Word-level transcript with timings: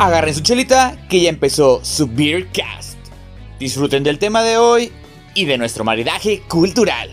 Agarren 0.00 0.32
su 0.32 0.44
chelita 0.44 0.96
que 1.10 1.20
ya 1.20 1.28
empezó 1.28 1.84
su 1.84 2.06
Beercast. 2.06 2.96
Disfruten 3.58 4.04
del 4.04 4.20
tema 4.20 4.44
de 4.44 4.56
hoy 4.56 4.92
y 5.34 5.44
de 5.44 5.58
nuestro 5.58 5.82
maridaje 5.82 6.42
cultural. 6.48 7.10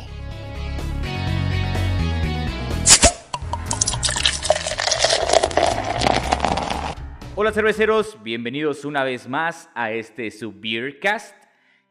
Hola 7.33 7.51
cerveceros, 7.51 8.21
bienvenidos 8.21 8.85
una 8.85 9.03
vez 9.03 9.27
más 9.27 9.67
a 9.73 9.91
este 9.91 10.29
su 10.29 10.53
Beercast. 10.53 11.35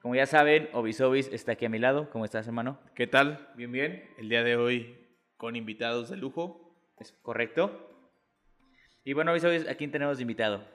Como 0.01 0.15
ya 0.15 0.27
saben, 0.27 0.69
Obisobis 0.75 1.29
está 1.33 1.53
aquí 1.53 1.65
a 1.65 1.71
mi 1.71 1.81
lado. 1.81 2.09
¿Cómo 2.11 2.25
estás, 2.25 2.47
hermano? 2.47 2.79
¿Qué 2.95 3.09
tal? 3.09 3.49
Bien, 3.57 3.73
bien. 3.73 4.05
El 4.17 4.29
día 4.29 4.45
de 4.45 4.55
hoy 4.55 4.97
con 5.39 5.57
invitados 5.57 6.11
de 6.11 6.19
lujo. 6.19 6.73
¿Es 7.01 7.11
correcto? 7.11 7.91
Y 9.03 9.13
bueno, 9.13 9.33
Obisobis, 9.33 9.67
¿a 9.67 9.75
quién 9.75 9.91
tenemos 9.91 10.19
de 10.19 10.23
invitado? 10.23 10.74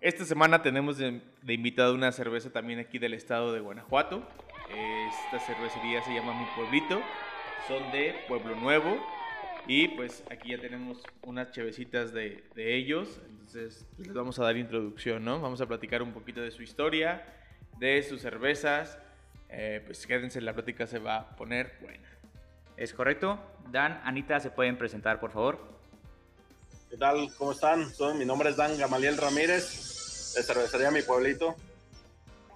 Esta 0.00 0.24
semana 0.24 0.60
tenemos 0.60 0.98
de, 0.98 1.22
invitado 1.48 1.94
una 1.94 2.12
cerveza 2.12 2.50
también 2.50 2.78
aquí 2.78 2.98
del 2.98 3.14
estado 3.14 3.52
de 3.52 3.60
Guanajuato. 3.60 4.22
Esta 4.68 5.38
cervecería 5.40 6.02
se 6.02 6.12
llama 6.14 6.38
Mi 6.38 6.46
Pueblito. 6.54 7.00
Son 7.66 7.90
de 7.90 8.14
Pueblo 8.28 8.54
Nuevo. 8.56 8.98
Y 9.66 9.88
pues 9.88 10.22
aquí 10.30 10.50
ya 10.50 10.58
tenemos 10.58 11.02
unas 11.22 11.50
chevecitas 11.52 12.12
de, 12.12 12.44
ellos. 12.54 13.20
Entonces 13.30 13.86
pues, 13.96 14.08
les 14.08 14.14
vamos 14.14 14.38
a 14.38 14.44
dar 14.44 14.56
introducción, 14.56 15.24
¿no? 15.24 15.40
Vamos 15.40 15.60
a 15.62 15.66
platicar 15.66 16.02
un 16.02 16.12
poquito 16.12 16.42
de 16.42 16.50
su 16.50 16.62
historia, 16.62 17.24
de 17.78 18.02
sus 18.02 18.20
cervezas. 18.20 18.98
Eh, 19.48 19.82
pues 19.86 20.06
quédense, 20.06 20.40
la 20.42 20.52
plática 20.52 20.86
se 20.86 20.98
va 20.98 21.16
a 21.16 21.36
poner 21.36 21.78
buena. 21.80 22.08
¿Es 22.76 22.92
correcto? 22.92 23.40
Dan, 23.70 24.00
Anita, 24.04 24.38
¿se 24.40 24.50
pueden 24.50 24.76
presentar, 24.76 25.18
por 25.18 25.30
favor? 25.30 25.73
¿Qué 26.94 26.98
tal? 26.98 27.28
¿Cómo 27.38 27.50
están? 27.50 27.88
mi 28.16 28.24
nombre 28.24 28.50
es 28.50 28.56
Dan 28.56 28.78
Gamaliel 28.78 29.16
Ramírez 29.16 30.32
de 30.36 30.42
Cervecería 30.44 30.92
Mi 30.92 31.02
Pueblito. 31.02 31.56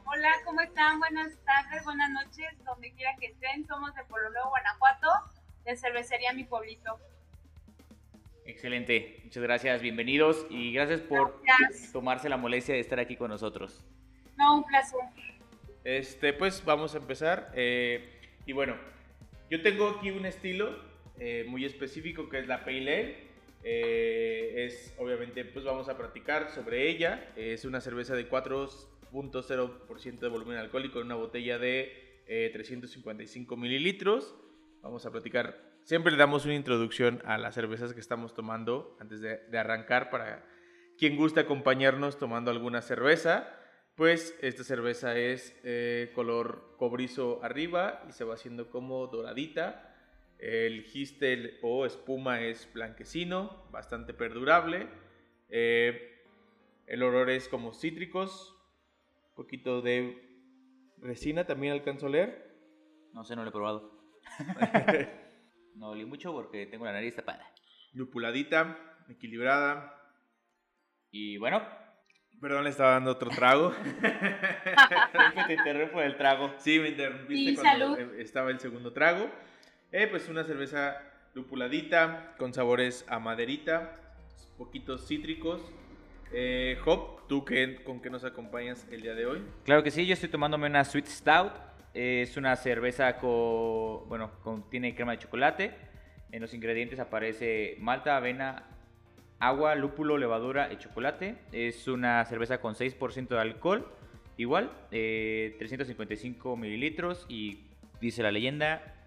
Hola, 0.05 0.33
¿cómo 0.45 0.61
están? 0.61 1.01
Buenas 1.01 1.37
tardes, 1.45 1.83
buenas 1.83 2.09
noches, 2.11 2.47
donde 2.65 2.93
quiera 2.93 3.17
que 3.19 3.27
estén. 3.27 3.67
Somos 3.67 3.93
de 3.97 4.05
Pueblo 4.05 4.31
Nuevo, 4.31 4.51
Guanajuato, 4.51 5.09
de 5.65 5.77
Cervecería 5.77 6.33
Mi 6.35 6.45
Pueblito. 6.45 7.01
Excelente, 8.45 9.23
muchas 9.25 9.43
gracias, 9.43 9.83
bienvenidos 9.83 10.47
y 10.51 10.73
gracias 10.73 11.01
por 11.01 11.43
tomarse 11.93 12.29
la 12.29 12.37
molestia 12.37 12.77
de 12.77 12.81
estar 12.81 13.01
aquí 13.01 13.17
con 13.17 13.31
nosotros. 13.31 13.85
No, 14.37 14.59
un 14.59 14.65
placer. 14.65 15.01
Este, 15.83 16.33
pues 16.33 16.65
vamos 16.65 16.95
a 16.95 16.99
empezar. 16.99 17.51
Eh, 17.55 18.21
y 18.47 18.53
bueno, 18.53 18.77
yo 19.51 19.61
tengo 19.63 19.97
aquí 19.99 20.13
un 20.13 20.27
estilo 20.27 20.79
eh, 21.19 21.45
muy 21.49 21.65
específico 21.65 22.29
que 22.29 22.39
es 22.39 22.47
la 22.47 22.65
Pale 22.65 22.79
Ale. 22.79 23.28
Eh, 23.63 24.67
es, 24.67 24.95
obviamente, 24.99 25.45
pues 25.45 25.65
vamos 25.65 25.89
a 25.89 25.97
practicar 25.97 26.51
sobre 26.51 26.89
ella. 26.89 27.33
Es 27.37 27.65
una 27.65 27.81
cerveza 27.81 28.15
de 28.15 28.29
4.0% 28.29 30.19
de 30.19 30.29
volumen 30.29 30.59
alcohólico 30.59 31.01
en 31.01 31.07
una 31.07 31.17
botella 31.17 31.59
de 31.59 32.51
355 32.53 33.55
eh, 33.55 33.59
mililitros. 33.59 34.35
Vamos 34.83 35.05
a 35.07 35.11
platicar. 35.11 35.69
Siempre 35.83 36.13
le 36.13 36.19
damos 36.19 36.45
una 36.45 36.55
introducción 36.55 37.23
a 37.25 37.39
las 37.39 37.55
cervezas 37.55 37.95
que 37.95 38.01
estamos 38.01 38.35
tomando 38.35 38.97
antes 39.01 39.21
de, 39.21 39.41
arrancar 39.59 40.11
para 40.11 40.45
quien 40.99 41.17
gusta 41.17 41.43
acompañarnos 41.43 42.19
tomando 42.19 42.51
alguna 42.51 42.83
cerveza. 42.83 43.55
Pues 43.95 44.37
esta 44.43 44.63
cerveza 44.63 45.17
es 45.17 45.59
eh, 45.65 46.13
color 46.15 46.77
cobrizo 46.77 47.41
arriba 47.43 48.05
y 48.09 48.13
se 48.13 48.25
va 48.25 48.35
haciendo 48.35 48.71
como 48.71 49.09
doradita 49.09 49.88
el 50.39 50.85
gistel 50.85 51.59
o 51.63 51.85
espuma 51.85 52.43
es 52.43 52.73
blanquecino, 52.73 53.65
bastante 53.71 54.15
perdurable. 54.15 54.89
Eh, 55.49 56.23
el 56.87 57.03
olor 57.03 57.31
es 57.31 57.49
como 57.49 57.75
cítricos, 57.75 58.57
un 59.31 59.35
poquito 59.35 59.83
de 59.83 60.29
resina 60.99 61.45
también 61.45 61.73
alcanzo 61.73 62.07
a 62.07 62.11
leer. 62.11 62.49
No 63.13 63.25
sé, 63.25 63.35
no 63.35 63.43
lo 63.43 63.49
he 63.49 63.53
probado. 63.53 63.99
no 65.75 65.91
olí 65.91 66.05
mucho 66.05 66.33
porque 66.33 66.67
tengo 66.67 66.85
la 66.85 66.93
nariz 66.93 67.17
tapada. 67.17 67.45
Lupuladita, 67.93 68.79
equilibrada. 69.09 69.95
Y 71.11 71.39
bueno. 71.39 71.63
Perdón, 72.41 72.63
le 72.63 72.71
estaba 72.71 72.93
dando 72.93 73.11
otro 73.11 73.31
trago. 73.31 73.73
te 75.49 75.55
interrumpo 75.55 76.01
el 76.01 76.17
trago. 76.17 76.55
Sí, 76.59 76.79
me 76.79 76.91
interrumpiste 76.91 77.61
cuando 77.61 77.97
estaba 78.13 78.51
el 78.51 78.61
segundo 78.61 78.93
trago. 78.93 79.29
Eh, 79.91 80.07
pues 80.07 80.29
una 80.29 80.45
cerveza 80.45 81.01
lupuladita, 81.33 82.35
con 82.37 82.53
sabores 82.53 83.07
a 83.09 83.19
maderita, 83.19 83.97
poquitos 84.59 85.09
cítricos. 85.09 85.63
Eh, 86.31 86.77
Hop, 86.85 87.27
¿tú 87.27 87.43
qué, 87.47 87.83
con 87.85 88.03
qué 88.03 88.11
nos 88.11 88.23
acompañas 88.23 88.87
el 88.91 89.01
día 89.01 89.15
de 89.15 89.25
hoy? 89.25 89.43
Claro 89.65 89.83
que 89.83 89.91
sí, 89.91 90.05
yo 90.05 90.13
estoy 90.13 90.29
tomándome 90.29 90.67
una 90.67 90.85
Sweet 90.85 91.07
Stout. 91.07 91.53
Es 91.95 92.37
una 92.37 92.55
cerveza 92.57 93.17
con, 93.17 94.07
bueno, 94.11 94.31
contiene 94.43 94.95
crema 94.95 95.13
de 95.13 95.21
chocolate. 95.21 95.75
En 96.33 96.43
los 96.43 96.53
ingredientes 96.53 97.01
aparece 97.01 97.77
malta, 97.81 98.19
avena, 98.19 98.65
agua, 99.39 99.75
lúpulo, 99.75 100.19
levadura 100.19 100.71
y 100.71 100.77
chocolate. 100.77 101.37
Es 101.51 101.89
una 101.89 102.23
cerveza 102.27 102.61
con 102.61 102.75
6% 102.75 103.29
de 103.29 103.41
alcohol, 103.41 103.91
igual, 104.37 104.71
355 104.91 106.53
eh, 106.53 106.57
mililitros 106.59 107.25
y 107.31 107.65
dice 108.03 108.23
la 108.23 108.31
leyenda, 108.31 108.98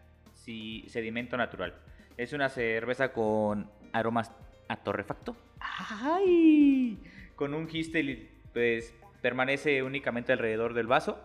sedimento 0.43 1.37
natural. 1.37 1.73
Es 2.17 2.33
una 2.33 2.49
cerveza 2.49 3.13
con 3.13 3.69
aromas 3.93 4.31
a 4.67 4.77
torrefacto. 4.77 5.35
¡Ay! 5.59 6.99
Con 7.35 7.53
un 7.53 7.67
gistel, 7.67 8.29
pues 8.53 8.93
permanece 9.21 9.83
únicamente 9.83 10.33
alrededor 10.33 10.73
del 10.73 10.87
vaso. 10.87 11.19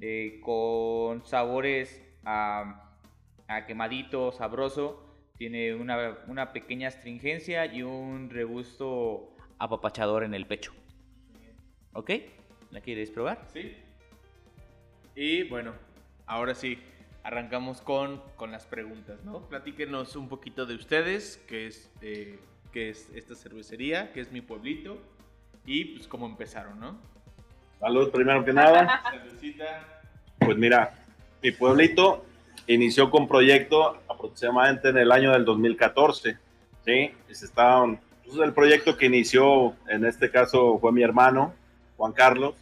Eh, 0.00 0.40
con 0.42 1.24
sabores 1.24 2.02
a, 2.24 2.96
quemadito, 3.66 4.32
sabroso. 4.32 5.08
Tiene 5.38 5.74
una, 5.74 6.18
una 6.26 6.52
pequeña 6.52 6.88
astringencia 6.88 7.66
y 7.66 7.82
un 7.82 8.30
regusto 8.30 9.36
apapachador 9.58 10.24
en 10.24 10.34
el 10.34 10.46
pecho. 10.46 10.72
¿Ok? 11.94 12.10
¿La 12.70 12.80
quieres 12.80 13.10
probar? 13.10 13.46
Sí. 13.52 13.76
Y 15.14 15.42
bueno, 15.44 15.74
ahora 16.26 16.54
sí, 16.54 16.78
arrancamos 17.24 17.80
con, 17.80 18.20
con 18.36 18.50
las 18.50 18.66
preguntas, 18.66 19.24
¿no? 19.24 19.40
Platíquenos 19.48 20.16
un 20.16 20.28
poquito 20.28 20.66
de 20.66 20.74
ustedes, 20.74 21.42
qué 21.46 21.66
es, 21.66 21.90
eh, 22.00 22.38
qué 22.72 22.90
es 22.90 23.10
esta 23.14 23.34
cervecería, 23.34 24.12
qué 24.12 24.20
es 24.20 24.32
mi 24.32 24.40
pueblito 24.40 24.98
y 25.64 25.84
pues 25.96 26.08
cómo 26.08 26.26
empezaron, 26.26 26.80
¿no? 26.80 26.98
Salud, 27.78 28.10
primero 28.10 28.44
que 28.44 28.52
nada. 28.52 29.02
Pues 30.38 30.56
mira, 30.56 30.92
mi 31.42 31.52
pueblito 31.52 32.24
inició 32.66 33.10
con 33.10 33.28
proyecto 33.28 34.00
aproximadamente 34.08 34.88
en 34.88 34.98
el 34.98 35.12
año 35.12 35.32
del 35.32 35.44
2014, 35.44 36.38
¿sí? 36.84 37.10
Se 37.30 37.46
estaban, 37.46 38.00
pues 38.24 38.36
el 38.38 38.52
proyecto 38.52 38.96
que 38.96 39.06
inició, 39.06 39.74
en 39.88 40.04
este 40.04 40.30
caso 40.30 40.78
fue 40.80 40.92
mi 40.92 41.02
hermano, 41.02 41.54
Juan 41.96 42.12
Carlos, 42.12 42.54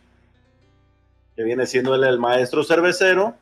que 1.37 1.45
viene 1.45 1.67
siendo 1.67 1.95
él 1.95 2.05
el 2.05 2.19
maestro 2.19 2.65
cervecero, 2.65 3.35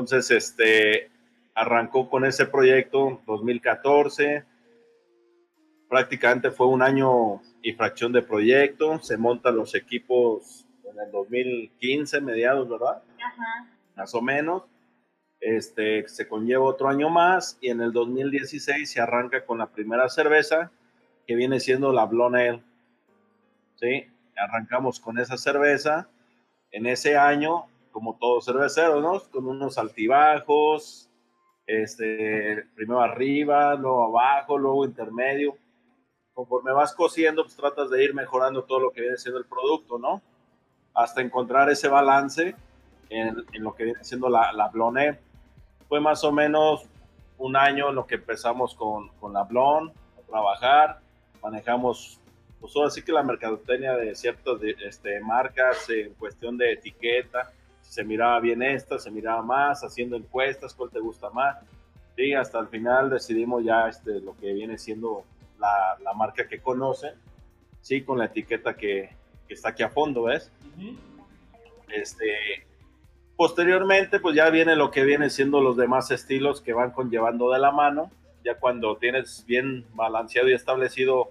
entonces, 0.00 0.30
este, 0.30 1.10
arrancó 1.54 2.08
con 2.08 2.24
ese 2.24 2.46
proyecto 2.46 3.20
2014. 3.26 4.44
Prácticamente 5.88 6.50
fue 6.50 6.66
un 6.66 6.82
año 6.82 7.40
y 7.62 7.72
fracción 7.72 8.12
de 8.12 8.22
proyecto. 8.22 8.98
Se 9.00 9.16
montan 9.16 9.56
los 9.56 9.74
equipos 9.74 10.66
en 10.84 10.98
el 11.00 11.12
2015, 11.12 12.20
mediados, 12.20 12.68
¿verdad? 12.68 13.02
Ajá. 13.18 13.68
Más 13.96 14.14
o 14.14 14.20
menos. 14.20 14.62
Este, 15.40 16.08
se 16.08 16.26
conlleva 16.26 16.64
otro 16.64 16.88
año 16.88 17.10
más 17.10 17.58
y 17.60 17.68
en 17.68 17.82
el 17.82 17.92
2016 17.92 18.90
se 18.90 19.00
arranca 19.00 19.44
con 19.44 19.58
la 19.58 19.66
primera 19.66 20.08
cerveza 20.08 20.70
que 21.26 21.34
viene 21.34 21.60
siendo 21.60 21.92
la 21.92 22.06
Blonde 22.06 22.62
¿Sí? 23.76 24.06
Arrancamos 24.36 25.00
con 25.00 25.18
esa 25.18 25.36
cerveza. 25.36 26.08
En 26.70 26.86
ese 26.86 27.16
año 27.16 27.66
como 27.94 28.16
todo 28.16 28.40
cervecero, 28.40 29.00
¿no? 29.00 29.20
Con 29.30 29.46
unos 29.46 29.78
altibajos, 29.78 31.08
este, 31.64 32.66
primero 32.74 33.00
arriba, 33.00 33.76
luego 33.76 34.06
abajo, 34.06 34.58
luego 34.58 34.84
intermedio. 34.84 35.56
Conforme 36.32 36.72
vas 36.72 36.92
cociendo, 36.92 37.44
pues 37.44 37.54
tratas 37.54 37.90
de 37.90 38.02
ir 38.02 38.12
mejorando 38.12 38.64
todo 38.64 38.80
lo 38.80 38.90
que 38.90 39.00
viene 39.00 39.16
siendo 39.16 39.38
el 39.38 39.46
producto, 39.46 39.96
¿no? 39.96 40.20
Hasta 40.92 41.20
encontrar 41.20 41.70
ese 41.70 41.86
balance 41.86 42.56
en, 43.10 43.36
en 43.52 43.62
lo 43.62 43.76
que 43.76 43.84
viene 43.84 44.02
siendo 44.02 44.28
la, 44.28 44.52
la. 44.52 44.72
Fue 45.88 46.00
más 46.00 46.24
o 46.24 46.32
menos 46.32 46.88
un 47.38 47.54
año 47.54 47.90
en 47.90 47.94
lo 47.94 48.08
que 48.08 48.16
empezamos 48.16 48.74
con, 48.74 49.10
con 49.20 49.32
la 49.32 49.44
Blonde, 49.44 49.94
a 50.18 50.26
trabajar, 50.26 50.98
manejamos 51.40 52.18
pues 52.60 52.74
ahora 52.76 52.90
sí 52.90 53.02
que 53.02 53.12
la 53.12 53.22
mercadotecnia 53.22 53.94
de 53.94 54.14
ciertas 54.14 54.58
este, 54.84 55.20
marcas 55.20 55.88
en 55.90 56.14
cuestión 56.14 56.56
de 56.56 56.72
etiqueta, 56.72 57.52
se 57.88 58.04
miraba 58.04 58.40
bien 58.40 58.62
esta, 58.62 58.98
se 58.98 59.10
miraba 59.10 59.42
más, 59.42 59.82
haciendo 59.84 60.16
encuestas, 60.16 60.74
cuál 60.74 60.90
te 60.90 61.00
gusta 61.00 61.30
más. 61.30 61.56
Y 62.16 62.34
hasta 62.34 62.58
el 62.58 62.68
final 62.68 63.10
decidimos 63.10 63.64
ya 63.64 63.88
este, 63.88 64.20
lo 64.20 64.36
que 64.36 64.52
viene 64.52 64.78
siendo 64.78 65.24
la, 65.58 65.96
la 66.02 66.12
marca 66.12 66.48
que 66.48 66.60
conocen. 66.60 67.14
sí, 67.80 68.02
con 68.02 68.18
la 68.18 68.26
etiqueta 68.26 68.74
que, 68.74 69.10
que 69.46 69.54
está 69.54 69.70
aquí 69.70 69.82
a 69.82 69.90
fondo, 69.90 70.24
¿ves? 70.24 70.50
Este, 71.88 72.66
posteriormente, 73.36 74.20
pues 74.20 74.34
ya 74.34 74.48
viene 74.50 74.74
lo 74.76 74.90
que 74.90 75.04
viene 75.04 75.30
siendo 75.30 75.60
los 75.60 75.76
demás 75.76 76.10
estilos 76.10 76.60
que 76.60 76.72
van 76.72 76.92
conllevando 76.92 77.50
de 77.50 77.58
la 77.58 77.70
mano. 77.70 78.10
Ya 78.44 78.58
cuando 78.58 78.96
tienes 78.96 79.44
bien 79.46 79.84
balanceado 79.94 80.48
y 80.48 80.54
establecido 80.54 81.30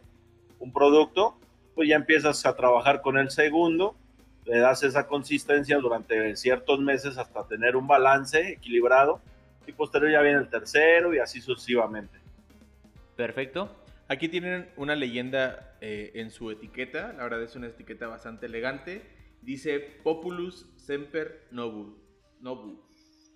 un 0.60 0.72
producto, 0.72 1.36
pues 1.76 1.90
ya 1.90 1.96
empiezas 1.96 2.46
a 2.46 2.56
trabajar 2.56 3.02
con 3.02 3.18
el 3.18 3.30
segundo, 3.32 3.96
le 4.45 4.60
das 4.60 4.84
esa 4.84 5.07
consistencia 5.07 5.78
durante 5.78 6.36
ciertos 6.36 6.80
meses 6.80 7.18
hasta 7.18 7.48
tener 7.48 7.75
un 7.75 7.88
balance 7.88 8.54
equilibrado 8.54 9.22
y 9.66 9.72
posterior 9.72 10.12
ya 10.12 10.22
viene 10.22 10.40
el 10.40 10.50
tercero 10.50 11.13
y 11.13 11.19
así 11.19 11.42
sucesivamente. 11.42 12.19
Perfecto. 13.16 13.74
Aquí 14.07 14.28
tienen 14.28 14.69
una 14.75 14.95
leyenda 14.95 15.78
eh, 15.80 16.12
en 16.16 16.30
su 16.30 16.51
etiqueta, 16.51 17.13
la 17.13 17.24
verdad 17.24 17.44
es 17.44 17.56
una 17.56 17.68
etiqueta 17.68 18.07
bastante 18.07 18.48
elegante. 18.48 19.01
Dice 19.42 19.80
Populus 19.80 20.69
Semper 20.78 21.48
Nobu. 21.51 21.98
Nobu. 22.40 22.84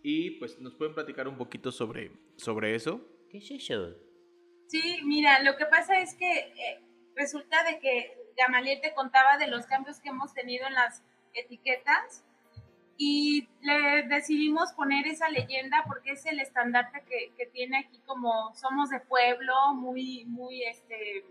Y 0.04 0.32
pues 0.40 0.60
nos 0.60 0.76
pueden 0.76 0.94
platicar 0.94 1.28
un 1.28 1.38
poquito 1.38 1.72
sobre, 1.72 2.12
sobre 2.38 2.76
eso. 2.76 3.02
¿Qué 3.30 3.40
es 3.40 3.52
eso? 3.52 3.96
Sí, 4.68 5.00
mira, 5.06 5.42
lo 5.44 5.56
que 5.58 5.66
pasa 5.66 6.00
es 6.02 6.14
que 6.16 6.32
eh, 6.32 6.80
resulta 7.16 7.64
de 7.64 7.80
que 7.80 8.27
Gamaliel 8.38 8.80
te 8.82 8.94
contaba 8.94 9.38
de 9.38 9.48
los 9.48 9.66
cambios 9.66 10.00
que 10.00 10.10
hemos 10.10 10.34
tenido 10.34 10.68
en 10.68 10.74
las 10.74 11.04
etiquetas 11.34 12.24
y 12.98 13.48
le 13.62 14.04
decidimos 14.04 14.74
poner 14.74 15.08
esa 15.08 15.30
leyenda 15.30 15.84
porque 15.88 16.12
es 16.12 16.26
el 16.26 16.40
estandarte 16.40 17.04
que, 17.08 17.34
que 17.38 17.46
tiene 17.48 17.80
aquí 17.80 18.00
como 18.06 18.54
somos 18.56 18.90
de 18.90 19.00
pueblo, 19.00 19.54
muy, 19.76 20.26
muy, 20.26 20.64
este... 20.64 21.26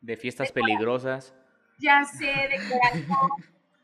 De 0.00 0.16
fiestas 0.16 0.52
peligrosas. 0.52 1.34
Ya 1.78 2.04
sé, 2.04 2.26
de 2.26 2.58
corazón, 2.70 3.30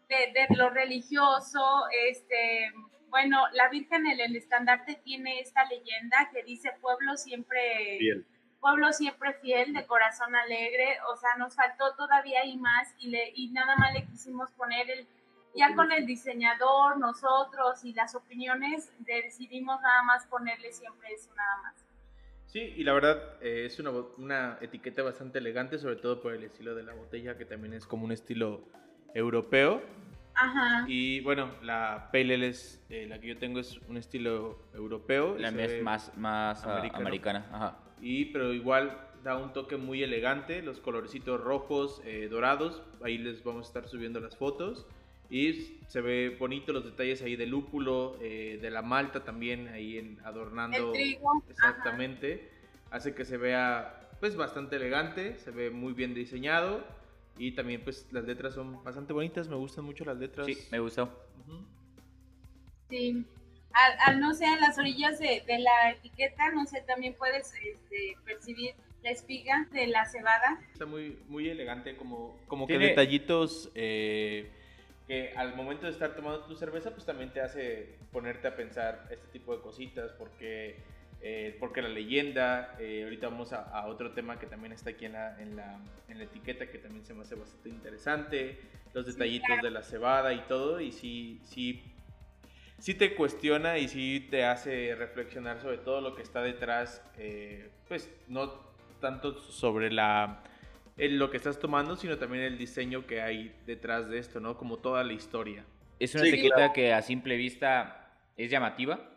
de, 0.08 0.32
de, 0.32 0.56
lo 0.56 0.70
religioso, 0.70 1.85
este... 2.08 2.73
Bueno, 3.08 3.43
la 3.52 3.69
Virgen 3.69 4.06
en 4.06 4.20
el 4.20 4.35
estandarte 4.35 4.97
tiene 5.05 5.40
esta 5.40 5.64
leyenda 5.67 6.31
que 6.32 6.43
dice 6.43 6.70
pueblo 6.81 7.17
siempre... 7.17 7.99
Bien 7.99 8.26
pueblo 8.64 8.90
siempre 8.94 9.34
fiel, 9.43 9.75
de 9.75 9.84
corazón 9.84 10.34
alegre, 10.34 10.96
o 11.12 11.16
sea, 11.16 11.37
nos 11.37 11.55
faltó 11.55 11.94
todavía 11.99 12.46
y 12.46 12.56
más 12.56 12.94
y, 12.99 13.11
le, 13.11 13.31
y 13.34 13.50
nada 13.50 13.76
más 13.76 13.93
le 13.93 14.06
quisimos 14.06 14.50
poner 14.52 14.90
el, 14.90 15.06
ya 15.55 15.75
con 15.75 15.93
el 15.93 16.06
diseñador, 16.06 16.99
nosotros 16.99 17.84
y 17.84 17.93
las 17.93 18.14
opiniones, 18.14 18.90
decidimos 19.00 19.82
nada 19.82 20.02
más 20.05 20.26
ponerle 20.28 20.72
siempre 20.72 21.12
eso 21.12 21.31
nada 21.34 21.56
más. 21.62 21.84
Sí, 22.46 22.61
y 22.61 22.84
la 22.84 22.94
verdad 22.94 23.37
eh, 23.43 23.66
es 23.66 23.78
una, 23.78 23.90
una, 23.90 24.56
etiqueta 24.62 25.02
bastante 25.02 25.40
elegante, 25.40 25.78
sobre 25.78 25.96
todo 25.96 26.22
por 26.22 26.32
el 26.32 26.44
estilo 26.44 26.75
de 26.75 26.84
la 26.84 26.94
botella, 26.94 27.37
que 27.37 27.44
también 27.44 27.75
es 27.75 27.84
como 27.84 28.06
un 28.06 28.12
estilo 28.12 28.62
europeo. 29.12 29.82
Ajá. 30.34 30.84
Y 30.88 31.20
bueno, 31.20 31.50
la 31.62 32.10
Pale 32.12 32.48
es, 32.48 32.84
eh, 32.90 33.06
la 33.08 33.20
que 33.20 33.28
yo 33.28 33.38
tengo 33.38 33.60
es 33.60 33.78
un 33.88 33.96
estilo 33.96 34.58
europeo. 34.75 35.36
La 35.38 35.50
mía 35.50 35.66
es 35.66 35.82
más, 35.82 36.16
más 36.16 36.64
ah, 36.66 36.82
americana. 36.94 37.46
Ajá 37.52 37.78
y 38.04 38.26
pero 38.26 38.52
igual 38.52 38.98
da 39.25 39.38
un 39.38 39.54
toque 39.54 39.78
muy 39.78 40.02
elegante, 40.02 40.60
los 40.60 40.78
colorcitos 40.78 41.40
rojos, 41.40 42.02
eh, 42.04 42.28
dorados, 42.31 42.82
ahí 43.02 43.16
les 43.16 43.42
vamos 43.42 43.64
a 43.64 43.69
estar 43.69 43.88
subiendo 43.88 44.20
las 44.20 44.36
fotos 44.36 44.86
y 45.31 45.78
se 45.88 46.02
ve 46.02 46.37
bonito 46.38 46.75
los 46.75 46.84
detalles 46.84 47.22
ahí 47.22 47.34
del 47.34 47.48
lúpulo, 47.48 48.19
eh, 48.20 48.58
de 48.60 48.70
la 48.70 48.82
malta 48.82 49.25
también 49.25 49.69
ahí 49.69 49.96
en, 49.96 50.19
adornando 50.25 50.88
El 50.88 50.92
trigo. 50.92 51.42
exactamente, 51.48 52.50
hace 52.90 53.14
que 53.14 53.25
se 53.25 53.38
vea 53.38 54.10
pues 54.20 54.37
bastante 54.37 54.76
elegante, 54.76 55.38
se 55.38 55.50
ve 55.50 55.70
muy 55.70 55.94
bien 55.94 56.12
diseñado 56.12 56.84
y 57.36 57.52
también 57.52 57.82
pues 57.82 58.06
las 58.12 58.25
letras 58.25 58.54
son 58.54 58.82
bastante 58.84 59.12
bonitas, 59.12 59.48
me 59.48 59.56
gustan 59.56 59.84
mucho 59.84 60.04
las 60.04 60.16
letras. 60.16 60.46
Sí, 60.46 60.56
me 60.70 60.78
gustó. 60.78 61.10
Sí 62.88 63.25
al, 64.06 64.20
no 64.20 64.34
sé, 64.34 64.44
en 64.44 64.60
las 64.60 64.78
orillas 64.78 65.19
de, 65.19 65.42
la 65.58 65.90
etiqueta, 65.90 66.50
no 66.52 66.64
sé, 66.66 66.82
también 66.82 67.14
puedes 67.14 67.52
este, 67.54 68.16
percibir 68.25 68.75
la 69.02 69.10
espiga 69.10 69.66
de 69.72 69.86
la 69.88 70.06
cebada. 70.06 70.60
Está 70.72 70.86
muy, 70.86 71.19
muy 71.28 71.48
elegante, 71.48 71.96
como, 71.96 72.38
como 72.46 72.66
que 72.66 72.78
detallitos 72.78 73.70
eh, 73.75 74.50
que 75.06 75.32
al 75.37 75.54
momento 75.56 75.87
de 75.87 75.92
estar 75.92 76.14
tomando 76.14 76.44
tu 76.44 76.56
cerveza, 76.56 76.92
pues 76.92 77.04
también 77.04 77.32
te 77.32 77.40
hace 77.40 77.96
ponerte 78.12 78.48
a 78.48 78.56
pensar 78.56 79.06
este 79.10 79.26
tipo 79.28 79.54
de 79.54 79.62
cositas, 79.62 80.12
porque, 80.12 80.76
eh, 81.26 81.56
porque 81.59 81.81
la 81.81 81.88
leyenda, 81.88 82.76
eh, 82.79 83.00
ahorita 83.05 83.31
vamos 83.31 83.55
a, 83.55 83.87
otro 83.87 84.12
tema 84.12 84.38
que 84.38 84.47
también 84.47 84.73
está 84.73 84.91
aquí 84.91 85.06
en 85.06 85.15
la, 85.15 85.41
en 85.41 85.56
la, 85.56 85.79
en 86.09 86.19
la 86.19 86.25
etiqueta, 86.25 86.67
que 86.71 86.76
también 86.76 87.03
se 87.03 87.15
me 87.15 87.23
hace 87.23 87.35
bastante 87.35 87.71
interesante, 87.71 88.61
los 88.93 89.06
detallitos 89.06 89.62
de 89.62 89.71
la 89.71 89.82
cebada 89.82 90.35
y 90.35 90.41
todo, 90.41 90.82
y 90.82 90.93
sí, 90.93 91.41
sí 91.44 91.82
sí 92.79 92.93
te 92.93 93.15
cuestiona 93.15 93.79
y 93.79 93.88
sí 93.88 94.26
te 94.31 94.44
hace 94.44 94.94
reflexionar 94.94 95.59
sobre 95.62 95.79
todo 95.79 96.03
lo 96.03 96.15
que 96.15 96.21
está 96.21 96.43
detrás, 96.43 97.03
eh, 97.17 97.71
pues 97.88 98.11
no 98.29 98.53
tanto 99.00 99.41
sobre 99.41 99.91
la 99.91 100.43
lo 100.99 101.31
que 101.31 101.38
estás 101.38 101.59
tomando, 101.59 101.97
sino 101.97 102.19
también 102.19 102.44
el 102.44 102.59
diseño 102.59 103.06
que 103.06 103.23
hay 103.23 103.56
detrás 103.65 104.11
de 104.11 104.19
esto, 104.19 104.41
¿no? 104.41 104.59
Como 104.59 104.76
toda 104.76 105.03
la 105.03 105.15
historia. 105.15 105.65
Es 105.99 106.15
una 106.15 106.29
etiqueta 106.29 106.75
que 106.75 106.93
a 106.93 107.00
simple 107.00 107.38
vista 107.38 108.12
es 108.37 108.50
llamativa, 108.50 109.13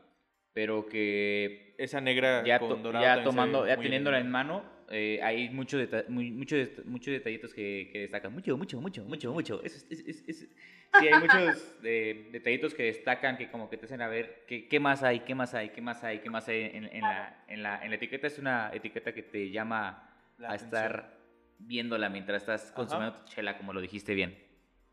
pero 0.57 0.87
que 0.87 1.75
esa 1.77 2.01
negra 2.01 2.43
ya, 2.43 2.59
ya 2.59 3.23
tomando, 3.23 3.67
ya 3.67 3.77
teniéndola 3.77 4.17
en 4.17 4.31
mano, 4.31 4.63
eh, 4.89 5.19
hay 5.21 5.49
muchos 5.49 5.87
muchos 6.07 6.83
muchos 6.83 7.11
detallitos 7.11 7.53
que, 7.53 7.91
que, 7.93 7.99
destacan. 7.99 8.33
Mucho, 8.33 8.57
mucho, 8.57 8.81
mucho, 8.81 9.03
mucho, 9.03 9.31
mucho. 9.33 9.63
Es, 9.63 9.85
es, 9.91 10.23
es, 10.27 10.39
sí, 10.39 11.07
hay 11.07 11.21
muchos 11.21 11.75
eh, 11.83 12.29
detallitos 12.31 12.73
que 12.73 12.85
destacan 12.85 13.37
que 13.37 13.51
como 13.51 13.69
que 13.69 13.77
te 13.77 13.85
hacen 13.85 14.01
a 14.01 14.07
ver 14.07 14.45
qué, 14.47 14.67
qué 14.67 14.79
más 14.79 15.03
hay, 15.03 15.19
qué 15.19 15.35
más 15.35 15.53
hay, 15.53 15.69
qué 15.69 15.81
más 15.81 16.03
hay, 16.03 16.21
qué 16.21 16.29
más 16.31 16.47
hay 16.47 16.71
en, 16.73 16.85
en, 16.85 17.01
la, 17.01 17.43
en, 17.47 17.61
la, 17.61 17.83
en 17.83 17.91
la 17.91 17.95
etiqueta. 17.95 18.25
Es 18.25 18.39
una 18.39 18.71
etiqueta 18.73 19.13
que 19.13 19.21
te 19.21 19.51
llama 19.51 20.09
a 20.43 20.55
estar 20.55 21.19
viéndola 21.59 22.09
mientras 22.09 22.41
estás 22.41 22.71
consumiendo 22.71 23.19
tu 23.19 23.25
chela, 23.25 23.59
como 23.59 23.73
lo 23.73 23.79
dijiste 23.79 24.15
bien. 24.15 24.46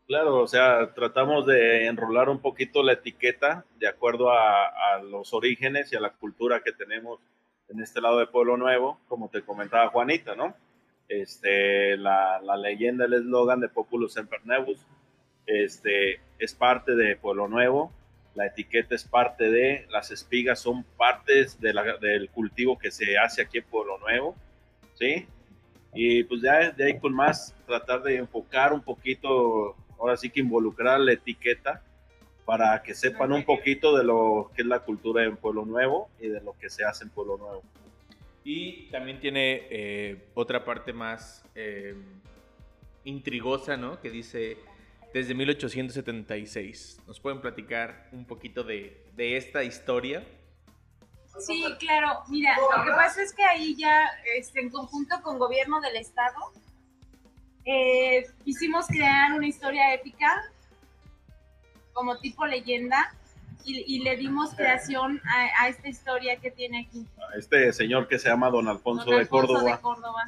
Claro, 0.07 0.41
o 0.41 0.47
sea, 0.47 0.93
tratamos 0.93 1.47
de 1.47 1.87
enrolar 1.87 2.29
un 2.29 2.39
poquito 2.39 2.83
la 2.83 2.93
etiqueta 2.93 3.65
de 3.79 3.87
acuerdo 3.87 4.31
a, 4.31 4.99
los 5.09 5.33
orígenes 5.33 5.91
y 5.91 5.95
a 5.95 5.99
la 5.99 6.11
cultura 6.11 6.61
que 6.61 6.71
tenemos 6.71 7.19
en 7.69 7.81
este 7.81 8.01
lado 8.01 8.19
de 8.19 8.27
Pueblo 8.27 8.55
Nuevo, 8.55 8.99
como 9.07 9.29
te 9.29 9.41
comentaba 9.41 9.89
Juanita, 9.89 10.35
¿no? 10.35 10.55
Este, 11.07 11.97
la, 11.97 12.39
la 12.41 12.55
leyenda, 12.55 13.05
el 13.05 13.13
eslogan 13.13 13.59
de 13.59 13.69
Populus 13.69 14.13
Semper 14.13 14.45
Nebus, 14.45 14.85
este, 15.47 16.19
es 16.37 16.53
parte 16.53 16.95
de 16.95 17.15
Pueblo 17.15 17.47
Nuevo, 17.47 17.91
la 18.35 18.47
etiqueta 18.47 18.93
es 18.95 19.05
parte 19.05 19.49
de, 19.49 19.87
las 19.89 20.11
espigas 20.11 20.59
son 20.59 20.83
partes 20.97 21.59
de 21.61 21.73
la, 21.73 21.97
del 21.97 22.29
cultivo 22.29 22.77
que 22.77 22.91
se 22.91 23.17
hace 23.17 23.41
aquí 23.41 23.59
en 23.59 23.63
Pueblo 23.63 23.97
Nuevo, 23.99 24.35
¿sí? 24.93 25.25
Y 25.93 26.23
pues 26.25 26.41
ya 26.41 26.71
de 26.71 26.85
ahí 26.85 26.99
con 26.99 27.13
más 27.13 27.55
tratar 27.65 28.03
de 28.03 28.17
enfocar 28.17 28.73
un 28.73 28.81
poquito, 28.81 29.75
ahora 30.05 30.17
sí 30.17 30.29
que 30.29 30.39
involucrar 30.39 30.99
la 30.99 31.13
etiqueta 31.13 31.81
para 32.45 32.81
que 32.83 32.93
sepan 32.93 33.31
un 33.31 33.43
poquito 33.43 33.97
de 33.97 34.03
lo 34.03 34.51
que 34.55 34.61
es 34.61 34.67
la 34.67 34.79
cultura 34.79 35.23
en 35.23 35.35
Pueblo 35.35 35.65
Nuevo 35.65 36.09
y 36.19 36.27
de 36.27 36.41
lo 36.41 36.53
que 36.53 36.69
se 36.69 36.85
hace 36.85 37.03
en 37.03 37.09
Pueblo 37.09 37.37
Nuevo. 37.37 37.63
Y 38.43 38.83
también 38.91 39.19
tiene 39.19 39.67
eh, 39.71 40.29
otra 40.35 40.63
parte 40.63 40.93
más 40.93 41.43
eh, 41.55 41.95
intrigosa, 43.03 43.77
¿no? 43.77 43.99
Que 43.99 44.11
dice 44.11 44.57
desde 45.11 45.33
1876. 45.33 47.01
¿Nos 47.07 47.19
pueden 47.19 47.41
platicar 47.41 48.07
un 48.11 48.25
poquito 48.25 48.63
de, 48.63 49.03
de 49.15 49.37
esta 49.37 49.63
historia? 49.63 50.23
Sí, 51.39 51.65
claro. 51.79 52.21
Mira, 52.29 52.55
lo 52.55 52.83
que 52.83 52.91
pasa 52.91 53.23
es 53.23 53.33
que 53.33 53.43
ahí 53.43 53.75
ya, 53.75 54.07
este, 54.37 54.61
en 54.61 54.69
conjunto 54.69 55.21
con 55.23 55.39
gobierno 55.39 55.81
del 55.81 55.95
estado, 55.95 56.53
eh, 57.65 58.25
quisimos 58.43 58.87
crear 58.87 59.33
una 59.33 59.47
historia 59.47 59.93
épica 59.93 60.43
como 61.93 62.19
tipo 62.19 62.45
leyenda 62.45 63.13
y, 63.67 64.03
le 64.03 64.15
dimos 64.15 64.53
creación 64.53 65.19
a, 65.25 65.67
esta 65.67 65.87
historia 65.87 66.39
que 66.39 66.51
tiene 66.51 66.85
aquí. 66.87 67.07
A 67.17 67.35
este 67.35 67.73
señor 67.73 68.07
que 68.07 68.19
se 68.19 68.29
llama 68.29 68.51
Don 68.51 68.67
Alfonso, 68.67 69.09
de, 69.09 69.27
Córdoba. 69.27 69.81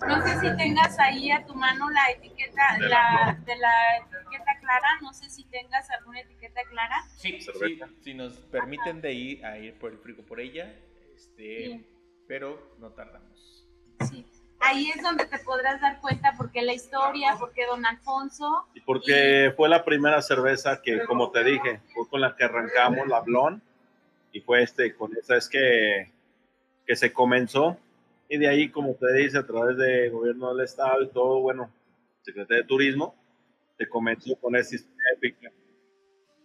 No 0.07 0.21
sé 0.23 0.39
si 0.39 0.57
tengas 0.57 0.97
ahí 0.97 1.29
a 1.29 1.45
tu 1.45 1.53
mano 1.53 1.87
la 1.91 2.09
etiqueta 2.09 2.77
de 2.79 2.89
la, 2.89 3.39
de 3.45 3.55
la 3.57 3.97
etiqueta 3.97 4.59
clara, 4.59 4.87
no 5.03 5.13
sé 5.13 5.29
si 5.29 5.43
tengas 5.45 5.87
alguna 5.91 6.21
etiqueta 6.21 6.61
clara. 6.67 6.95
Sí, 7.15 7.39
sí 7.39 7.79
si 8.01 8.15
nos 8.15 8.33
permiten 8.37 9.01
de 9.01 9.13
ir 9.13 9.45
a 9.45 9.59
ir 9.59 9.77
por 9.77 9.91
el 9.91 9.99
frigo 9.99 10.23
por 10.23 10.39
ella, 10.39 10.73
este, 11.15 11.85
pero 12.27 12.75
no 12.79 12.89
tardamos. 12.89 13.67
Sí 14.09 14.25
ahí 14.59 14.89
es 14.89 15.01
donde 15.01 15.25
te 15.25 15.39
podrás 15.39 15.79
dar 15.81 15.99
cuenta 16.01 16.33
porque 16.37 16.61
la 16.61 16.73
historia, 16.73 17.35
porque 17.39 17.65
don 17.65 17.85
Alfonso. 17.85 18.67
Y 18.73 18.81
porque 18.81 19.53
fue 19.55 19.69
la 19.69 19.83
primera 19.83 20.21
cerveza 20.21 20.81
que, 20.81 21.03
como 21.05 21.31
te 21.31 21.43
dije, 21.43 21.81
fue 21.93 22.07
con 22.09 22.21
la 22.21 22.35
que 22.35 22.43
arrancamos, 22.43 23.07
la 23.07 23.21
Blon, 23.21 23.61
y 24.31 24.41
fue 24.41 24.63
este, 24.63 24.95
con 24.95 25.15
esa 25.17 25.37
es 25.37 25.49
que, 25.49 26.11
que 26.85 26.95
se 26.95 27.13
comenzó. 27.13 27.77
Y 28.29 28.37
de 28.37 28.49
ahí, 28.49 28.69
como 28.69 28.95
te 28.95 29.13
dice, 29.13 29.37
a 29.37 29.45
través 29.45 29.77
del 29.77 30.11
gobierno 30.11 30.53
del 30.53 30.65
estado 30.65 31.01
y 31.01 31.09
todo, 31.09 31.39
bueno, 31.39 31.71
Secretaría 32.23 32.63
de 32.63 32.67
Turismo, 32.67 33.15
te 33.77 33.87
comenzó 33.87 34.35
con 34.35 34.55
esa 34.55 34.75
historia 34.75 35.03
épica. 35.15 35.51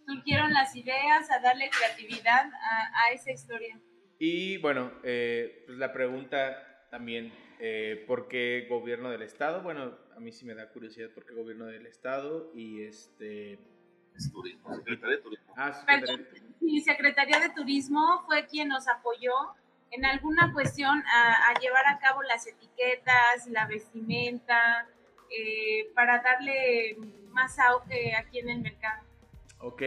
Surgieron 0.05 0.53
las 0.53 0.75
ideas 0.75 1.29
a 1.31 1.39
darle 1.39 1.69
creatividad 1.69 2.45
a, 2.45 3.05
a 3.05 3.11
esa 3.13 3.31
historia. 3.31 3.79
Y 4.19 4.57
bueno, 4.57 4.91
eh, 5.03 5.63
pues 5.65 5.77
la 5.77 5.91
pregunta 5.91 6.72
también, 6.93 7.33
eh, 7.59 8.03
¿por 8.05 8.27
qué 8.27 8.67
gobierno 8.69 9.09
del 9.09 9.23
estado? 9.23 9.63
Bueno, 9.63 9.97
a 10.15 10.19
mí 10.19 10.31
sí 10.31 10.45
me 10.45 10.53
da 10.53 10.69
curiosidad 10.69 11.09
por 11.09 11.25
qué 11.25 11.33
gobierno 11.33 11.65
del 11.65 11.87
estado 11.87 12.51
y 12.53 12.83
este... 12.83 13.53
Es 14.15 14.31
turismo, 14.31 14.75
Secretaría 14.75 15.15
de 15.15 15.23
Turismo. 15.23 15.53
Ah, 15.57 15.73
Secretaría 15.73 16.17
de 16.17 16.23
Turismo. 16.25 16.55
Sí, 16.59 16.81
Secretaría 16.81 17.39
de 17.39 17.49
Turismo 17.49 18.23
fue 18.27 18.45
quien 18.45 18.67
nos 18.67 18.87
apoyó 18.87 19.33
en 19.89 20.05
alguna 20.05 20.53
cuestión 20.53 21.03
a, 21.11 21.49
a 21.49 21.59
llevar 21.59 21.87
a 21.87 21.97
cabo 21.97 22.21
las 22.21 22.45
etiquetas, 22.45 23.47
la 23.47 23.65
vestimenta, 23.65 24.87
eh, 25.31 25.91
para 25.95 26.21
darle 26.21 26.95
más 27.31 27.57
auge 27.57 28.15
aquí 28.15 28.37
en 28.37 28.49
el 28.49 28.61
mercado. 28.61 29.03
Ok, 29.57 29.81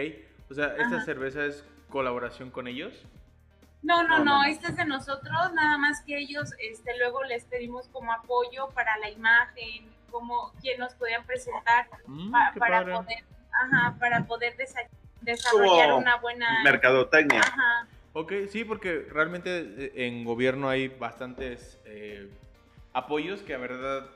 o 0.51 0.55
sea, 0.55 0.73
¿esta 0.73 0.97
Ajá. 0.97 1.05
cerveza 1.05 1.47
es 1.47 1.65
colaboración 1.89 2.51
con 2.51 2.67
ellos? 2.67 3.07
No, 3.87 4.03
no, 4.03 4.25
No, 4.25 4.43
este 4.45 4.67
es 4.69 4.77
de 4.77 4.85
nosotros, 4.85 5.53
nada 5.55 5.79
más 5.79 6.01
que 6.03 6.19
ellos, 6.19 6.53
este, 6.59 6.97
luego 6.99 7.23
les 7.25 7.45
pedimos 7.45 7.87
como 7.89 8.13
apoyo 8.13 8.69
para 8.75 8.99
la 8.99 9.09
imagen, 9.11 9.89
como 10.11 10.53
quién 10.61 10.81
nos 10.81 10.95
podían 10.95 11.25
presentar 11.25 11.89
Mm, 12.07 12.33
pa- 12.33 12.53
para 12.59 12.81
padre. 12.81 12.93
poder, 12.95 13.25
ajá, 13.63 13.95
para 14.01 14.25
poder 14.27 14.57
desa- 14.57 14.89
desarrollar 15.21 15.87
Como 15.91 15.99
una 15.99 16.17
buena, 16.17 16.63
Mercadotecnia. 16.65 17.41
ajá, 17.41 17.87
Ok, 18.13 18.33
sí, 18.51 18.65
porque 18.65 19.07
realmente 19.11 19.59
eh, 19.77 19.93
en 20.07 20.25
gobierno 20.25 20.69
hay 20.71 20.89
bastantes 20.89 21.79
eh, 21.85 22.29
apoyos 22.95 23.41
que 23.43 23.55
a 23.55 23.59
verdad 23.59 24.07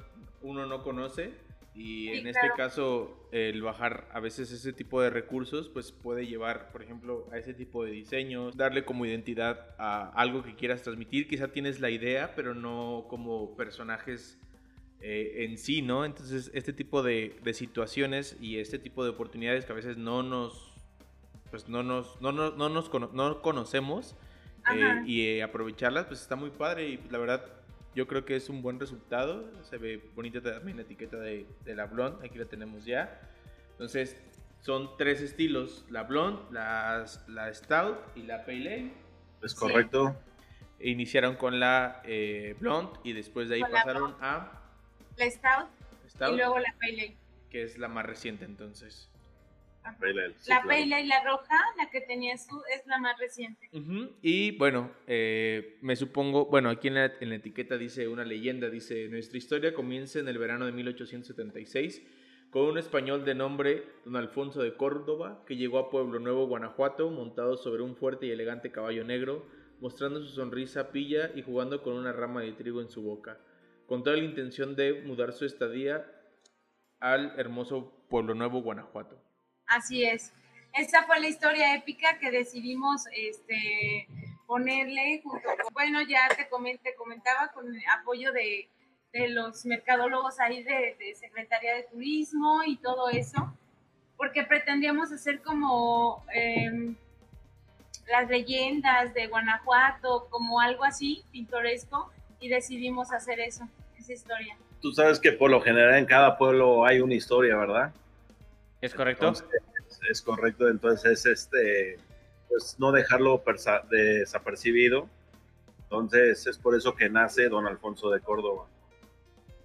uno 0.40 0.64
no 0.66 0.82
conoce 0.82 1.34
y 1.74 2.08
Sí, 2.08 2.12
en 2.18 2.26
este 2.26 2.40
claro. 2.40 2.54
caso 2.56 3.28
el 3.32 3.62
bajar 3.62 4.08
a 4.12 4.20
veces 4.20 4.50
ese 4.50 4.72
tipo 4.72 5.00
de 5.00 5.10
recursos 5.10 5.68
pues 5.68 5.92
puede 5.92 6.26
llevar, 6.26 6.72
por 6.72 6.82
ejemplo, 6.82 7.28
a 7.32 7.38
ese 7.38 7.54
tipo 7.54 7.84
de 7.84 7.92
diseños, 7.92 8.56
darle 8.56 8.84
como 8.84 9.06
identidad 9.06 9.74
a 9.78 10.08
algo 10.10 10.42
que 10.42 10.54
quieras 10.56 10.82
transmitir. 10.82 11.28
Quizá 11.28 11.48
tienes 11.48 11.80
la 11.80 11.90
idea, 11.90 12.34
pero 12.34 12.54
no 12.54 13.06
como 13.08 13.56
personajes 13.56 14.38
eh, 15.00 15.46
en 15.48 15.56
sí, 15.58 15.80
¿no? 15.80 16.04
Entonces 16.04 16.50
este 16.54 16.72
tipo 16.72 17.02
de, 17.02 17.38
de 17.42 17.54
situaciones 17.54 18.36
y 18.40 18.58
este 18.58 18.78
tipo 18.78 19.04
de 19.04 19.10
oportunidades 19.10 19.64
que 19.64 19.72
a 19.72 19.76
veces 19.76 19.96
no 19.96 20.22
nos 20.22 20.68
pues 21.50 21.68
no 21.68 21.82
nos, 21.82 22.20
no, 22.20 22.30
no, 22.32 22.50
no 22.52 22.68
nos 22.68 22.88
cono- 22.88 23.10
no 23.12 23.42
conocemos 23.42 24.14
eh, 24.72 25.02
y 25.04 25.26
eh, 25.26 25.42
aprovecharlas, 25.42 26.06
pues 26.06 26.20
está 26.20 26.36
muy 26.36 26.50
padre 26.50 26.88
y 26.90 26.96
pues, 26.98 27.10
la 27.10 27.18
verdad 27.18 27.44
yo 27.94 28.06
creo 28.06 28.24
que 28.24 28.36
es 28.36 28.48
un 28.48 28.62
buen 28.62 28.78
resultado. 28.80 29.50
Se 29.64 29.78
ve 29.78 30.02
bonita 30.14 30.40
también 30.40 30.76
la 30.76 30.82
etiqueta 30.84 31.16
de, 31.18 31.46
de 31.64 31.74
la 31.74 31.86
blonde, 31.86 32.26
aquí 32.26 32.38
la 32.38 32.44
tenemos 32.46 32.84
ya. 32.84 33.20
Entonces 33.72 34.16
son 34.60 34.96
tres 34.98 35.20
estilos, 35.22 35.84
la 35.90 36.02
blonde, 36.04 36.42
las- 36.52 37.26
la 37.28 37.52
stout 37.52 37.98
y 38.14 38.22
la 38.22 38.44
pale 38.44 38.74
ale. 38.74 38.92
Es 39.42 39.54
correcto. 39.54 40.16
Iniciaron 40.80 41.36
con 41.36 41.60
la 41.60 42.00
eh, 42.04 42.56
blonde 42.60 42.98
y 43.04 43.12
después 43.12 43.48
de 43.48 43.56
ahí 43.56 43.60
Con 43.62 43.72
la 43.72 43.82
pasaron 43.84 44.16
a 44.20 44.52
la 45.16 45.30
stout 45.30 45.68
stout, 46.08 46.32
y 46.32 46.36
luego 46.36 46.58
la 46.58 46.74
pale 46.78 46.92
ale. 47.02 47.16
que 47.50 47.62
es 47.64 47.78
la 47.78 47.88
más 47.88 48.06
reciente 48.06 48.44
entonces. 48.44 49.08
Pale 49.82 50.24
ale, 50.24 50.34
sí, 50.38 50.50
La 50.50 50.62
claro. 50.62 50.68
pale 50.68 50.94
ale, 50.94 51.06
la 51.06 51.24
roja, 51.24 51.58
la 51.76 51.90
que 51.90 52.00
tenía 52.00 52.36
su, 52.36 52.60
es 52.74 52.86
la 52.86 52.98
más 52.98 53.18
reciente. 53.18 53.68
Y 54.22 54.56
bueno, 54.56 54.90
eh, 55.06 55.78
me 55.80 55.96
supongo, 55.96 56.46
bueno, 56.46 56.70
aquí 56.70 56.88
en 56.88 56.94
la, 56.94 57.12
en 57.20 57.30
la 57.30 57.36
etiqueta 57.36 57.76
dice 57.78 58.08
una 58.08 58.24
leyenda, 58.24 58.70
dice, 58.70 59.08
nuestra 59.08 59.38
historia 59.38 59.74
comienza 59.74 60.18
en 60.18 60.28
el 60.28 60.38
verano 60.38 60.66
de 60.66 60.72
1876 60.72 62.02
con 62.50 62.62
un 62.62 62.78
español 62.78 63.24
de 63.24 63.34
nombre 63.34 63.84
Don 64.04 64.16
Alfonso 64.16 64.60
de 64.60 64.74
Córdoba 64.74 65.44
que 65.46 65.56
llegó 65.56 65.78
a 65.78 65.88
Pueblo 65.90 66.18
Nuevo, 66.18 66.46
Guanajuato, 66.46 67.10
montado 67.10 67.56
sobre 67.56 67.82
un 67.82 67.96
fuerte 67.96 68.26
y 68.26 68.32
elegante 68.32 68.72
caballo 68.72 69.04
negro, 69.04 69.46
mostrando 69.80 70.20
su 70.20 70.28
sonrisa 70.28 70.90
pilla 70.90 71.30
y 71.34 71.42
jugando 71.42 71.82
con 71.82 71.94
una 71.94 72.12
rama 72.12 72.42
de 72.42 72.52
trigo 72.52 72.80
en 72.80 72.90
su 72.90 73.02
boca, 73.02 73.38
con 73.86 74.02
toda 74.02 74.16
la 74.16 74.24
intención 74.24 74.74
de 74.74 75.02
mudar 75.02 75.32
su 75.32 75.44
estadía 75.44 76.06
al 76.98 77.38
hermoso 77.38 78.04
Pueblo 78.08 78.34
Nuevo, 78.34 78.62
Guanajuato. 78.62 79.29
Así 79.70 80.04
es. 80.04 80.32
Esta 80.74 81.04
fue 81.04 81.18
la 81.20 81.28
historia 81.28 81.74
épica 81.74 82.18
que 82.18 82.30
decidimos 82.30 83.04
este, 83.12 84.06
ponerle 84.46 85.20
junto 85.22 85.48
con, 85.48 85.72
bueno, 85.72 86.00
ya 86.02 86.28
te, 86.36 86.48
comen- 86.50 86.78
te 86.82 86.94
comentaba 86.94 87.48
con 87.48 87.66
el 87.74 87.82
apoyo 88.00 88.32
de, 88.32 88.68
de 89.12 89.28
los 89.28 89.64
mercadólogos 89.64 90.38
ahí 90.40 90.62
de, 90.62 90.96
de 90.98 91.14
Secretaría 91.14 91.74
de 91.74 91.82
Turismo 91.84 92.62
y 92.64 92.76
todo 92.76 93.08
eso, 93.10 93.52
porque 94.16 94.44
pretendíamos 94.44 95.10
hacer 95.12 95.40
como 95.40 96.24
em, 96.32 96.94
las 98.08 98.28
leyendas 98.28 99.14
de 99.14 99.26
Guanajuato, 99.28 100.28
como 100.30 100.60
algo 100.60 100.84
así, 100.84 101.24
pintoresco, 101.32 102.12
y 102.40 102.48
decidimos 102.48 103.12
hacer 103.12 103.40
eso, 103.40 103.68
esa 103.98 104.12
historia. 104.12 104.56
Tú 104.80 104.92
sabes 104.92 105.20
que 105.20 105.32
por 105.32 105.50
lo 105.50 105.60
general 105.60 105.96
en 105.96 106.06
cada 106.06 106.38
pueblo 106.38 106.84
hay 106.86 107.00
una 107.00 107.14
historia, 107.14 107.56
¿verdad? 107.56 107.92
¿Es 108.80 108.94
correcto? 108.94 109.28
Entonces, 109.28 109.50
es 110.08 110.22
correcto, 110.22 110.68
entonces 110.68 111.26
este, 111.26 111.98
pues 112.48 112.76
no 112.78 112.92
dejarlo 112.92 113.42
desapercibido. 113.90 115.08
Entonces 115.82 116.46
es 116.46 116.58
por 116.58 116.76
eso 116.76 116.94
que 116.94 117.10
nace 117.10 117.48
Don 117.48 117.66
Alfonso 117.66 118.10
de 118.10 118.20
Córdoba. 118.20 118.66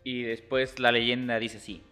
Y 0.03 0.23
después 0.23 0.79
la 0.79 0.91
leyenda 0.91 1.39
dice 1.39 1.57
así. 1.57 1.83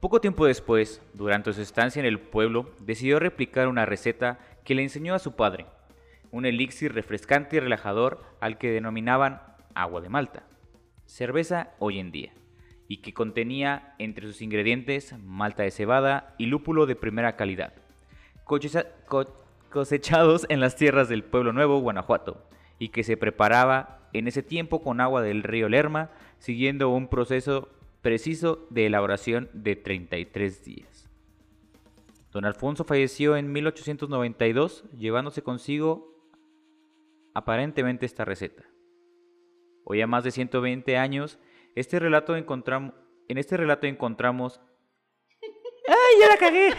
Poco 0.00 0.20
tiempo 0.20 0.44
después, 0.44 1.00
durante 1.14 1.52
su 1.52 1.62
estancia 1.62 2.00
en 2.00 2.06
el 2.06 2.20
pueblo, 2.20 2.70
decidió 2.80 3.18
replicar 3.18 3.68
una 3.68 3.86
receta 3.86 4.38
que 4.64 4.74
le 4.74 4.82
enseñó 4.82 5.14
a 5.14 5.18
su 5.18 5.34
padre, 5.34 5.66
un 6.30 6.44
elixir 6.44 6.92
refrescante 6.92 7.56
y 7.56 7.60
relajador 7.60 8.22
al 8.40 8.58
que 8.58 8.70
denominaban 8.70 9.40
agua 9.74 10.00
de 10.00 10.10
Malta, 10.10 10.44
cerveza 11.06 11.70
hoy 11.78 12.00
en 12.00 12.10
día, 12.10 12.34
y 12.88 12.98
que 12.98 13.14
contenía 13.14 13.94
entre 13.98 14.26
sus 14.26 14.42
ingredientes 14.42 15.14
malta 15.18 15.62
de 15.62 15.70
cebada 15.70 16.34
y 16.38 16.46
lúpulo 16.46 16.86
de 16.86 16.96
primera 16.96 17.36
calidad, 17.36 17.72
cosecha- 18.44 18.86
co- 19.06 19.32
cosechados 19.70 20.46
en 20.48 20.60
las 20.60 20.76
tierras 20.76 21.08
del 21.08 21.24
Pueblo 21.24 21.52
Nuevo, 21.52 21.80
Guanajuato, 21.80 22.46
y 22.78 22.88
que 22.90 23.02
se 23.02 23.16
preparaba 23.16 24.08
en 24.12 24.28
ese 24.28 24.42
tiempo 24.42 24.82
con 24.82 25.00
agua 25.00 25.22
del 25.22 25.42
río 25.42 25.68
Lerma, 25.68 26.10
siguiendo 26.38 26.90
un 26.90 27.08
proceso 27.08 27.68
preciso 28.02 28.66
de 28.70 28.86
elaboración 28.86 29.48
de 29.54 29.76
33 29.76 30.64
días. 30.64 31.08
Don 32.32 32.44
Alfonso 32.44 32.84
falleció 32.84 33.36
en 33.36 33.50
1892, 33.52 34.84
llevándose 34.96 35.42
consigo 35.42 36.12
aparentemente 37.32 38.06
esta 38.06 38.24
receta. 38.24 38.64
Hoy 39.84 40.00
a 40.00 40.06
más 40.06 40.24
de 40.24 40.30
120 40.30 40.96
años, 40.96 41.38
este 41.74 41.98
relato 41.98 42.36
encontram- 42.36 42.94
en 43.28 43.38
este 43.38 43.56
relato 43.56 43.86
encontramos... 43.86 44.60
¡Ay, 45.86 46.20
ya 46.20 46.28
la 46.28 46.36
cagué! 46.36 46.70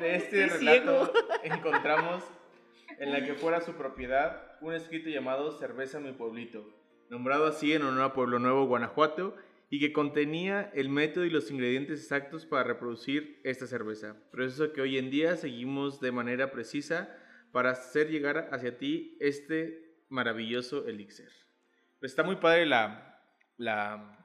de 0.00 0.14
este, 0.16 0.36
de 0.36 0.44
este 0.44 0.46
relato 0.58 1.12
encontramos 1.42 2.24
en 2.98 3.12
la 3.12 3.24
que 3.24 3.34
fuera 3.34 3.60
su 3.60 3.74
propiedad 3.74 4.56
un 4.60 4.74
escrito 4.74 5.08
llamado 5.08 5.52
Cerveza 5.58 6.00
Mi 6.00 6.12
Pueblito, 6.12 6.64
nombrado 7.10 7.46
así 7.46 7.72
en 7.72 7.82
honor 7.82 8.02
a 8.02 8.12
Pueblo 8.12 8.38
Nuevo, 8.38 8.66
Guanajuato, 8.66 9.36
y 9.70 9.80
que 9.80 9.92
contenía 9.92 10.70
el 10.74 10.88
método 10.88 11.24
y 11.24 11.30
los 11.30 11.50
ingredientes 11.50 12.00
exactos 12.00 12.46
para 12.46 12.64
reproducir 12.64 13.40
esta 13.44 13.66
cerveza. 13.66 14.16
Proceso 14.32 14.72
que 14.72 14.80
hoy 14.80 14.96
en 14.98 15.10
día 15.10 15.36
seguimos 15.36 16.00
de 16.00 16.10
manera 16.10 16.50
precisa 16.50 17.14
para 17.52 17.70
hacer 17.70 18.08
llegar 18.08 18.48
hacia 18.52 18.78
ti 18.78 19.16
este 19.20 20.04
maravilloso 20.08 20.86
elixir. 20.86 21.28
Pues 22.00 22.12
está 22.12 22.22
muy 22.22 22.36
padre 22.36 22.66
la, 22.66 23.20
la, 23.56 24.16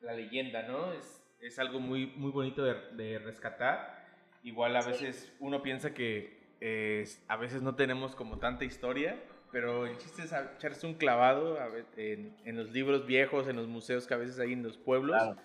la 0.00 0.12
leyenda, 0.14 0.62
¿no? 0.64 0.92
Es, 0.92 1.22
es 1.40 1.58
algo 1.58 1.78
muy, 1.80 2.06
muy 2.16 2.30
bonito 2.32 2.64
de, 2.64 2.74
de 2.96 3.18
rescatar. 3.18 4.02
Igual 4.42 4.74
a 4.76 4.82
Sí. 4.82 4.90
veces 4.90 5.32
uno 5.38 5.62
piensa 5.62 5.94
que 5.94 6.56
eh, 6.60 7.04
a 7.28 7.36
veces 7.36 7.62
no 7.62 7.74
tenemos 7.76 8.14
como 8.16 8.38
tanta 8.38 8.64
historia, 8.64 9.16
pero 9.52 9.86
el 9.86 9.96
chiste 9.98 10.22
es 10.22 10.32
echarse 10.32 10.86
un 10.86 10.94
clavado 10.94 11.60
a 11.60 11.68
en, 11.96 12.36
en 12.44 12.56
los 12.56 12.70
libros 12.70 13.06
viejos, 13.06 13.46
en 13.48 13.56
los 13.56 13.68
museos 13.68 14.06
que 14.06 14.14
a 14.14 14.16
veces 14.16 14.38
hay 14.40 14.52
en 14.52 14.62
los 14.62 14.76
pueblos, 14.78 15.20
Claro. 15.22 15.36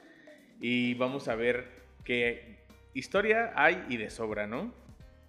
y 0.59 0.93
vamos 0.95 1.27
a 1.27 1.35
ver 1.35 1.67
qué 2.03 2.59
historia 2.93 3.51
hay 3.55 3.85
y 3.89 3.97
de 3.97 4.09
sobra, 4.09 4.47
¿no? 4.47 4.73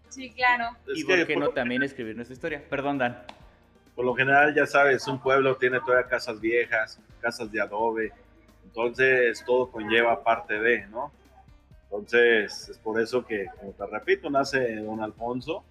Sí, 0.08 0.30
claro. 0.30 0.70
¿Y 0.94 1.04
por 1.04 1.26
qué 1.26 1.36
no 1.36 1.50
también 1.50 1.82
escribir 1.82 2.16
nuestra 2.16 2.32
historia? 2.32 2.64
Perdón, 2.70 2.96
Dan. 2.96 3.24
Por 3.98 4.06
lo 4.06 4.14
general, 4.14 4.54
ya 4.54 4.64
sabes, 4.64 5.08
un 5.08 5.20
pueblo 5.20 5.56
tiene 5.56 5.80
todavía 5.80 6.06
casas 6.06 6.40
viejas, 6.40 7.00
casas 7.20 7.50
de 7.50 7.60
adobe. 7.60 8.12
Entonces 8.62 9.42
todo 9.44 9.72
conlleva 9.72 10.22
parte 10.22 10.54
de, 10.60 10.86
¿no? 10.86 11.10
Entonces 11.82 12.68
es 12.68 12.78
por 12.78 13.00
eso 13.00 13.26
que, 13.26 13.46
como 13.58 13.72
te 13.72 13.84
repito, 13.86 14.30
nace 14.30 14.76
Don 14.76 15.00
Alfonso 15.00 15.64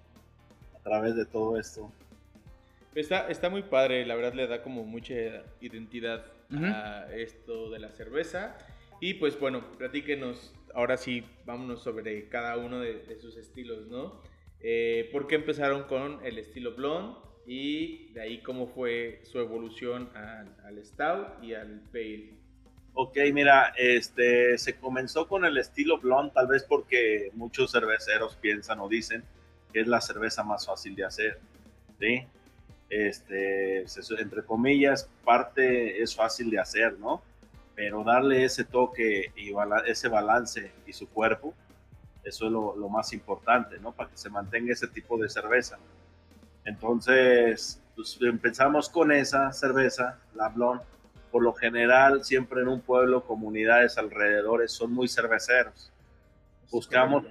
a 0.75 0.83
través 0.83 1.15
de 1.15 1.25
todo 1.25 1.57
esto. 1.57 1.89
Está, 2.95 3.29
está 3.29 3.49
muy 3.49 3.63
padre, 3.63 4.05
la 4.05 4.15
verdad 4.15 4.33
le 4.33 4.45
da 4.45 4.61
como 4.61 4.83
mucha 4.83 5.13
identidad 5.61 6.25
Ujú. 6.51 6.65
a 6.65 7.07
esto 7.15 7.69
de 7.69 7.79
la 7.79 7.93
cerveza. 7.93 8.57
Y 8.99 9.13
pues 9.13 9.39
bueno, 9.39 9.71
platíquenos, 9.77 10.53
ahora 10.73 10.97
sí, 10.97 11.23
vámonos 11.45 11.81
sobre 11.81 12.27
cada 12.27 12.57
uno 12.57 12.81
de, 12.81 13.05
de 13.05 13.15
sus 13.21 13.37
estilos, 13.37 13.87
¿no? 13.87 14.21
Eh, 14.59 15.07
¿Por 15.13 15.27
qué 15.27 15.35
empezaron 15.35 15.83
con 15.83 16.19
el 16.25 16.37
estilo 16.39 16.75
blonde? 16.75 17.25
Y 17.47 18.11
de 18.11 18.21
ahí 18.21 18.41
cómo 18.41 18.67
fue 18.67 19.21
su 19.23 19.39
evolución 19.39 20.09
al, 20.13 20.53
al 20.65 20.85
stout 20.85 21.41
y 21.41 21.53
al 21.53 21.79
pale. 21.91 22.33
Ok, 22.93 23.15
mira, 23.31 23.73
este, 23.77 24.57
se 24.57 24.75
comenzó 24.75 25.27
con 25.27 25.45
el 25.45 25.57
estilo 25.57 25.99
blonde, 25.99 26.33
tal 26.33 26.47
vez 26.47 26.63
porque 26.63 27.31
muchos 27.35 27.71
cerveceros 27.71 28.35
piensan 28.35 28.79
o 28.79 28.89
dicen 28.89 29.23
que 29.71 29.81
es 29.81 29.87
la 29.87 30.01
cerveza 30.01 30.43
más 30.43 30.65
fácil 30.65 30.95
de 30.95 31.05
hacer, 31.05 31.39
¿sí? 31.99 32.25
Este, 32.89 33.85
entre 34.19 34.43
comillas, 34.43 35.09
parte 35.23 36.01
es 36.01 36.15
fácil 36.15 36.49
de 36.49 36.59
hacer, 36.59 36.97
¿no? 36.99 37.21
Pero 37.75 38.03
darle 38.03 38.43
ese 38.43 38.63
toque 38.63 39.31
y 39.35 39.51
ese 39.85 40.07
balance 40.07 40.71
y 40.85 40.93
su 40.93 41.07
cuerpo, 41.07 41.53
eso 42.23 42.47
es 42.47 42.51
lo, 42.51 42.75
lo 42.75 42.89
más 42.89 43.13
importante, 43.13 43.77
¿no? 43.79 43.91
Para 43.91 44.09
que 44.09 44.17
se 44.17 44.29
mantenga 44.29 44.73
ese 44.73 44.87
tipo 44.87 45.17
de 45.17 45.29
cerveza. 45.29 45.77
Entonces, 46.67 47.81
pues, 47.95 48.19
empezamos 48.21 48.89
con 48.89 49.13
esa 49.13 49.53
cerveza, 49.53 50.19
la 50.35 50.49
blonde, 50.49 50.83
por 51.31 51.41
lo 51.41 51.53
general, 51.53 52.25
siempre 52.25 52.61
en 52.61 52.67
un 52.67 52.81
pueblo, 52.81 53.23
comunidades 53.23 53.97
alrededores 53.97 54.73
son 54.73 54.91
muy 54.91 55.07
cerveceros. 55.07 55.93
Buscamos, 56.69 57.23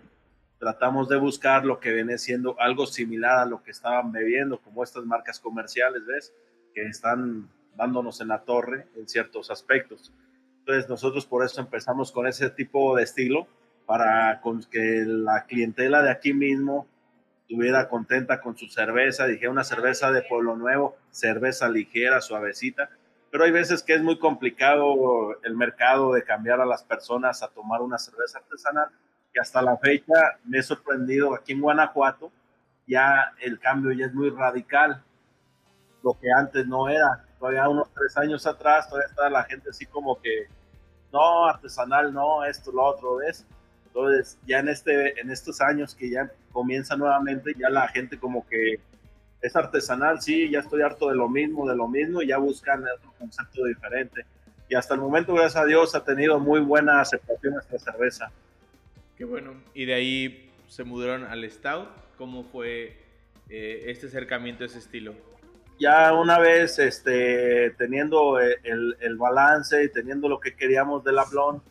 tratamos 0.59 1.11
de 1.11 1.19
buscar 1.19 1.67
lo 1.67 1.79
que 1.81 1.93
viene 1.93 2.17
siendo 2.17 2.59
algo 2.59 2.87
similar 2.87 3.41
a 3.41 3.45
lo 3.45 3.63
que 3.63 3.73
estaban 3.73 4.11
bebiendo, 4.11 4.59
como 4.59 4.83
estas 4.83 5.05
marcas 5.05 5.39
comerciales, 5.39 6.07
¿ves? 6.07 6.33
Que 6.75 6.87
están 6.87 7.47
dándonos 7.77 8.23
en 8.23 8.29
la 8.29 8.41
torre 8.41 8.87
en 8.97 9.07
ciertos 9.07 9.51
aspectos. 9.51 10.15
Entonces, 10.61 10.89
nosotros 10.89 11.27
por 11.27 11.45
eso 11.45 11.61
empezamos 11.61 12.11
con 12.11 12.27
ese 12.27 12.49
tipo 12.49 12.97
de 12.97 13.03
estilo, 13.03 13.47
para 13.85 14.41
con 14.41 14.63
que 14.63 15.05
la 15.07 15.45
clientela 15.45 16.03
de 16.03 16.11
aquí 16.11 16.33
mismo 16.33 16.87
estuviera 17.49 17.89
contenta 17.89 18.41
con 18.41 18.57
su 18.57 18.67
cerveza. 18.67 19.27
Dije, 19.27 19.49
una 19.49 19.65
cerveza 19.65 20.11
de 20.11 20.23
Pueblo 20.23 20.57
Nuevo, 20.57 20.97
cerveza 21.11 21.69
ligera, 21.69 22.21
suavecita. 22.21 22.91
Pero 23.31 23.45
hay 23.45 23.53
veces 23.53 23.83
que 23.83 23.95
es 23.95 24.03
muy 24.03 24.19
complicado 24.19 25.41
el 25.43 25.55
mercado 25.57 26.13
de 26.13 26.25
cambiar 26.25 26.61
a 26.61 26.67
las 26.67 26.83
personas 26.83 27.43
a 27.43 27.49
tomar 27.49 27.83
una 27.83 27.99
cerveza 27.99 28.39
artesanal. 28.39 28.89
Y 29.33 29.39
hasta 29.39 29.63
la 29.63 29.77
fecha 29.77 30.39
me 30.45 30.59
he 30.59 30.63
sorprendido 30.63 31.35
aquí 31.35 31.53
en 31.53 31.61
Guanajuato 31.61 32.33
ya 32.87 33.33
el 33.41 33.59
cambio 33.59 33.93
ya 33.93 34.07
es 34.07 34.15
muy 34.15 34.31
radical. 34.31 35.03
Lo 36.03 36.15
que 36.15 36.31
antes 36.31 36.67
no 36.67 36.89
era. 36.89 37.25
Todavía 37.39 37.69
unos 37.69 37.93
tres 37.93 38.17
años 38.17 38.47
atrás 38.47 38.89
todavía 38.89 39.09
estaba 39.09 39.29
la 39.29 39.45
gente 39.45 39.71
así 39.71 39.87
como 39.87 40.21
que 40.21 40.47
no 41.13 41.47
artesanal 41.47 42.13
no 42.13 42.45
esto 42.45 42.73
lo 42.73 42.85
otro 42.85 43.17
ves 43.17 43.47
entonces 43.97 44.39
ya 44.47 44.59
en 44.59 44.69
este 44.69 45.19
en 45.19 45.31
estos 45.31 45.61
años 45.63 45.95
que 45.95 46.11
ya 46.11 46.31
comienza 46.53 46.97
nuevamente 46.97 47.55
ya 47.59 47.71
la 47.71 47.89
gente 47.89 48.19
como 48.19 48.47
que 48.47 48.79
es 49.41 49.57
artesanal, 49.57 50.21
sí, 50.21 50.51
ya 50.51 50.61
estoy 50.61 50.83
harto 50.83 51.09
de 51.09 51.15
lo 51.15 51.29
mismo, 51.29 51.69
de 51.69 51.77
lo 51.77 51.87
mismo, 51.89 52.21
y 52.21 52.29
ya 52.29 52.39
buscan 52.39 52.83
otro 52.83 53.13
concepto 53.19 53.65
diferente. 53.65 54.25
Y 54.69 54.75
hasta 54.75 54.95
el 54.95 55.01
momento, 55.01 55.35
gracias 55.35 55.63
a 55.63 55.67
Dios, 55.67 55.95
ha 55.95 56.05
tenido 56.05 56.41
muy 56.41 56.59
buena 56.61 57.01
aceptación 57.01 57.55
esta 57.61 57.79
cerveza. 57.79 58.33
Qué 59.17 59.25
bueno. 59.25 59.55
Y 59.73 59.85
de 59.85 59.95
ahí 59.95 60.53
se 60.67 60.83
mudaron 60.83 61.25
al 61.25 61.49
stout. 61.49 61.89
¿Cómo 62.19 62.45
fue 62.45 62.97
eh, 63.49 63.85
este 63.87 64.07
acercamiento 64.07 64.65
a 64.65 64.67
ese 64.67 64.79
estilo? 64.79 65.15
Ya 65.79 66.13
una 66.15 66.39
vez 66.39 66.79
este, 66.79 67.71
teniendo 67.79 68.41
el, 68.41 68.97
el 68.99 69.17
balance 69.17 69.85
y 69.85 69.91
teniendo 69.91 70.29
lo 70.29 70.41
que 70.41 70.57
queríamos 70.57 71.05
del 71.05 71.17
Blonde, 71.31 71.63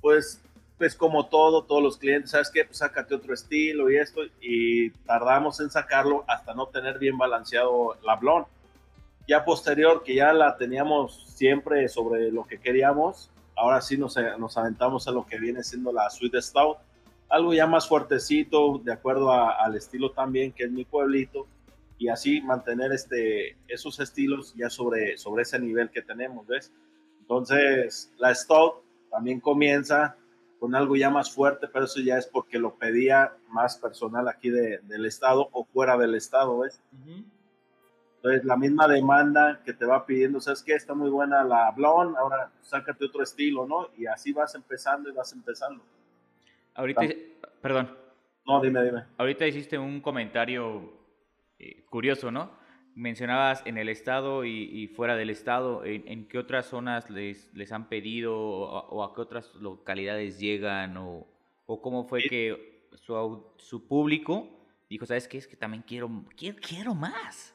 pues, 0.00 0.42
pues 0.82 0.96
como 0.96 1.26
todo, 1.26 1.62
todos 1.62 1.80
los 1.80 1.96
clientes, 1.96 2.32
¿sabes 2.32 2.50
qué? 2.50 2.64
Pues 2.64 2.78
sácate 2.78 3.14
otro 3.14 3.32
estilo 3.32 3.88
y 3.88 3.98
esto, 3.98 4.22
y 4.40 4.90
tardamos 5.06 5.60
en 5.60 5.70
sacarlo 5.70 6.24
hasta 6.26 6.54
no 6.54 6.66
tener 6.66 6.98
bien 6.98 7.16
balanceado 7.16 7.96
la 8.02 8.16
Blonde. 8.16 8.48
Ya 9.28 9.44
posterior, 9.44 10.02
que 10.02 10.16
ya 10.16 10.32
la 10.32 10.56
teníamos 10.56 11.22
siempre 11.36 11.88
sobre 11.88 12.32
lo 12.32 12.44
que 12.48 12.58
queríamos, 12.58 13.30
ahora 13.54 13.80
sí 13.80 13.96
nos, 13.96 14.16
nos 14.40 14.58
aventamos 14.58 15.06
a 15.06 15.12
lo 15.12 15.24
que 15.24 15.38
viene 15.38 15.62
siendo 15.62 15.92
la 15.92 16.10
Sweet 16.10 16.34
Stout, 16.40 16.78
algo 17.28 17.54
ya 17.54 17.68
más 17.68 17.86
fuertecito, 17.86 18.80
de 18.82 18.92
acuerdo 18.92 19.30
a, 19.30 19.52
al 19.52 19.76
estilo 19.76 20.10
también, 20.10 20.50
que 20.50 20.64
es 20.64 20.72
mi 20.72 20.84
pueblito, 20.84 21.46
y 21.96 22.08
así 22.08 22.40
mantener 22.40 22.90
este, 22.90 23.56
esos 23.68 24.00
estilos 24.00 24.52
ya 24.56 24.68
sobre, 24.68 25.16
sobre 25.16 25.42
ese 25.42 25.60
nivel 25.60 25.90
que 25.90 26.02
tenemos, 26.02 26.44
¿ves? 26.44 26.72
Entonces, 27.20 28.12
la 28.18 28.34
Stout 28.34 28.82
también 29.12 29.38
comienza 29.38 30.16
con 30.62 30.76
algo 30.76 30.94
ya 30.94 31.10
más 31.10 31.28
fuerte, 31.28 31.66
pero 31.66 31.86
eso 31.86 31.98
ya 31.98 32.18
es 32.18 32.28
porque 32.28 32.56
lo 32.56 32.76
pedía 32.76 33.32
más 33.48 33.78
personal 33.78 34.28
aquí 34.28 34.48
de, 34.48 34.78
del 34.84 35.06
estado 35.06 35.48
o 35.50 35.64
fuera 35.64 35.98
del 35.98 36.14
estado, 36.14 36.60
¿ves? 36.60 36.80
Uh 36.92 37.04
-huh. 37.04 37.24
Entonces, 38.14 38.44
la 38.44 38.56
misma 38.56 38.86
demanda 38.86 39.60
que 39.64 39.72
te 39.72 39.84
va 39.84 40.06
pidiendo, 40.06 40.40
¿sabes 40.40 40.62
qué? 40.62 40.74
Está 40.74 40.94
muy 40.94 41.10
buena 41.10 41.42
la 41.42 41.72
blonde, 41.72 42.16
ahora 42.16 42.52
sácate 42.60 43.06
otro 43.06 43.24
estilo, 43.24 43.66
¿no? 43.66 43.88
Y 43.98 44.06
así 44.06 44.32
vas 44.32 44.54
empezando 44.54 45.10
y 45.10 45.12
vas 45.12 45.32
empezando. 45.32 45.82
Ahorita, 46.74 47.00
perdón. 47.60 47.98
No, 48.46 48.60
dime, 48.60 48.84
dime. 48.84 49.02
Ahorita 49.18 49.44
hiciste 49.44 49.76
un 49.76 50.00
comentario 50.00 50.92
eh, 51.58 51.84
curioso, 51.90 52.30
¿no? 52.30 52.52
Mencionabas 52.94 53.62
en 53.64 53.78
el 53.78 53.88
estado 53.88 54.44
y, 54.44 54.64
y 54.64 54.88
fuera 54.88 55.16
del 55.16 55.30
estado, 55.30 55.84
¿en, 55.84 56.06
¿en, 56.06 56.28
qué 56.28 56.38
otras 56.38 56.66
zonas 56.66 57.08
les, 57.08 57.52
les 57.54 57.72
han 57.72 57.88
pedido 57.88 58.36
o, 58.38 58.88
o, 58.88 59.04
a 59.04 59.14
qué 59.14 59.20
otras 59.22 59.54
localidades 59.54 60.38
llegan 60.38 60.96
o, 60.98 61.26
o 61.66 61.80
cómo 61.80 62.04
fue 62.04 62.22
que 62.22 62.86
su, 62.94 63.46
su, 63.56 63.86
público 63.86 64.46
dijo, 64.90 65.06
¿sabes 65.06 65.26
qué? 65.26 65.38
Es 65.38 65.46
que 65.46 65.56
también 65.56 65.82
quiero, 65.86 66.10
quiero, 66.36 66.58
quiero 66.60 66.94
más. 66.94 67.54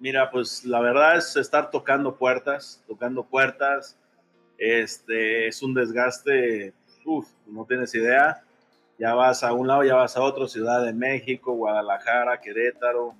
Mira, 0.00 0.30
pues 0.30 0.64
la 0.64 0.80
verdad 0.80 1.16
es 1.16 1.36
estar 1.36 1.70
tocando 1.70 2.16
puertas, 2.16 2.82
tocando 2.86 3.24
puertas. 3.24 3.96
Este 4.56 5.48
es 5.48 5.62
un 5.62 5.74
desgaste, 5.74 6.72
uff, 7.04 7.28
no 7.46 7.64
tienes 7.64 7.94
idea. 7.94 8.44
Ya 8.98 9.14
vas 9.14 9.44
a 9.44 9.52
un 9.52 9.68
lado, 9.68 9.84
ya 9.84 9.94
vas 9.94 10.16
a 10.16 10.22
otro, 10.22 10.48
Ciudad 10.48 10.84
de 10.84 10.92
México, 10.92 11.52
Guadalajara, 11.52 12.40
Querétaro, 12.40 13.14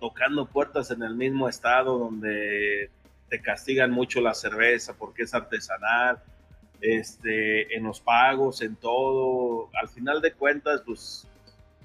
tocando 0.00 0.46
puertas 0.46 0.90
en 0.90 1.02
el 1.02 1.14
mismo 1.14 1.48
estado 1.48 1.98
donde 1.98 2.90
te 3.28 3.40
castigan 3.40 3.90
mucho 3.90 4.20
la 4.20 4.34
cerveza 4.34 4.94
porque 4.98 5.22
es 5.22 5.34
artesanal, 5.34 6.20
este, 6.80 7.76
en 7.76 7.84
los 7.84 8.00
pagos, 8.00 8.62
en 8.62 8.76
todo. 8.76 9.68
Al 9.80 9.88
final 9.88 10.20
de 10.20 10.32
cuentas, 10.32 10.82
pues 10.84 11.28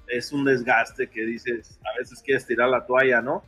es 0.08 0.32
un 0.32 0.44
desgaste 0.44 1.08
que 1.08 1.24
dices, 1.24 1.78
a 1.84 1.98
veces 1.98 2.22
quieres 2.22 2.46
tirar 2.46 2.68
la 2.68 2.86
toalla, 2.86 3.20
¿no? 3.20 3.44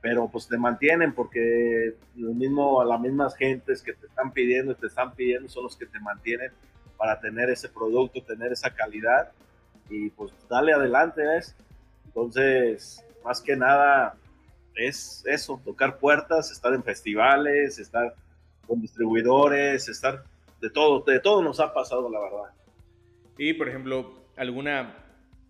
Pero 0.00 0.28
pues 0.28 0.48
te 0.48 0.56
mantienen 0.56 1.14
porque 1.14 1.94
lo 2.16 2.32
mismo, 2.32 2.84
las 2.84 3.00
mismas 3.00 3.36
gentes 3.36 3.82
que 3.82 3.92
te 3.92 4.06
están 4.06 4.32
pidiendo 4.32 4.72
y 4.72 4.76
te 4.76 4.86
están 4.86 5.14
pidiendo 5.14 5.48
son 5.48 5.64
los 5.64 5.76
que 5.76 5.86
te 5.86 5.98
mantienen 6.00 6.52
para 6.96 7.20
tener 7.20 7.50
ese 7.50 7.68
producto, 7.68 8.22
tener 8.22 8.52
esa 8.52 8.70
calidad 8.74 9.32
y 9.88 10.10
pues 10.10 10.32
dale 10.48 10.72
adelante, 10.72 11.22
¿ves? 11.26 11.56
Entonces, 12.06 13.04
más 13.24 13.40
que 13.40 13.56
nada 13.56 14.16
es 14.74 15.24
eso, 15.26 15.60
tocar 15.64 15.98
puertas, 15.98 16.50
estar 16.50 16.72
en 16.74 16.82
festivales, 16.82 17.78
estar 17.78 18.14
con 18.66 18.80
distribuidores, 18.80 19.88
estar 19.88 20.22
de 20.60 20.70
todo, 20.70 21.00
de 21.00 21.20
todo 21.20 21.42
nos 21.42 21.60
ha 21.60 21.72
pasado, 21.72 22.10
la 22.10 22.20
verdad. 22.20 22.54
Y, 23.38 23.54
por 23.54 23.68
ejemplo, 23.68 24.24
alguna 24.36 24.94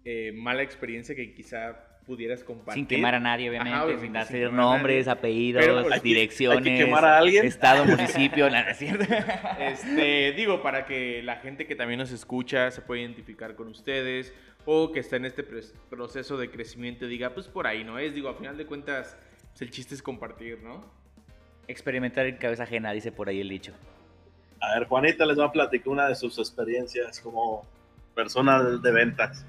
eh, 0.05 0.33
mala 0.35 0.63
experiencia 0.63 1.15
que 1.15 1.35
quizá 1.35 1.77
pudieras 2.07 2.43
compartir. 2.43 2.83
Sin 2.83 2.87
quemar 2.87 3.15
a 3.15 3.21
nadie, 3.21 3.51
obviamente, 3.51 3.77
Ajá, 3.77 3.89
sin, 3.89 4.01
sin 4.01 4.13
decir 4.13 4.53
nombres, 4.53 5.07
apellidos, 5.07 5.65
Pero, 5.65 5.83
pues, 5.83 6.03
direcciones, 6.03 6.59
hay 6.59 6.65
que 6.65 6.85
quemar 6.85 7.05
a 7.05 7.19
alguien. 7.19 7.45
estado, 7.47 7.85
municipio, 7.97 8.51
nada, 8.51 8.75
¿cierto? 8.75 9.05
Este, 9.61 10.33
digo, 10.33 10.63
para 10.63 10.87
que 10.87 11.23
la 11.23 11.37
gente 11.37 11.67
que 11.67 11.77
también 11.77 11.99
nos 11.99 12.11
escucha 12.11 12.71
se 12.71 12.81
pueda 12.83 13.03
identificar 13.03 13.55
con 13.55 13.69
ustedes 13.69 14.33
o 14.67 14.93
que 14.93 15.01
está 15.01 15.17
en 15.17 15.25
este 15.25 15.43
proceso 15.43 16.37
de 16.37 16.51
crecimiento 16.51 17.07
diga, 17.07 17.35
pues 17.35 17.49
por 17.49 17.67
ahí 17.67 17.85
no 17.85 17.99
es, 17.99 18.15
digo, 18.15 18.29
a 18.29 18.35
final 18.35 18.57
de 18.57 18.67
cuentas, 18.67 19.17
pues, 19.51 19.63
el 19.63 19.71
chiste 19.71 19.95
es 19.95 20.03
compartir, 20.03 20.63
¿no? 20.63 20.85
Experimentar 21.67 22.27
en 22.27 22.37
cabeza 22.37 22.65
ajena, 22.65 22.93
dice 22.93 23.13
por 23.13 23.29
ahí 23.29 23.41
el 23.41 23.49
dicho. 23.49 23.73
A 24.61 24.79
ver, 24.79 24.89
Juanita 24.89 25.25
les 25.25 25.39
va 25.39 25.47
a 25.47 25.53
platicar 25.53 25.89
una 25.89 26.09
de 26.09 26.15
sus 26.15 26.39
experiencias 26.39 27.21
como 27.21 27.67
persona 28.15 28.63
de 28.63 28.93
ventas. 28.93 29.47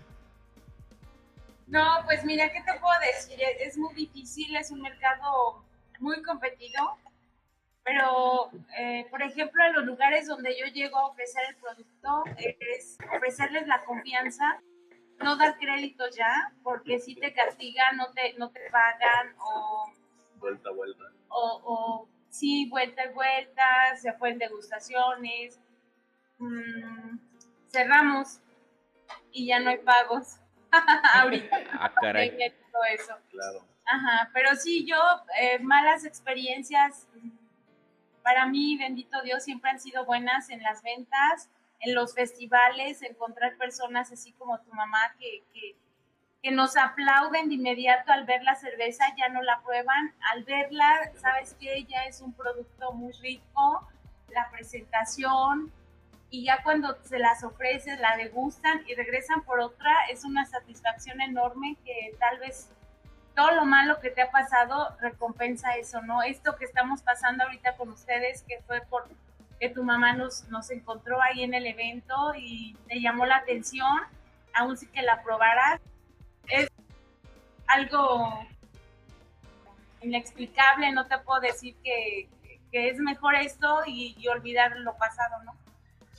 No, 1.68 1.86
pues 2.06 2.24
mira, 2.26 2.50
¿qué 2.52 2.62
te 2.62 2.80
puedo 2.80 2.94
decir? 3.00 3.40
Es 3.60 3.78
muy 3.78 3.94
difícil, 3.94 4.56
es 4.56 4.72
un 4.72 4.82
mercado 4.82 5.64
muy 6.00 6.22
competido, 6.22 6.98
pero, 7.84 8.52
eh, 8.78 9.08
por 9.10 9.22
ejemplo, 9.22 9.64
en 9.66 9.74
los 9.74 9.86
lugares 9.86 10.28
donde 10.28 10.56
yo 10.58 10.66
llego 10.68 10.98
a 10.98 11.08
ofrecer 11.08 11.44
el 11.50 11.56
producto, 11.56 12.24
es 12.38 12.98
ofrecerles 13.16 13.68
la 13.68 13.84
confianza, 13.86 14.62
no 15.24 15.36
dar 15.38 15.58
créditos 15.58 16.16
ya, 16.16 16.54
porque 16.64 17.00
si 17.00 17.16
te 17.16 17.34
castigan, 17.34 17.98
no 17.98 18.12
te, 18.14 18.34
no 18.34 18.50
te 18.50 18.70
pagan, 18.72 19.36
o 19.40 19.92
Vuelta, 20.42 20.72
vuelta. 20.72 21.04
O, 21.30 21.62
o 21.64 22.10
sí, 22.30 22.68
vuelta 22.68 23.06
y 23.06 23.14
vuelta, 23.14 23.64
se 23.96 24.12
fue 24.14 24.32
en 24.32 24.40
degustaciones. 24.40 25.60
Mm, 26.40 27.20
cerramos 27.68 28.40
y 29.32 29.48
ya 29.48 29.60
no 29.60 29.70
hay 29.70 29.78
pagos. 29.78 30.40
Ahorita. 31.14 31.58
Ah, 31.74 31.94
caray. 32.02 32.36
Todo 32.72 32.84
eso. 32.92 33.16
Claro. 33.30 33.66
Ajá, 33.86 34.32
pero 34.34 34.56
sí, 34.56 34.86
yo, 34.86 34.98
eh, 35.40 35.60
malas 35.60 36.06
experiencias, 36.06 37.08
para 38.24 38.46
mí, 38.46 38.78
bendito 38.78 39.22
Dios, 39.22 39.44
siempre 39.44 39.70
han 39.70 39.80
sido 39.80 40.06
buenas 40.06 40.50
en 40.50 40.64
las 40.64 40.82
ventas, 40.82 41.50
en 41.82 41.96
los 41.96 42.14
festivales, 42.14 43.02
encontrar 43.02 43.58
personas 43.58 44.12
así 44.12 44.32
como 44.34 44.60
tu 44.60 44.72
mamá 44.74 45.00
que, 45.20 45.44
que, 45.54 45.76
que 46.42 46.52
nos 46.52 46.78
aplauden 46.78 47.50
de 47.50 47.56
inmediato 47.56 48.12
al 48.12 48.26
ver 48.26 48.44
la 48.44 48.56
cerveza, 48.56 49.06
ya 49.18 49.30
no 49.30 49.42
la 49.42 49.62
prueban, 49.62 50.14
al 50.32 50.44
verla, 50.44 51.12
sabes 51.20 51.56
que 51.60 51.76
ella 51.76 52.06
es 52.06 52.22
un 52.22 52.34
producto 52.34 52.94
muy 52.94 53.12
rico, 53.14 53.88
la 54.30 54.50
presentación, 54.52 55.72
y 56.32 56.46
ya 56.46 56.64
cuando 56.64 56.98
se 57.04 57.20
las 57.20 57.44
ofreces, 57.44 58.00
la 58.00 58.16
degustan 58.16 58.84
y 58.88 58.96
regresan 58.96 59.44
por 59.44 59.60
otra, 59.60 59.94
es 60.10 60.24
una 60.24 60.46
satisfacción 60.46 61.20
enorme 61.20 61.76
que 61.84 62.16
tal 62.20 62.40
vez 62.40 62.70
todo 63.36 63.52
lo 63.52 63.66
malo 63.66 64.00
que 64.00 64.12
te 64.12 64.22
ha 64.22 64.32
pasado 64.32 64.96
recompensa 65.02 65.76
eso, 65.76 66.02
¿no? 66.02 66.24
Esto 66.24 66.56
que 66.56 66.66
estamos 66.66 67.02
pasando 67.02 67.44
ahorita 67.44 67.76
con 67.76 67.90
ustedes, 67.90 68.44
que 68.44 68.62
fue 68.66 68.82
por 68.90 69.10
que 69.62 69.70
tu 69.70 69.84
mamá 69.84 70.14
nos, 70.14 70.50
nos 70.50 70.72
encontró 70.72 71.22
ahí 71.22 71.44
en 71.44 71.54
el 71.54 71.68
evento 71.68 72.34
y 72.36 72.76
te 72.88 73.00
llamó 73.00 73.28
la 73.28 73.36
atención, 73.36 73.96
aún 74.56 74.76
sí 74.76 74.88
que 74.88 75.04
la 75.04 75.22
probaras, 75.22 75.80
es 76.48 76.68
algo 77.68 78.44
inexplicable, 80.02 80.92
no 80.92 81.06
te 81.06 81.20
puedo 81.20 81.42
decir 81.42 81.76
que, 81.84 82.28
que 82.72 82.90
es 82.90 82.98
mejor 82.98 83.36
esto 83.36 83.84
y, 83.86 84.16
y 84.18 84.28
olvidar 84.30 84.76
lo 84.78 84.98
pasado, 84.98 85.44
¿no? 85.44 85.56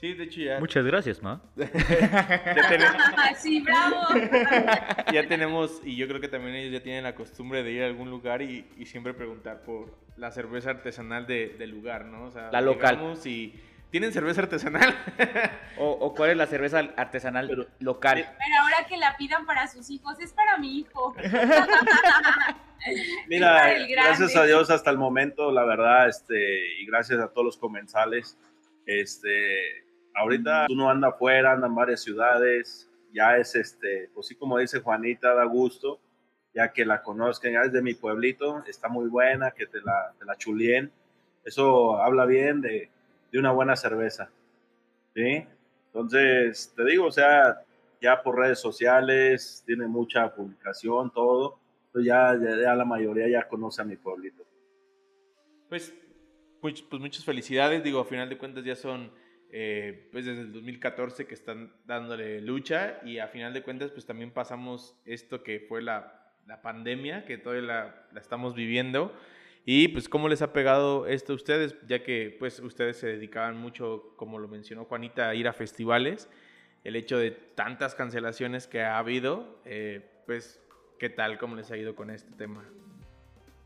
Sí, 0.02 0.14
de 0.14 0.24
hecho 0.24 0.40
ya. 0.40 0.58
Muchas 0.58 0.84
gracias, 0.84 1.22
ma. 1.22 1.40
ya 1.56 2.68
tenemos, 2.68 3.02
sí, 3.38 3.60
bravo. 3.60 3.96
ya 5.12 5.28
tenemos, 5.28 5.80
y 5.84 5.94
yo 5.94 6.08
creo 6.08 6.20
que 6.20 6.26
también 6.26 6.56
ellos 6.56 6.72
ya 6.72 6.82
tienen 6.82 7.04
la 7.04 7.14
costumbre 7.14 7.62
de 7.62 7.70
ir 7.70 7.82
a 7.84 7.86
algún 7.86 8.10
lugar 8.10 8.42
y, 8.42 8.66
y 8.76 8.86
siempre 8.86 9.14
preguntar 9.14 9.62
por 9.62 9.96
la 10.16 10.32
cerveza 10.32 10.70
artesanal 10.70 11.28
de- 11.28 11.50
del 11.56 11.70
lugar, 11.70 12.06
¿no? 12.06 12.24
O 12.24 12.30
sea, 12.32 12.50
La 12.50 12.60
local. 12.60 12.98
y 13.24 13.54
¿tienen 13.92 14.12
cerveza 14.12 14.40
artesanal? 14.42 14.92
O, 15.78 15.88
o 15.90 16.14
cuál 16.16 16.30
es 16.30 16.36
la 16.36 16.46
cerveza 16.48 16.80
artesanal 16.96 17.46
Pero- 17.46 17.66
local. 17.78 18.16
Pero 18.26 18.60
ahora 18.60 18.84
que 18.88 18.96
la 18.96 19.16
pidan 19.16 19.46
para 19.46 19.68
sus 19.68 19.88
hijos, 19.88 20.18
es 20.18 20.32
para 20.32 20.58
mi 20.58 20.80
hijo. 20.80 21.14
Mira, 23.28 23.72
gracias 23.88 24.34
a 24.34 24.44
Dios 24.46 24.68
hasta 24.68 24.90
el 24.90 24.98
momento, 24.98 25.52
la 25.52 25.64
verdad, 25.64 26.08
este, 26.08 26.80
y 26.80 26.86
gracias 26.86 27.20
a 27.20 27.28
todos 27.28 27.44
los 27.44 27.56
comensales, 27.56 28.36
este, 28.84 29.84
ahorita 30.14 30.66
uno 30.70 30.90
anda 30.90 31.08
afuera, 31.08 31.52
anda 31.52 31.66
en 31.66 31.74
varias 31.74 32.02
ciudades, 32.02 32.88
ya 33.12 33.36
es, 33.36 33.54
este, 33.54 34.10
pues 34.14 34.26
sí, 34.26 34.34
como 34.34 34.58
dice 34.58 34.80
Juanita, 34.80 35.34
da 35.34 35.44
gusto, 35.44 36.00
ya 36.54 36.72
que 36.72 36.84
la 36.84 37.02
conozcan, 37.02 37.52
ya 37.52 37.62
es 37.62 37.72
de 37.72 37.82
mi 37.82 37.94
pueblito, 37.94 38.62
está 38.66 38.88
muy 38.88 39.08
buena, 39.08 39.50
que 39.52 39.66
te 39.66 39.80
la, 39.80 40.12
te 40.18 40.24
la 40.24 40.36
chulien, 40.36 40.90
eso 41.44 41.96
habla 42.02 42.24
bien 42.26 42.60
de, 42.60 42.88
de 43.30 43.38
una 43.38 43.52
buena 43.52 43.74
cerveza, 43.76 44.30
¿sí? 45.14 45.46
Entonces, 45.86 46.72
te 46.76 46.84
digo, 46.84 47.06
o 47.06 47.12
sea, 47.12 47.62
ya 48.00 48.22
por 48.22 48.38
redes 48.38 48.58
sociales, 48.60 49.62
tiene 49.66 49.86
mucha 49.86 50.34
publicación, 50.34 51.10
todo, 51.12 51.58
pues 51.92 52.04
ya, 52.04 52.34
ya, 52.40 52.56
ya 52.56 52.74
la 52.74 52.84
mayoría 52.84 53.28
ya 53.28 53.46
conoce 53.48 53.82
a 53.82 53.84
mi 53.84 53.96
pueblito. 53.96 54.42
Pues, 55.68 55.94
much- 56.62 56.86
pues 56.88 57.00
muchas 57.00 57.24
felicidades, 57.24 57.82
digo, 57.84 58.00
a 58.00 58.04
final 58.04 58.28
de 58.28 58.38
cuentas 58.38 58.64
ya 58.64 58.74
son, 58.76 59.10
eh, 59.54 60.08
pues 60.10 60.24
desde 60.24 60.40
el 60.40 60.52
2014 60.52 61.26
que 61.26 61.34
están 61.34 61.72
dándole 61.84 62.40
lucha 62.40 63.00
y 63.04 63.18
a 63.18 63.28
final 63.28 63.52
de 63.52 63.62
cuentas 63.62 63.90
pues 63.90 64.06
también 64.06 64.30
pasamos 64.30 64.96
esto 65.04 65.42
que 65.42 65.60
fue 65.60 65.82
la, 65.82 66.32
la 66.46 66.62
pandemia, 66.62 67.26
que 67.26 67.36
todavía 67.36 67.66
la, 67.66 68.06
la 68.12 68.20
estamos 68.20 68.54
viviendo. 68.54 69.14
Y 69.64 69.88
pues 69.88 70.08
cómo 70.08 70.28
les 70.28 70.42
ha 70.42 70.52
pegado 70.52 71.06
esto 71.06 71.34
a 71.34 71.36
ustedes, 71.36 71.76
ya 71.86 72.02
que 72.02 72.34
pues 72.36 72.58
ustedes 72.60 72.96
se 72.96 73.06
dedicaban 73.06 73.56
mucho, 73.58 74.14
como 74.16 74.38
lo 74.38 74.48
mencionó 74.48 74.86
Juanita, 74.86 75.28
a 75.28 75.34
ir 75.34 75.46
a 75.46 75.52
festivales. 75.52 76.28
El 76.82 76.96
hecho 76.96 77.16
de 77.18 77.30
tantas 77.30 77.94
cancelaciones 77.94 78.66
que 78.66 78.82
ha 78.82 78.98
habido, 78.98 79.60
eh, 79.64 80.00
pues 80.26 80.60
qué 80.98 81.10
tal, 81.10 81.38
cómo 81.38 81.54
les 81.56 81.70
ha 81.70 81.76
ido 81.76 81.94
con 81.94 82.10
este 82.10 82.32
tema. 82.32 82.64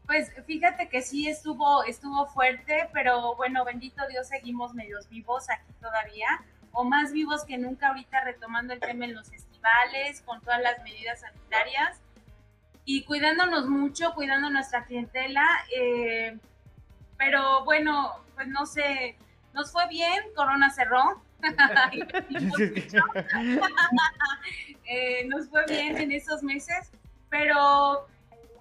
Pues 0.06 0.32
fíjate 0.46 0.88
que 0.88 1.02
sí 1.02 1.28
estuvo, 1.28 1.82
estuvo 1.84 2.26
fuerte, 2.26 2.88
pero 2.92 3.34
bueno, 3.36 3.64
bendito 3.64 4.06
Dios, 4.08 4.28
seguimos 4.28 4.74
medios 4.74 5.08
vivos 5.08 5.50
aquí 5.50 5.72
todavía, 5.80 6.28
o 6.72 6.84
más 6.84 7.12
vivos 7.12 7.44
que 7.44 7.58
nunca 7.58 7.88
ahorita 7.88 8.22
retomando 8.22 8.72
el 8.72 8.80
tema 8.80 9.06
en 9.06 9.14
los 9.14 9.28
festivales, 9.28 10.20
con 10.22 10.40
todas 10.42 10.62
las 10.62 10.82
medidas 10.84 11.20
sanitarias 11.20 12.00
y 12.84 13.04
cuidándonos 13.04 13.66
mucho, 13.66 14.14
cuidando 14.14 14.48
nuestra 14.48 14.84
clientela. 14.84 15.44
eh, 15.76 16.38
pero 17.18 17.64
bueno, 17.64 18.12
pues 18.34 18.46
no 18.46 18.66
sé, 18.66 19.16
nos 19.54 19.72
fue 19.72 19.88
bien, 19.88 20.22
Corona 20.34 20.70
cerró. 20.70 21.22
Eh, 24.88 25.26
nos 25.26 25.48
fue 25.48 25.64
bien 25.66 25.96
en 25.96 26.12
esos 26.12 26.44
meses, 26.44 26.92
pero 27.28 28.06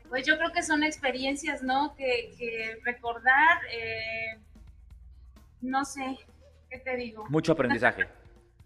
pues 0.09 0.25
yo 0.25 0.37
creo 0.37 0.51
que 0.51 0.63
son 0.63 0.83
experiencias, 0.83 1.63
¿no? 1.63 1.95
Que, 1.95 2.33
que 2.37 2.79
recordar, 2.83 3.59
eh, 3.71 4.39
no 5.61 5.85
sé, 5.85 6.17
¿qué 6.69 6.79
te 6.79 6.95
digo? 6.95 7.25
Mucho 7.29 7.53
aprendizaje. 7.53 8.07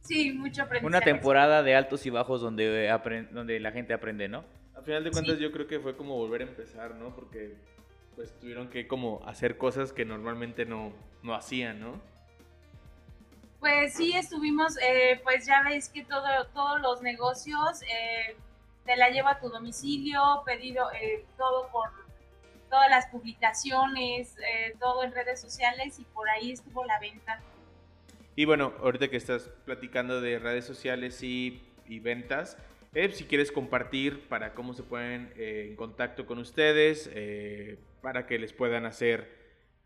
Sí, 0.02 0.32
mucho 0.32 0.63
aprendizaje. 0.63 0.88
Una 0.88 1.02
temporada 1.02 1.62
de 1.62 1.75
altos 1.75 2.06
y 2.06 2.10
bajos 2.10 2.39
donde, 2.39 2.89
donde 3.32 3.60
la 3.60 3.71
gente 3.73 3.93
aprende, 3.93 4.30
¿no? 4.30 4.45
A 4.73 4.82
final 4.82 5.04
de 5.04 5.12
cuentas 5.12 5.36
Sí. 5.36 5.43
yo 5.43 5.52
creo 5.52 5.67
que 5.67 5.80
fue 5.82 5.97
como 5.97 6.15
volver 6.15 6.41
a 6.41 6.45
empezar, 6.45 6.95
¿no? 6.95 7.13
Porque 7.13 7.54
pues 8.15 8.34
tuvieron 8.39 8.69
que 8.69 8.88
como 8.88 9.21
hacer 9.28 9.58
cosas 9.58 9.91
que 9.91 10.06
normalmente 10.06 10.65
no, 10.65 10.93
no 11.21 11.36
hacían, 11.36 11.82
¿no? 11.82 12.02
Pues 13.60 13.93
sí, 13.93 14.13
estuvimos, 14.15 14.78
eh, 14.82 15.19
pues 15.21 15.45
ya 15.45 15.62
veis 15.63 15.89
que 15.89 16.06
todo, 16.06 16.25
todos 16.54 16.82
los 16.82 17.02
negocios 17.02 17.82
eh, 17.84 18.38
te 18.89 18.97
la 18.97 19.12
lleva 19.12 19.34
a 19.34 19.39
tu 19.39 19.49
domicilio, 19.49 20.19
pedido 20.47 20.91
eh, 20.93 21.23
todo 21.38 21.69
por 21.71 21.91
todas 22.71 22.89
las 22.89 23.06
publicaciones, 23.06 24.36
eh, 24.39 24.75
todo 24.80 25.04
en 25.04 25.12
redes 25.12 25.39
sociales 25.39 25.99
y 25.99 26.06
por 26.06 26.28
ahí 26.28 26.54
estuvo 26.54 26.84
la 26.86 26.99
venta. 26.99 27.39
Y 28.36 28.45
bueno, 28.45 28.73
ahorita 28.82 29.10
que 29.10 29.17
estás 29.17 29.52
platicando 29.63 30.21
de 30.21 30.39
redes 30.39 30.65
sociales 30.65 31.21
y, 31.21 31.62
y 31.86 31.99
ventas, 31.99 32.58
eh, 32.95 33.12
si 33.12 33.25
quieres 33.25 33.52
compartir 33.52 34.28
para 34.28 34.56
cómo 34.56 34.73
se 34.73 34.82
ponen 34.82 35.32
eh, 35.36 35.67
en 35.69 35.75
contacto 35.75 36.25
con 36.25 36.39
ustedes, 36.39 37.12
eh, 37.13 37.78
para 38.02 38.25
que 38.25 38.39
les 38.39 38.54
puedan 38.54 38.88
hacer 38.88 39.30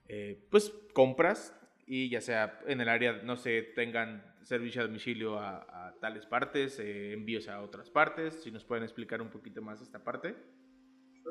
eh, 0.08 0.40
pues 0.50 0.72
compras 0.94 1.54
y 1.86 2.10
ya 2.10 2.22
sea 2.22 2.58
en 2.68 2.80
el 2.80 2.88
área, 2.88 3.12
no 3.24 3.36
sé, 3.36 3.64
tengan 3.64 4.33
servicio 4.44 4.82
a 4.82 4.86
domicilio 4.86 5.40
a, 5.40 5.88
a 5.88 5.94
tales 6.00 6.26
partes, 6.26 6.80
eh, 6.80 7.14
envíos 7.14 7.48
a 7.48 7.62
otras 7.62 7.90
partes, 7.90 8.42
si 8.44 8.52
nos 8.52 8.64
pueden 8.64 8.84
explicar 8.84 9.22
un 9.22 9.30
poquito 9.30 9.62
más 9.62 9.82
esta 9.82 10.00
parte. 10.04 10.36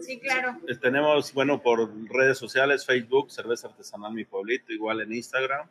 Sí, 0.00 0.18
claro. 0.18 0.58
Pues 0.62 0.80
tenemos, 0.80 1.32
bueno, 1.32 1.62
por 1.62 1.90
redes 2.10 2.38
sociales, 2.38 2.86
Facebook, 2.86 3.30
Cerveza 3.30 3.68
Artesanal 3.68 4.12
Mi 4.14 4.24
Pueblito, 4.24 4.72
igual 4.72 5.00
en 5.00 5.12
Instagram. 5.12 5.68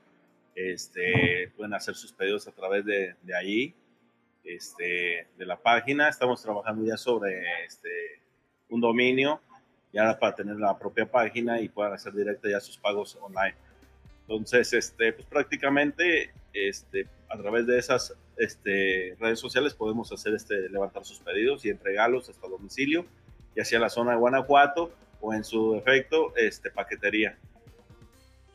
Este, 0.55 1.51
pueden 1.55 1.73
hacer 1.73 1.95
sus 1.95 2.13
pedidos 2.13 2.47
a 2.47 2.51
través 2.51 2.85
de, 2.85 3.15
de 3.23 3.35
ahí, 3.35 3.73
este, 4.43 5.27
de 5.37 5.45
la 5.45 5.57
página. 5.57 6.07
Estamos 6.07 6.41
trabajando 6.41 6.85
ya 6.85 6.97
sobre 6.97 7.41
este, 7.65 8.21
un 8.69 8.79
dominio, 8.79 9.41
ya 9.91 10.17
para 10.19 10.35
tener 10.35 10.57
la 10.57 10.77
propia 10.77 11.09
página 11.09 11.59
y 11.59 11.69
puedan 11.69 11.93
hacer 11.93 12.13
directo 12.13 12.47
ya 12.47 12.59
sus 12.59 12.77
pagos 12.77 13.17
online. 13.21 13.55
Entonces, 14.21 14.71
este, 14.73 15.13
pues 15.13 15.25
prácticamente 15.25 16.31
este, 16.53 17.07
a 17.33 17.37
través 17.37 17.65
de 17.67 17.77
esas 17.77 18.15
este, 18.37 19.15
redes 19.19 19.39
sociales 19.39 19.73
podemos 19.73 20.11
hacer 20.11 20.33
este, 20.33 20.69
levantar 20.69 21.05
sus 21.05 21.19
pedidos 21.19 21.63
y 21.65 21.69
entregarlos 21.69 22.29
hasta 22.29 22.47
domicilio, 22.47 23.05
ya 23.55 23.63
sea 23.65 23.77
en 23.77 23.83
la 23.83 23.89
zona 23.89 24.11
de 24.11 24.17
Guanajuato 24.17 24.91
o 25.21 25.33
en 25.33 25.43
su 25.43 25.73
defecto 25.73 26.33
este, 26.35 26.71
paquetería. 26.71 27.37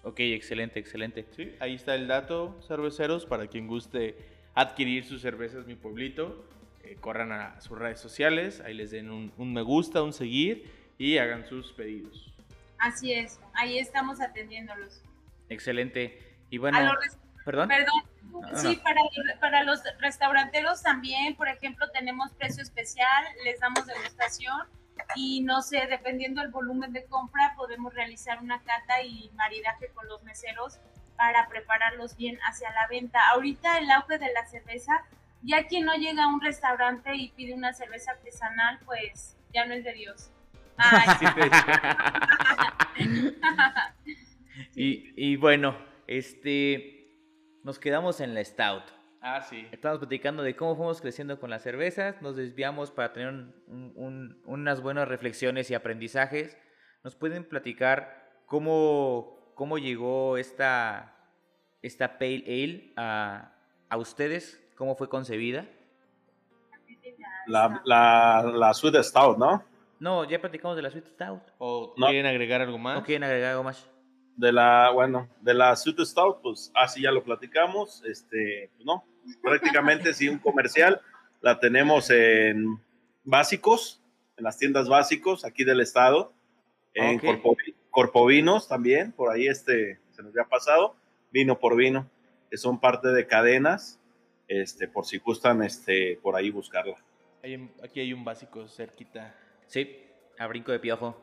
Ok, 0.02 0.20
excelente, 0.20 0.78
excelente. 0.78 1.26
Sí, 1.34 1.54
ahí 1.58 1.74
está 1.74 1.94
el 1.94 2.06
dato, 2.06 2.56
cerveceros, 2.66 3.26
para 3.26 3.46
quien 3.48 3.66
guste 3.66 4.16
adquirir 4.54 5.04
sus 5.04 5.20
cervezas 5.22 5.66
Mi 5.66 5.74
Pueblito. 5.74 6.44
eh, 6.84 6.96
corran 7.00 7.32
a 7.32 7.60
sus 7.60 7.78
redes 7.78 7.98
sociales, 7.98 8.60
ahí 8.60 8.74
les 8.74 8.90
den 8.92 9.10
un, 9.10 9.32
un 9.36 9.52
me 9.52 9.62
gusta, 9.62 10.02
un 10.02 10.12
seguir 10.12 10.70
y 10.98 11.18
hagan 11.18 11.46
sus 11.46 11.72
pedidos. 11.72 12.32
Así 12.78 13.12
es, 13.12 13.40
ahí 13.54 13.78
estamos 13.78 14.20
atendiéndolos. 14.20 15.02
Excelente. 15.48 16.18
Y 16.50 16.58
bueno, 16.58 16.78
A 16.78 16.82
los 16.84 17.16
¿perdón? 17.46 17.68
Perdón, 17.68 18.02
no. 18.32 18.58
sí, 18.58 18.76
para, 18.82 19.00
para 19.40 19.62
los 19.62 19.80
restauranteros 20.00 20.82
también, 20.82 21.36
por 21.36 21.48
ejemplo, 21.48 21.88
tenemos 21.92 22.32
precio 22.32 22.62
especial, 22.62 23.24
les 23.44 23.60
damos 23.60 23.86
degustación 23.86 24.66
y 25.14 25.42
no 25.42 25.62
sé, 25.62 25.86
dependiendo 25.88 26.42
del 26.42 26.50
volumen 26.50 26.92
de 26.92 27.04
compra, 27.04 27.54
podemos 27.56 27.94
realizar 27.94 28.42
una 28.42 28.60
cata 28.62 29.00
y 29.02 29.30
maridaje 29.36 29.88
con 29.94 30.08
los 30.08 30.24
meseros 30.24 30.80
para 31.16 31.46
prepararlos 31.48 32.16
bien 32.16 32.36
hacia 32.48 32.68
la 32.72 32.88
venta. 32.88 33.20
Ahorita 33.30 33.78
el 33.78 33.88
auge 33.92 34.18
de 34.18 34.32
la 34.32 34.44
cerveza, 34.46 35.04
ya 35.42 35.68
quien 35.68 35.84
no 35.86 35.94
llega 35.94 36.24
a 36.24 36.28
un 36.28 36.40
restaurante 36.40 37.14
y 37.14 37.28
pide 37.28 37.54
una 37.54 37.72
cerveza 37.72 38.10
artesanal, 38.10 38.80
pues 38.84 39.36
ya 39.54 39.64
no 39.66 39.74
es 39.74 39.84
de 39.84 39.92
Dios. 39.92 40.32
y, 44.74 45.14
y 45.16 45.36
bueno, 45.36 45.78
este, 46.08 46.95
nos 47.66 47.80
quedamos 47.80 48.20
en 48.20 48.32
la 48.32 48.44
Stout. 48.44 48.84
Ah, 49.20 49.40
sí. 49.42 49.66
Estamos 49.72 49.98
platicando 49.98 50.44
de 50.44 50.54
cómo 50.54 50.76
fuimos 50.76 51.00
creciendo 51.00 51.40
con 51.40 51.50
las 51.50 51.62
cervezas, 51.64 52.22
nos 52.22 52.36
desviamos 52.36 52.92
para 52.92 53.12
tener 53.12 53.34
unas 54.46 54.80
buenas 54.80 55.08
reflexiones 55.08 55.68
y 55.70 55.74
aprendizajes. 55.74 56.56
¿Nos 57.02 57.16
pueden 57.16 57.42
platicar 57.44 58.40
cómo, 58.46 59.52
cómo 59.56 59.78
llegó 59.78 60.36
esta, 60.36 61.16
esta 61.82 62.18
Pale 62.18 62.44
Ale 62.46 62.92
a, 62.96 63.52
a 63.88 63.96
ustedes? 63.96 64.62
¿Cómo 64.76 64.94
fue 64.94 65.08
concebida? 65.08 65.66
La, 67.48 67.82
la, 67.84 68.44
la 68.54 68.74
Sweet 68.74 69.02
Stout, 69.02 69.38
¿no? 69.38 69.64
No, 69.98 70.22
ya 70.22 70.40
platicamos 70.40 70.76
de 70.76 70.82
la 70.82 70.90
Sweet 70.90 71.06
Stout. 71.06 71.42
¿O 71.58 71.94
No. 71.96 72.06
quieren 72.06 72.26
agregar 72.26 72.60
algo 72.60 72.78
más? 72.78 72.98
¿O 72.98 73.02
quieren 73.02 73.24
agregar 73.24 73.50
algo 73.52 73.64
más? 73.64 73.90
De 74.36 74.52
la, 74.52 74.90
bueno, 74.92 75.28
de 75.40 75.54
la 75.54 75.74
Sweet 75.74 76.00
Stout, 76.00 76.42
pues 76.42 76.70
así 76.74 77.02
ya 77.02 77.10
lo 77.10 77.24
platicamos. 77.24 78.02
Este, 78.04 78.70
pues, 78.76 78.84
no, 78.86 79.04
prácticamente 79.42 80.12
sí, 80.12 80.28
un 80.28 80.38
comercial. 80.38 81.00
La 81.40 81.58
tenemos 81.58 82.10
en 82.10 82.78
básicos, 83.24 84.02
en 84.36 84.44
las 84.44 84.58
tiendas 84.58 84.88
básicos 84.88 85.44
aquí 85.44 85.64
del 85.64 85.80
estado. 85.80 86.32
En 86.94 87.16
Ok. 87.16 87.24
Corpo- 87.24 87.56
Corpovinos 87.90 88.68
también, 88.68 89.12
por 89.12 89.32
ahí 89.32 89.46
este, 89.46 89.98
se 90.10 90.22
nos 90.22 90.32
había 90.32 90.44
pasado. 90.44 90.94
Vino 91.30 91.58
por 91.58 91.74
vino, 91.76 92.08
que 92.50 92.58
son 92.58 92.78
parte 92.78 93.08
de 93.08 93.26
cadenas, 93.26 93.98
este, 94.48 94.86
por 94.86 95.06
si 95.06 95.16
gustan 95.18 95.62
este, 95.62 96.18
por 96.22 96.36
ahí 96.36 96.50
buscarla. 96.50 96.96
Aquí 97.82 98.00
hay 98.00 98.12
un 98.12 98.22
básico 98.24 98.68
cerquita. 98.68 99.34
Sí, 99.66 100.04
a 100.38 100.46
brinco 100.46 100.72
de 100.72 100.78
piojo. 100.78 101.16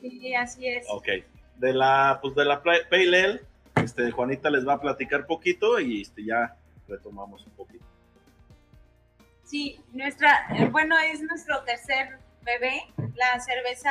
Sí, 0.00 0.34
así 0.34 0.66
es. 0.68 0.86
Ok. 0.88 1.08
De 1.56 1.72
la, 1.72 2.18
pues 2.20 2.34
de 2.34 2.44
la 2.44 2.62
Pale 2.62 2.86
Ale, 2.90 3.40
este, 3.76 4.10
Juanita 4.10 4.50
les 4.50 4.66
va 4.66 4.74
a 4.74 4.80
platicar 4.80 5.26
poquito 5.26 5.78
y 5.78 6.02
este, 6.02 6.24
ya 6.24 6.56
retomamos 6.88 7.46
un 7.46 7.52
poquito. 7.52 7.84
Sí, 9.44 9.80
nuestra, 9.92 10.46
eh, 10.56 10.66
bueno, 10.66 10.96
es 10.98 11.20
nuestro 11.20 11.62
tercer 11.62 12.18
bebé, 12.42 12.82
la 13.14 13.38
cerveza, 13.40 13.90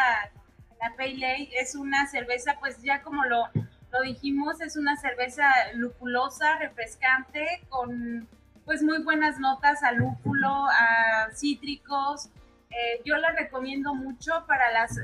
la 0.80 0.96
Pale 0.98 1.26
Ale, 1.26 1.50
es 1.54 1.76
una 1.76 2.08
cerveza, 2.08 2.58
pues 2.60 2.82
ya 2.82 3.02
como 3.02 3.24
lo, 3.26 3.48
lo 3.92 4.02
dijimos, 4.02 4.60
es 4.62 4.76
una 4.76 4.98
cerveza 4.98 5.46
lupulosa, 5.76 6.58
refrescante, 6.58 7.62
con 7.70 8.28
pues 8.66 8.84
muy 8.84 9.04
buenas 9.04 9.40
notas 9.40 9.84
a 9.84 9.92
lúpulo, 9.92 10.50
a 10.50 11.30
cítricos. 11.36 12.30
Eh, 12.70 13.02
yo 13.04 13.18
la 13.18 13.32
recomiendo 13.32 13.94
mucho 13.94 14.46
para 14.48 14.72
las 14.72 14.98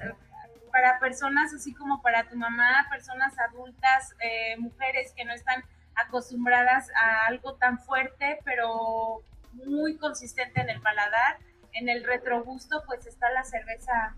para 0.78 1.00
personas 1.00 1.52
así 1.56 1.74
como 1.74 2.04
para 2.04 2.30
tu 2.30 2.36
mamá, 2.36 2.86
personas 2.92 3.34
adultas, 3.40 4.16
eh, 4.22 4.58
mujeres 4.60 5.12
que 5.18 5.26
no 5.26 5.34
están 5.34 5.64
acostumbradas 5.96 6.92
a 6.96 7.26
algo 7.26 7.56
tan 7.56 7.80
fuerte, 7.80 8.38
pero 8.46 9.24
muy 9.54 9.98
consistente 9.98 10.62
en 10.62 10.70
el 10.70 10.80
paladar. 10.80 11.40
En 11.74 11.90
el 11.90 12.04
retrogusto, 12.04 12.84
pues 12.86 13.08
está 13.08 13.28
la 13.32 13.44
cerveza, 13.44 14.16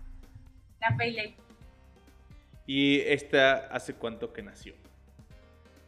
la 0.82 0.88
Pale 0.98 1.20
Ale. 1.20 1.36
¿Y 2.66 3.00
esta 3.06 3.66
hace 3.68 3.94
cuánto 3.94 4.30
que 4.34 4.42
nació? 4.42 4.74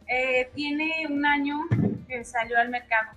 Eh, 0.07 0.49
tiene 0.55 1.05
un 1.07 1.23
año 1.23 1.67
que 2.07 2.23
salió 2.23 2.57
al 2.57 2.69
mercado. 2.69 3.11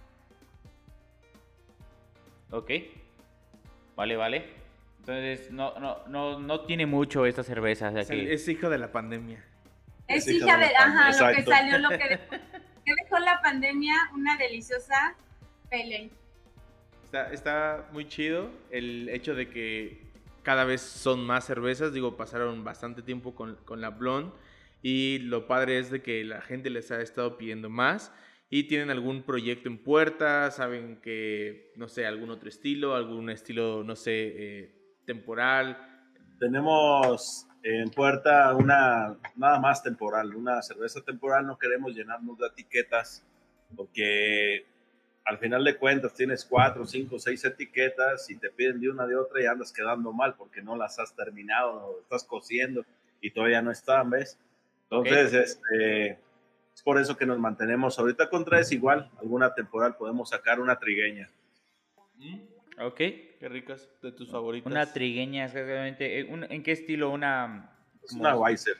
Ok. 2.50 2.70
Vale, 3.96 4.16
vale. 4.16 4.55
Entonces, 5.06 5.52
no, 5.52 5.78
no, 5.78 6.04
no, 6.08 6.40
no 6.40 6.60
tiene 6.62 6.84
mucho 6.84 7.26
esta 7.26 7.44
cerveza. 7.44 7.90
o 7.90 7.92
sea 7.92 8.04
que- 8.04 8.32
Es 8.32 8.48
hijo 8.48 8.68
de 8.68 8.78
la 8.78 8.90
pandemia. 8.90 9.44
Es 10.08 10.24
Sí, 10.24 10.36
hija 10.38 10.58
de, 10.58 10.68
claro, 10.70 10.74
ajá, 10.78 11.30
lo 11.30 11.36
que 11.36 11.42
salió, 11.44 11.78
lo 11.78 11.88
que 11.90 11.96
dejó, 12.08 12.30
que 12.84 12.92
dejó 13.04 13.18
la 13.20 13.40
pandemia, 13.40 13.94
una 14.14 14.36
deliciosa 14.36 15.14
Pale 15.70 15.82
Ale. 15.96 16.10
Está, 17.04 17.32
está 17.32 17.88
muy 17.92 18.08
chido 18.08 18.50
el 18.70 19.08
hecho 19.10 19.36
de 19.36 19.48
que 19.48 20.02
cada 20.42 20.64
vez 20.64 20.80
son 20.80 21.24
más 21.24 21.44
cervezas. 21.46 21.92
Digo, 21.92 22.16
pasaron 22.16 22.64
bastante 22.64 23.00
tiempo 23.02 23.32
con, 23.36 23.54
con 23.64 23.80
la 23.80 23.90
Blonde. 23.90 24.32
Y 24.82 25.18
lo 25.20 25.46
padre 25.46 25.78
es 25.78 25.90
de 25.92 26.02
que 26.02 26.24
la 26.24 26.40
gente 26.40 26.68
les 26.68 26.90
ha 26.90 27.00
estado 27.00 27.38
pidiendo 27.38 27.70
más. 27.70 28.12
Y 28.50 28.64
tienen 28.64 28.90
algún 28.90 29.22
proyecto 29.22 29.68
en 29.68 29.78
puerta. 29.78 30.50
Saben 30.50 30.96
que, 31.00 31.72
no 31.76 31.86
sé, 31.88 32.06
algún 32.06 32.30
otro 32.30 32.48
estilo. 32.48 32.94
Algún 32.96 33.30
estilo, 33.30 33.82
no 33.84 33.94
sé, 33.96 34.12
eh, 34.36 34.72
temporal. 35.06 35.78
Tenemos 36.38 37.46
en 37.62 37.90
puerta 37.90 38.54
una, 38.54 39.16
nada 39.36 39.58
más 39.58 39.82
temporal, 39.82 40.34
una 40.34 40.60
cerveza 40.62 41.00
temporal. 41.00 41.46
No 41.46 41.58
queremos 41.58 41.94
llenarnos 41.94 42.38
de 42.38 42.46
etiquetas 42.48 43.24
porque 43.74 44.66
al 45.24 45.38
final 45.38 45.64
de 45.64 45.76
cuentas 45.76 46.14
tienes 46.14 46.44
cuatro, 46.44 46.86
cinco, 46.86 47.18
seis 47.18 47.44
etiquetas 47.44 48.30
y 48.30 48.36
te 48.36 48.50
piden 48.50 48.80
de 48.80 48.90
una 48.90 49.06
de 49.06 49.16
otra 49.16 49.42
y 49.42 49.46
andas 49.46 49.72
quedando 49.72 50.12
mal 50.12 50.34
porque 50.34 50.62
no 50.62 50.76
las 50.76 50.98
has 51.00 51.14
terminado, 51.16 51.98
estás 52.02 52.22
cosiendo 52.24 52.84
y 53.20 53.30
todavía 53.30 53.60
no 53.60 53.72
están, 53.72 54.10
¿ves? 54.10 54.38
Entonces, 54.84 55.32
este, 55.32 56.10
es 56.72 56.82
por 56.84 57.00
eso 57.00 57.16
que 57.16 57.26
nos 57.26 57.40
mantenemos 57.40 57.98
ahorita 57.98 58.30
con 58.30 58.44
tres, 58.44 58.70
igual, 58.70 59.10
alguna 59.18 59.52
temporal 59.52 59.96
podemos 59.96 60.30
sacar 60.30 60.60
una 60.60 60.78
trigueña. 60.78 61.28
Mm, 62.18 62.38
Ok. 62.78 62.96
Qué 62.96 63.48
ricas, 63.48 63.88
de 64.02 64.12
tus 64.12 64.30
favoritas. 64.30 64.70
Una 64.70 64.92
trigueña, 64.92 65.44
exactamente. 65.46 66.20
Eh, 66.20 66.26
¿En 66.50 66.62
qué 66.62 66.72
estilo? 66.72 67.10
¿Una 67.10 67.70
Es 68.02 68.12
una 68.12 68.36
Weiser. 68.36 68.76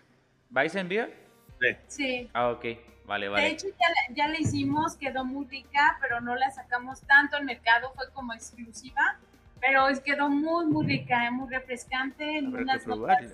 Weizen 0.50 0.88
beer? 0.88 1.14
Sí. 1.60 1.76
Sí. 1.88 2.30
Ah, 2.32 2.50
ok. 2.50 2.64
Vale, 3.06 3.26
De 3.26 3.30
vale. 3.30 3.46
hecho, 3.48 3.68
ya 3.68 3.88
la, 3.88 4.14
ya 4.14 4.28
la 4.28 4.38
hicimos, 4.40 4.96
quedó 4.96 5.24
muy 5.24 5.46
rica, 5.46 5.96
pero 6.00 6.20
no 6.20 6.34
la 6.34 6.50
sacamos 6.50 7.02
tanto 7.02 7.36
al 7.36 7.44
mercado, 7.44 7.92
fue 7.94 8.10
como 8.12 8.32
exclusiva. 8.34 9.18
Pero 9.60 9.88
es, 9.88 10.00
quedó 10.00 10.28
muy, 10.28 10.66
muy 10.66 10.86
rica, 10.86 11.26
eh, 11.26 11.30
muy 11.30 11.48
refrescante. 11.48 12.38
Habrá 12.44 12.74
que 12.78 12.84
probarla. 12.84 13.30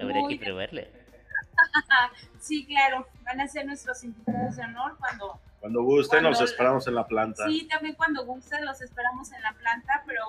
muy- 0.00 0.38
que 0.38 0.44
probarle. 0.44 0.90
Sí, 2.38 2.66
claro, 2.66 3.06
van 3.24 3.40
a 3.40 3.48
ser 3.48 3.66
nuestros 3.66 4.04
invitados 4.04 4.56
de 4.56 4.62
honor 4.62 4.96
cuando... 4.98 5.40
Cuando 5.66 5.82
gusten, 5.82 6.22
nos 6.22 6.36
Cuando- 6.36 6.44
esperamos 6.52 6.86
en 6.86 6.94
la 6.94 7.06
planta. 7.08 7.44
Sí, 7.48 7.66
también 7.68 7.96
cuando 7.96 8.24
gusten 8.24 8.64
los 8.64 8.80
esperamos 8.80 9.32
en 9.32 9.42
la 9.42 9.52
planta, 9.54 10.04
pero 10.06 10.22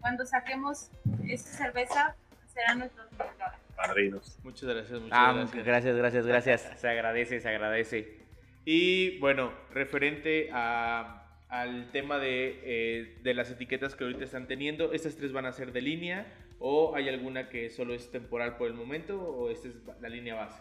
cuando 0.00 0.26
saquemos 0.26 0.90
esa 1.28 1.48
cerveza 1.58 2.16
serán 2.52 2.80
nuestros 2.80 3.06
invitados. 3.12 3.54
Padrinos. 3.76 4.36
Muchas 4.42 4.68
gracias, 4.68 5.00
muchas 5.00 5.16
Ah, 5.16 5.32
gracias. 5.32 5.64
gracias, 5.64 5.96
gracias, 5.96 6.26
gracias. 6.26 6.80
Se 6.80 6.88
agradece, 6.88 7.40
se 7.40 7.48
agradece. 7.48 8.18
Y 8.64 9.16
bueno, 9.20 9.52
referente 9.70 10.50
a- 10.52 11.24
al 11.48 11.92
tema 11.92 12.18
de, 12.18 12.60
eh, 12.64 13.18
de 13.22 13.34
las 13.34 13.48
etiquetas 13.48 13.94
que 13.94 14.02
ahorita 14.02 14.24
están 14.24 14.48
teniendo, 14.48 14.92
¿estas 14.92 15.14
tres 15.14 15.30
van 15.32 15.46
a 15.46 15.52
ser 15.52 15.70
de 15.70 15.82
línea 15.82 16.26
o 16.58 16.96
hay 16.96 17.08
alguna 17.08 17.48
que 17.48 17.70
solo 17.70 17.94
es 17.94 18.10
temporal 18.10 18.56
por 18.56 18.66
el 18.66 18.74
momento 18.74 19.20
o 19.22 19.50
esta 19.50 19.68
es 19.68 19.74
la 20.00 20.08
línea 20.08 20.34
base? 20.34 20.60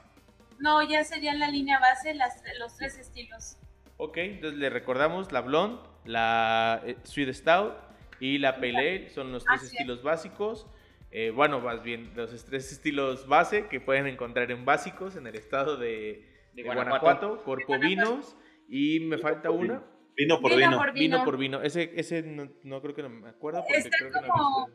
No, 0.59 0.83
ya 0.87 1.03
serían 1.03 1.39
la 1.39 1.47
línea 1.49 1.79
base, 1.79 2.13
las, 2.13 2.43
los 2.59 2.75
tres 2.77 2.95
estilos. 2.99 3.57
Ok, 4.01 4.15
entonces 4.17 4.57
le 4.57 4.69
recordamos 4.69 5.33
la 5.33 5.41
Blonde, 5.41 5.81
la 6.05 6.81
eh, 6.85 6.95
Sweet 7.03 7.33
Stout 7.33 7.73
y 8.21 8.37
la 8.37 8.55
Pale 8.55 8.77
Ale, 8.77 9.09
son 9.09 9.33
los 9.33 9.43
tres 9.43 9.57
Así 9.57 9.65
es. 9.65 9.73
estilos 9.73 10.03
básicos. 10.03 10.67
Eh, 11.11 11.31
bueno, 11.31 11.59
más 11.59 11.83
bien 11.83 12.11
los 12.15 12.45
tres 12.45 12.71
estilos 12.71 13.27
base 13.27 13.67
que 13.67 13.81
pueden 13.81 14.07
encontrar 14.07 14.51
en 14.51 14.63
básicos 14.63 15.17
en 15.17 15.27
el 15.27 15.35
estado 15.35 15.75
de, 15.75 16.25
De 16.53 16.61
de 16.61 16.63
Guanajuato. 16.63 17.01
Guanajuato, 17.01 17.43
Corpovinos 17.43 18.37
y 18.69 19.01
me 19.01 19.17
falta 19.17 19.49
una. 19.51 19.83
vino. 20.15 20.39
Por 20.39 20.55
Vino 20.55 20.67
vino. 20.69 20.77
por 20.77 20.93
Vino 20.93 21.15
vino. 21.17 21.25
por 21.25 21.37
vino. 21.37 21.61
Ese, 21.61 21.91
ese 21.95 22.21
no, 22.23 22.49
no 22.63 22.81
creo 22.81 22.95
que 22.95 23.03
no 23.03 23.09
me 23.09 23.29
acuerdo 23.29 23.61
porque 23.63 23.79
Está 23.79 23.97
creo 23.97 24.11
que 24.11 24.19
no 24.21 24.25
he 24.25 24.29
como-. 24.29 24.69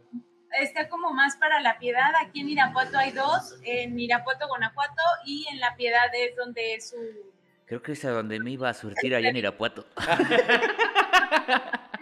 Está 0.60 0.88
como 0.88 1.12
más 1.14 1.36
para 1.38 1.60
la 1.60 1.78
piedad. 1.78 2.12
Aquí 2.20 2.40
en 2.40 2.50
Irapuato 2.50 2.98
hay 2.98 3.10
dos, 3.12 3.58
en 3.64 3.98
Irapuato, 3.98 4.46
Guanajuato, 4.48 5.02
y 5.26 5.46
en 5.50 5.60
la 5.60 5.74
piedad 5.76 6.06
es 6.14 6.36
donde 6.36 6.74
es 6.74 6.90
su... 6.90 6.96
Creo 7.66 7.82
que 7.82 7.92
es 7.92 8.04
a 8.04 8.10
donde 8.10 8.38
me 8.40 8.50
iba 8.50 8.68
a 8.68 8.74
surtir 8.74 9.14
allá 9.14 9.28
en 9.28 9.36
Irapuato. 9.36 9.86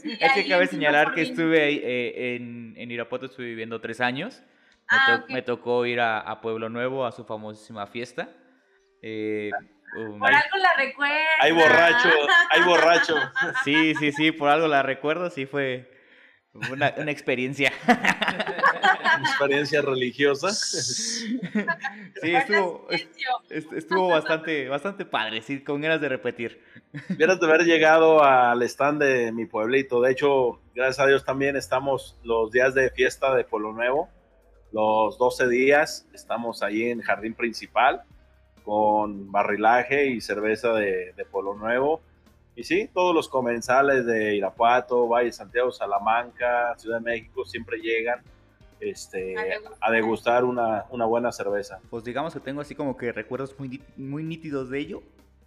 Sí, 0.00 0.16
es 0.20 0.32
que 0.32 0.46
cabe 0.48 0.66
señalar 0.68 1.12
que 1.12 1.22
estuve 1.22 1.60
ahí, 1.62 1.80
eh, 1.82 2.36
en, 2.36 2.74
en 2.76 2.90
Irapuato, 2.90 3.26
estuve 3.26 3.46
viviendo 3.46 3.80
tres 3.80 4.00
años. 4.00 4.40
Me, 4.90 4.96
Ah, 4.98 5.04
to- 5.18 5.24
ok. 5.24 5.30
me 5.30 5.42
tocó 5.42 5.86
ir 5.86 6.00
a, 6.00 6.20
a 6.20 6.40
Pueblo 6.40 6.68
Nuevo 6.68 7.04
a 7.04 7.10
su 7.12 7.24
famosísima 7.24 7.86
fiesta. 7.88 8.28
Eh, 9.02 9.50
um, 9.96 10.20
Por 10.20 10.28
algo 10.32 10.56
la 10.56 10.74
recuerda. 10.76 11.16
Hay 11.40 11.52
borracho, 11.52 12.08
hay 12.50 12.62
borracho. 12.64 13.16
sí, 13.64 13.94
sí, 13.96 14.12
sí, 14.12 14.30
por 14.32 14.48
algo 14.50 14.68
la 14.68 14.82
recuerdo, 14.84 15.30
sí 15.30 15.46
fue, 15.46 15.89
Una, 16.52 16.92
una 16.98 17.10
experiencia. 17.10 17.72
experiencia 19.22 19.82
religiosa. 19.82 20.50
Sí, 20.50 21.38
estuvo, 22.22 22.86
est- 22.90 23.72
estuvo 23.72 24.08
bastante, 24.08 24.68
bastante 24.68 25.04
padre, 25.04 25.42
sí, 25.42 25.62
con 25.62 25.80
ganas 25.80 26.00
de 26.00 26.08
repetir. 26.08 26.60
Vieras 27.10 27.38
de 27.40 27.46
haber 27.46 27.62
llegado 27.64 28.24
al 28.24 28.62
stand 28.62 29.02
de 29.02 29.32
mi 29.32 29.46
pueblito. 29.46 30.00
De 30.00 30.10
hecho, 30.12 30.60
gracias 30.74 30.98
a 30.98 31.06
Dios 31.06 31.24
también 31.24 31.56
estamos 31.56 32.18
los 32.24 32.50
días 32.50 32.74
de 32.74 32.90
fiesta 32.90 33.34
de 33.34 33.44
Pueblo 33.44 33.72
Nuevo. 33.72 34.08
Los 34.72 35.18
12 35.18 35.48
días 35.48 36.06
estamos 36.12 36.62
ahí 36.62 36.90
en 36.90 37.00
Jardín 37.00 37.34
Principal 37.34 38.02
con 38.64 39.30
barrilaje 39.32 40.06
y 40.06 40.20
cerveza 40.20 40.72
de, 40.74 41.12
de 41.16 41.24
Pueblo 41.24 41.54
Nuevo. 41.54 42.02
Y 42.60 42.64
sí, 42.64 42.90
todos 42.92 43.14
los 43.14 43.26
comensales 43.26 44.04
de 44.04 44.36
Irapuato, 44.36 45.08
Valle 45.08 45.32
Santiago, 45.32 45.72
Salamanca, 45.72 46.74
Ciudad 46.76 46.98
de 46.98 47.04
México 47.04 47.46
siempre 47.46 47.78
llegan 47.78 48.20
este, 48.80 49.34
A 49.38 49.42
degustar. 49.44 49.78
a 49.80 49.90
degustar 49.92 50.44
una, 50.44 50.84
una 50.90 51.06
buena 51.06 51.32
cerveza. 51.32 51.80
Pues 51.88 52.04
digamos 52.04 52.34
que 52.34 52.40
tengo 52.40 52.60
así 52.60 52.74
como 52.74 52.98
que 52.98 53.12
recuerdos 53.12 53.58
muy, 53.58 53.82
muy 53.96 54.22
nítidos 54.24 54.68
de 54.68 54.78
ello. 54.78 55.02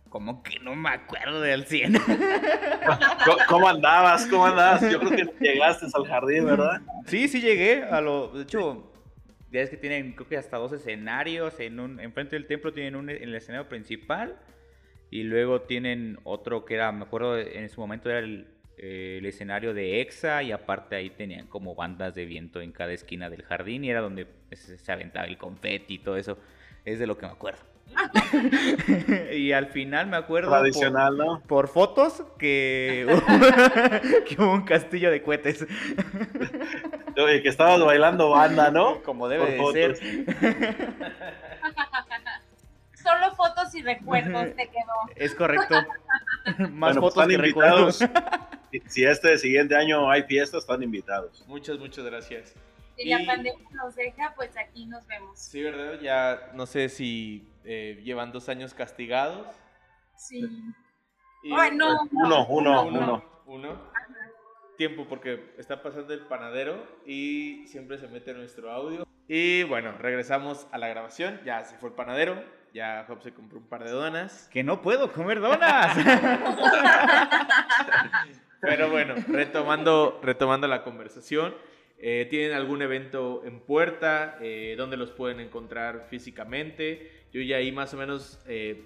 Como 0.10 0.41
que 0.41 0.58
no 0.60 0.76
me 0.76 0.89
acuerdo 0.89 1.39
del 1.39 1.65
100. 1.65 1.93
¿Cómo- 3.26 3.38
¿Cómo 3.47 3.67
andabas? 3.69 4.26
¿Cómo 4.26 4.47
andabas? 4.47 4.82
Yo 4.91 4.99
creo 4.99 5.12
que 5.12 5.34
llegaste 5.39 5.86
al 5.93 6.08
jardín, 6.08 6.45
¿verdad? 6.45 6.82
Sí, 7.06 7.28
sí 7.28 7.41
llegué 7.41 7.84
a 7.84 8.02
lo... 8.02 8.30
De 8.30 8.41
hecho, 8.41 8.91
ya 9.52 9.62
es 9.62 9.69
que 9.69 9.78
tienen 9.78 10.13
creo 10.13 10.28
que 10.28 10.38
hasta 10.38 10.58
dos 10.58 10.71
escenarios. 10.73 11.60
En 11.60 11.80
un, 11.80 11.99
enfrente 11.99 12.36
del 12.36 12.47
templo 12.47 12.73
tienen 12.73 12.95
un, 12.95 13.12
el 13.12 13.36
escenario 13.36 13.69
principal. 13.69 14.36
Y 15.13 15.21
luego 15.21 15.62
tienen 15.62 16.17
otro 16.23 16.65
que 16.65 16.73
era, 16.73 16.91
me 16.91 17.04
acuerdo, 17.04 17.38
en 17.38 17.69
su 17.69 17.80
momento 17.80 18.10
era 18.10 18.17
el, 18.17 18.47
eh, 18.80 19.17
el 19.19 19.26
escenario 19.28 19.76
de 19.76 20.02
EXA. 20.02 20.41
Y 20.41 20.52
aparte 20.52 20.95
ahí 20.95 21.12
tenían 21.12 21.45
como 21.45 21.76
bandas 21.76 22.15
de 22.15 22.26
viento 22.26 22.62
en 22.62 22.71
cada 22.71 22.93
esquina 22.93 23.30
del 23.30 23.43
jardín. 23.43 23.84
Y 23.84 23.91
era 23.91 24.02
donde 24.02 24.26
se, 24.54 24.91
aventaba 24.91 25.28
el 25.28 25.38
confeti 25.38 25.93
y 25.93 25.99
todo 25.99 26.17
eso. 26.17 26.39
Es 26.84 26.97
de 26.97 27.06
lo 27.06 27.15
que 27.15 27.28
me 27.28 27.32
acuerdo. 27.32 27.62
y 29.36 29.52
al 29.52 29.67
final 29.67 30.08
me 30.08 30.17
acuerdo... 30.17 30.49
por- 30.49 30.62
Tradicional, 30.62 31.15
¿no? 31.15 31.43
por 31.45 31.67
fotos 31.67 32.23
que, 32.39 33.06
que 34.28 34.41
hubo 34.41 34.52
un 34.52 34.63
castillo 34.65 35.12
de 35.12 35.21
cohetes. 35.21 35.63
Que 37.13 37.49
estabas 37.49 37.80
bailando 37.86 38.32
banda, 38.32 38.71
¿no? 38.71 39.04
Como 39.04 39.30
debe 39.30 39.58
Por 39.58 39.73
de 39.73 39.93
fotos. 39.93 39.99
ser. 39.99 41.52
Solo 43.03 43.35
fotos 43.35 43.75
y 43.75 43.81
recuerdos 43.83 44.55
te 44.55 44.67
quedó. 44.69 44.93
Es 45.15 45.35
correcto. 45.35 45.75
Más 46.57 46.95
Bueno, 46.95 47.01
pues, 47.01 47.13
fotos 47.13 47.23
están 47.31 47.41
recuerdos. 47.41 48.01
invitados. 48.01 48.49
Si- 48.87 49.03
este 49.05 49.37
siguiente 49.37 49.75
año 49.75 50.09
hay 50.09 50.23
fiestas, 50.23 50.61
están 50.61 50.81
invitados. 50.81 51.45
Muchas, 51.47 51.77
muchas 51.77 52.05
gracias. 52.05 52.55
Si 52.95 53.05
la 53.09 53.21
Y- 53.21 53.25
pandemia 53.25 53.69
nos 53.71 53.95
deja, 53.95 54.33
pues 54.35 54.55
aquí 54.57 54.85
nos 54.85 55.05
vemos. 55.07 55.37
Sí, 55.39 55.61
¿verdad? 55.61 55.99
Ya 56.01 56.51
no 56.53 56.65
sé 56.65 56.89
si 56.89 57.47
eh, 57.65 57.99
llevan 58.03 58.31
dos 58.31 58.49
años 58.49 58.73
castigados. 58.73 59.47
Sí. 60.17 60.41
Y- 61.43 61.53
Ay, 61.53 61.75
no, 61.75 62.03
Uno, 62.11 62.47
uno, 62.47 62.83
uno. 62.85 63.01
uno. 63.01 63.23
uno. 63.45 63.93
Tiempo 64.77 65.05
porque 65.07 65.53
está 65.57 65.83
pasando 65.83 66.13
el 66.13 66.21
panadero 66.21 66.83
y 67.05 67.67
siempre 67.67 67.97
se 67.99 68.07
mete 68.07 68.33
nuestro 68.33 68.71
audio. 68.71 69.05
Y 69.27 69.63
bueno, 69.63 69.91
regresamos 69.99 70.67
a 70.71 70.77
la 70.79 70.87
grabación. 70.87 71.39
Ya 71.45 71.63
se 71.63 71.77
fue 71.77 71.89
el 71.89 71.95
panadero. 71.95 72.43
Ya 72.73 73.05
Job 73.07 73.21
se 73.21 73.33
compró 73.33 73.59
un 73.59 73.67
par 73.67 73.83
de 73.83 73.91
donas. 73.91 74.49
Que 74.51 74.63
no 74.63 74.81
puedo 74.81 75.12
comer 75.12 75.39
donas. 75.39 75.95
Pero 78.62 78.89
bueno, 78.89 79.15
retomando, 79.27 80.19
retomando 80.23 80.67
la 80.67 80.83
conversación. 80.83 81.53
eh, 81.99 82.27
¿Tienen 82.29 82.53
algún 82.53 82.81
evento 82.81 83.43
en 83.45 83.59
puerta? 83.59 84.38
Eh, 84.41 84.75
¿Dónde 84.77 84.97
los 84.97 85.12
pueden 85.12 85.39
encontrar 85.39 86.07
físicamente? 86.09 87.25
Yo 87.31 87.41
ya 87.41 87.57
ahí 87.57 87.71
más 87.71 87.93
o 87.93 87.97
menos... 87.97 88.39
eh, 88.47 88.83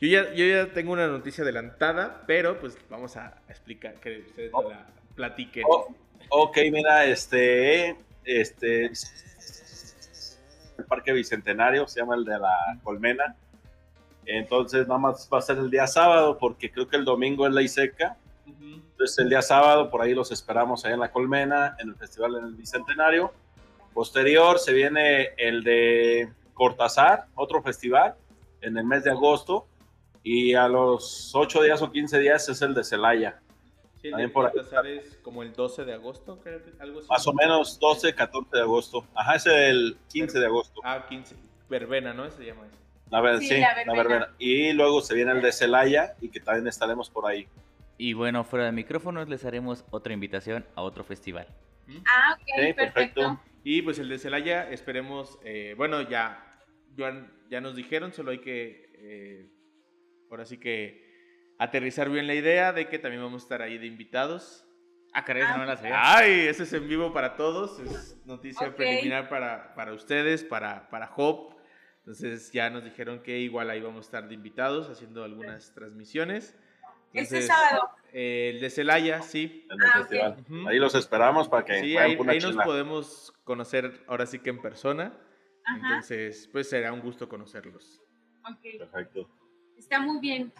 yo, 0.00 0.06
ya, 0.08 0.32
yo 0.32 0.46
ya 0.46 0.72
tengo 0.72 0.92
una 0.92 1.08
noticia 1.08 1.42
adelantada, 1.42 2.22
pero 2.26 2.60
pues 2.60 2.78
vamos 2.88 3.16
a 3.16 3.42
explicar, 3.48 3.94
que 3.94 4.18
ustedes 4.20 4.50
Oh. 4.54 4.70
la 4.70 4.86
platiquen. 5.16 5.64
Oh, 5.68 5.92
ok, 6.30 6.56
mira, 6.70 7.04
este, 7.06 7.96
este, 8.24 8.92
el 10.78 10.84
Parque 10.84 11.12
Bicentenario, 11.12 11.86
se 11.86 12.00
llama 12.00 12.14
el 12.14 12.24
de 12.24 12.38
la 12.38 12.78
Colmena. 12.82 13.36
Entonces, 14.24 14.86
nada 14.86 14.98
más 14.98 15.28
va 15.32 15.38
a 15.38 15.42
ser 15.42 15.58
el 15.58 15.70
día 15.70 15.86
sábado, 15.86 16.38
porque 16.38 16.70
creo 16.70 16.88
que 16.88 16.96
el 16.96 17.04
domingo 17.04 17.46
es 17.46 17.52
ley 17.52 17.68
seca. 17.68 18.16
Ujú. 18.46 18.82
Entonces, 18.90 19.18
el 19.18 19.28
día 19.28 19.42
sábado, 19.42 19.90
por 19.90 20.02
ahí 20.02 20.14
los 20.14 20.30
esperamos 20.30 20.84
ahí 20.84 20.92
en 20.92 21.00
la 21.00 21.10
Colmena, 21.10 21.76
en 21.78 21.88
el 21.88 21.96
festival 21.96 22.36
en 22.36 22.44
el 22.44 22.54
Bicentenario. 22.54 23.32
Posterior, 23.92 24.58
se 24.58 24.72
viene 24.72 25.30
el 25.36 25.64
de 25.64 26.30
Cortázar, 26.54 27.26
otro 27.34 27.62
festival, 27.62 28.14
en 28.60 28.76
el 28.76 28.84
mes 28.84 29.04
de 29.04 29.10
agosto. 29.10 29.66
Y 30.22 30.54
a 30.54 30.68
los 30.68 31.32
8 31.34 31.62
días 31.62 31.80
o 31.80 31.90
15 31.90 32.18
días 32.18 32.48
es 32.48 32.60
el 32.62 32.74
de 32.74 32.84
Celaya. 32.84 33.40
Sí, 34.00 34.10
También 34.10 34.32
por 34.32 34.46
ahí. 34.46 34.98
Es 34.98 35.16
como 35.22 35.42
el 35.42 35.52
12 35.52 35.84
de 35.84 35.92
agosto, 35.94 36.38
creo 36.40 36.62
que 36.62 36.70
algo 36.80 37.00
así. 37.00 37.08
Más 37.10 37.26
o 37.26 37.32
menos 37.32 37.78
12, 37.80 38.14
14 38.14 38.56
de 38.56 38.62
agosto. 38.62 39.04
Ajá, 39.14 39.34
es 39.36 39.46
el 39.46 39.96
15 40.12 40.38
de 40.38 40.46
agosto. 40.46 40.80
Ah, 40.84 41.06
15. 41.08 41.34
Verbena, 41.68 42.14
¿no? 42.14 42.30
Se 42.30 42.44
llama 42.44 42.66
eso. 42.66 42.76
La 43.10 43.20
ver- 43.20 43.38
Sí, 43.38 43.48
sí, 43.48 43.54
la 43.60 43.68
la 43.68 43.74
verbena. 43.74 43.94
verbena. 43.94 44.34
Y 44.38 44.72
luego 44.72 45.00
se 45.00 45.14
viene 45.14 45.32
el 45.32 45.42
de 45.42 45.50
Celaya 45.52 46.14
y 46.20 46.28
que 46.28 46.40
también 46.40 46.66
estaremos 46.68 47.10
por 47.10 47.26
ahí. 47.26 47.48
y 48.00 48.12
bueno, 48.12 48.44
fuera 48.44 48.66
de 48.66 48.70
micrófonos 48.72 49.28
les 49.28 49.44
haremos 49.44 49.84
otra 49.90 50.12
invitación 50.12 50.64
a 50.76 50.82
otro 50.82 51.02
festival. 51.02 51.48
¿Mm? 51.88 51.96
Ah, 52.06 52.34
ok, 52.34 52.40
Sí, 52.46 52.72
perfecto. 52.74 52.74
perfecto. 52.94 53.40
Y 53.64 53.82
pues 53.82 53.98
el 53.98 54.08
de 54.08 54.18
Celaya, 54.18 54.70
esperemos, 54.70 55.36
eh, 55.42 55.74
bueno, 55.76 56.02
ya, 56.02 56.62
ya, 56.96 57.28
ya 57.50 57.60
nos 57.60 57.74
dijeron, 57.74 58.12
solo 58.12 58.30
hay 58.30 58.38
que, 58.38 58.92
eh, 59.00 59.50
ahora 60.30 60.44
sí 60.44 60.58
que 60.58 61.07
aterrizar 61.58 62.08
bien 62.10 62.26
la 62.26 62.34
idea 62.34 62.72
de 62.72 62.88
que 62.88 62.98
también 62.98 63.22
vamos 63.22 63.42
a 63.42 63.44
estar 63.44 63.62
ahí 63.62 63.78
de 63.78 63.86
invitados. 63.86 64.64
Ah, 65.12 65.24
caray, 65.24 65.42
esa 65.42 65.54
no 65.54 65.60
me 65.60 65.66
la 65.66 65.76
sabía. 65.76 66.16
Ay, 66.16 66.46
eso 66.48 66.62
es 66.62 66.72
en 66.72 66.88
vivo 66.88 67.12
para 67.12 67.34
todos, 67.36 67.80
es 67.80 68.16
noticia 68.26 68.68
Ok. 68.68 68.76
preliminar 68.76 69.28
para, 69.28 69.74
para 69.74 69.92
ustedes, 69.92 70.44
para, 70.44 70.88
para 70.90 71.10
Hop. 71.16 71.56
Entonces 72.00 72.52
ya 72.52 72.70
nos 72.70 72.84
dijeron 72.84 73.22
que 73.22 73.38
igual 73.38 73.68
ahí 73.70 73.80
vamos 73.80 74.06
a 74.06 74.06
estar 74.06 74.28
de 74.28 74.34
invitados 74.34 74.88
haciendo 74.88 75.24
algunas 75.24 75.74
transmisiones. 75.74 76.56
Este 77.12 77.38
Entonces, 77.38 77.46
sábado. 77.48 77.90
eh, 78.12 78.52
el 78.54 78.60
de 78.60 78.70
Celaya, 78.70 79.22
sí. 79.22 79.66
En 79.70 79.80
el 79.82 79.86
Ah, 79.88 79.92
ok. 79.94 79.98
festival. 79.98 80.36
Ujú. 80.48 80.68
Ahí 80.68 80.78
los 80.78 80.94
esperamos 80.94 81.48
para 81.48 81.64
que 81.64 81.80
Sí, 81.80 81.96
ahí, 81.96 82.16
una 82.16 82.32
ahí 82.32 82.40
nos 82.40 82.56
podemos 82.56 83.34
conocer 83.44 84.04
ahora 84.06 84.26
sí 84.26 84.38
que 84.38 84.50
en 84.50 84.60
persona. 84.62 85.18
Ajá. 85.64 85.76
Entonces, 85.80 86.48
pues 86.52 86.68
será 86.68 86.92
un 86.92 87.00
gusto 87.00 87.28
conocerlos. 87.28 88.00
Ok. 88.50 88.78
Perfecto. 88.78 89.28
Está 89.76 90.00
muy 90.00 90.18
bien. 90.20 90.52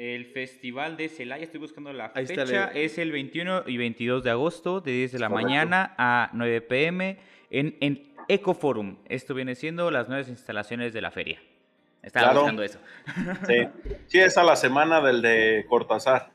El 0.00 0.24
festival 0.24 0.96
de 0.96 1.10
Celaya, 1.10 1.44
estoy 1.44 1.60
buscando 1.60 1.92
la 1.92 2.10
Ahí 2.14 2.26
fecha, 2.26 2.46
la- 2.46 2.64
es 2.68 2.96
el 2.96 3.12
21 3.12 3.64
y 3.66 3.76
22 3.76 4.24
de 4.24 4.30
agosto, 4.30 4.80
de 4.80 4.92
10 4.92 5.12
de 5.12 5.18
la 5.18 5.28
Correcto. 5.28 5.46
mañana 5.50 5.94
a 5.98 6.30
9 6.32 6.62
pm 6.62 7.18
en, 7.50 7.76
en 7.80 8.14
Ecoforum. 8.26 8.96
Esto 9.10 9.34
viene 9.34 9.54
siendo 9.54 9.90
las 9.90 10.08
nuevas 10.08 10.30
instalaciones 10.30 10.94
de 10.94 11.02
la 11.02 11.10
feria. 11.10 11.38
Estaba 12.02 12.28
Claro. 12.28 12.40
buscando 12.40 12.62
eso. 12.62 12.78
Sí. 13.46 13.68
sí, 14.06 14.20
es 14.20 14.38
a 14.38 14.42
la 14.42 14.56
semana 14.56 15.02
del 15.02 15.20
de 15.20 15.66
Cortázar. 15.68 16.30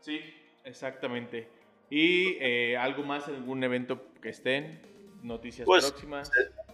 Sí, 0.00 0.20
exactamente. 0.64 1.46
Y 1.90 2.36
eh, 2.40 2.76
algo 2.76 3.04
más, 3.04 3.28
algún 3.28 3.62
evento 3.62 4.08
que 4.20 4.30
estén, 4.30 4.80
noticias 5.22 5.66
Pues, 5.66 5.88
próximas. 5.88 6.32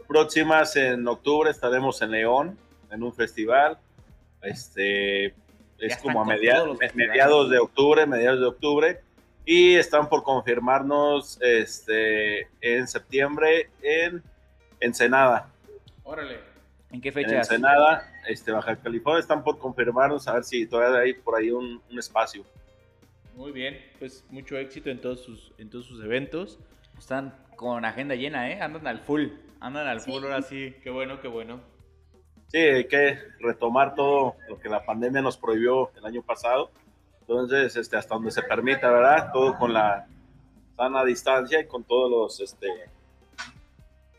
Próximas 0.08 0.74
en 0.76 1.06
octubre 1.06 1.50
estaremos 1.50 2.00
en 2.00 2.12
León, 2.12 2.58
en 2.90 3.02
un 3.02 3.12
festival. 3.12 3.76
Este 4.40 5.34
es 5.80 5.96
como 5.98 6.20
a 6.20 6.24
con 6.24 6.34
media- 6.34 6.54
todos 6.56 6.68
los 6.68 6.78
me- 6.78 6.86
festivales. 6.86 7.10
mediados 7.10 7.50
de 7.50 7.58
octubre, 7.58 8.06
mediados 8.06 8.40
de 8.40 8.46
octubre. 8.46 9.00
Y 9.46 9.74
están 9.76 10.08
por 10.08 10.22
confirmarnos 10.22 11.38
este, 11.40 12.48
en 12.60 12.86
septiembre 12.86 13.70
en 13.82 14.22
Ensenada. 14.80 15.48
Órale. 16.04 16.38
¿En 16.92 17.00
qué 17.00 17.08
En 17.08 17.14
fechas? 17.14 17.50
Ensenada, 17.50 18.12
este, 18.28 18.52
Baja 18.52 18.76
California, 18.76 19.20
están 19.20 19.42
por 19.44 19.58
confirmarnos 19.58 20.26
a 20.28 20.34
ver 20.34 20.44
si 20.44 20.66
todavía 20.66 21.00
hay 21.00 21.14
por 21.14 21.36
ahí 21.38 21.50
un, 21.50 21.80
un 21.90 21.98
espacio. 21.98 22.44
Muy 23.34 23.52
bien, 23.52 23.78
pues 23.98 24.24
mucho 24.28 24.56
éxito 24.58 24.90
en 24.90 25.00
todos 25.00 25.22
sus, 25.24 25.52
en 25.58 25.70
todos 25.70 25.86
sus 25.86 26.02
eventos. 26.04 26.58
Están 26.98 27.34
con 27.56 27.84
agenda 27.84 28.14
llena, 28.14 28.50
¿eh? 28.50 28.60
Andan 28.60 28.86
al 28.86 29.00
full. 29.00 29.28
Andan 29.60 29.86
al 29.86 30.00
full 30.00 30.20
Sí. 30.20 30.24
ahora 30.26 30.42
sí. 30.42 30.74
Qué 30.82 30.90
bueno, 30.90 31.20
qué 31.20 31.28
bueno. 31.28 31.60
Sí, 32.50 32.58
hay 32.58 32.86
que 32.88 33.16
retomar 33.38 33.94
todo 33.94 34.34
lo 34.48 34.58
que 34.58 34.68
la 34.68 34.84
pandemia 34.84 35.22
nos 35.22 35.36
prohibió 35.36 35.90
el 35.96 36.04
año 36.04 36.22
pasado. 36.22 36.70
Entonces, 37.20 37.76
este, 37.76 37.96
hasta 37.96 38.14
donde 38.14 38.32
se 38.32 38.42
permita, 38.42 38.90
¿verdad? 38.90 39.30
Todo 39.32 39.56
con 39.56 39.72
la 39.72 40.08
sana 40.76 41.04
distancia 41.04 41.60
y 41.60 41.66
con 41.66 41.84
todos 41.84 42.10
los, 42.10 42.40
este, 42.40 42.66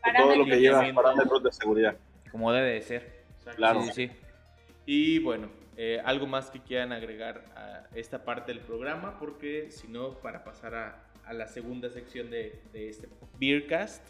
con 0.02 0.14
todo 0.14 0.36
lo 0.36 0.44
que 0.46 0.60
lleva 0.60 0.82
Parámetros. 0.94 1.42
de 1.42 1.52
seguridad. 1.52 1.96
Como 2.30 2.50
debe 2.52 2.72
de 2.72 2.82
ser. 2.82 3.24
Claro. 3.56 3.82
Sí, 3.82 3.92
sí. 3.92 4.10
Y 4.86 5.18
bueno, 5.18 5.50
eh, 5.76 6.00
algo 6.02 6.26
más 6.26 6.50
que 6.50 6.60
quieran 6.60 6.92
agregar 6.92 7.44
a 7.54 7.84
esta 7.94 8.24
parte 8.24 8.52
del 8.54 8.62
programa, 8.62 9.18
porque 9.18 9.70
si 9.70 9.88
no, 9.88 10.14
para 10.20 10.42
pasar 10.42 10.74
a, 10.74 11.04
a 11.26 11.34
la 11.34 11.48
segunda 11.48 11.90
sección 11.90 12.30
de, 12.30 12.62
de 12.72 12.88
este 12.88 13.08
Beercast. 13.38 14.02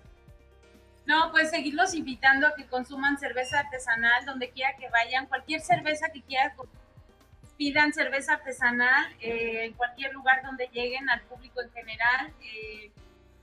No, 1.07 1.33
pues 1.33 1.51
seguirlos 1.51 1.95
invitando 1.95 2.47
a 2.47 2.55
que 2.55 2.67
consuman 2.67 3.19
cerveza 3.19 3.61
artesanal 3.61 4.25
donde 4.25 4.51
quiera 4.51 4.77
que 4.77 4.89
vayan, 4.89 5.27
cualquier 5.27 5.61
cerveza 5.61 6.09
que 6.13 6.23
quieran 6.23 6.53
pidan 7.57 7.93
cerveza 7.93 8.35
artesanal 8.35 9.13
eh, 9.21 9.67
en 9.67 9.75
cualquier 9.75 10.13
lugar 10.13 10.43
donde 10.43 10.69
lleguen 10.73 11.09
al 11.11 11.21
público 11.23 11.61
en 11.61 11.71
general. 11.73 12.33
Eh, 12.41 12.91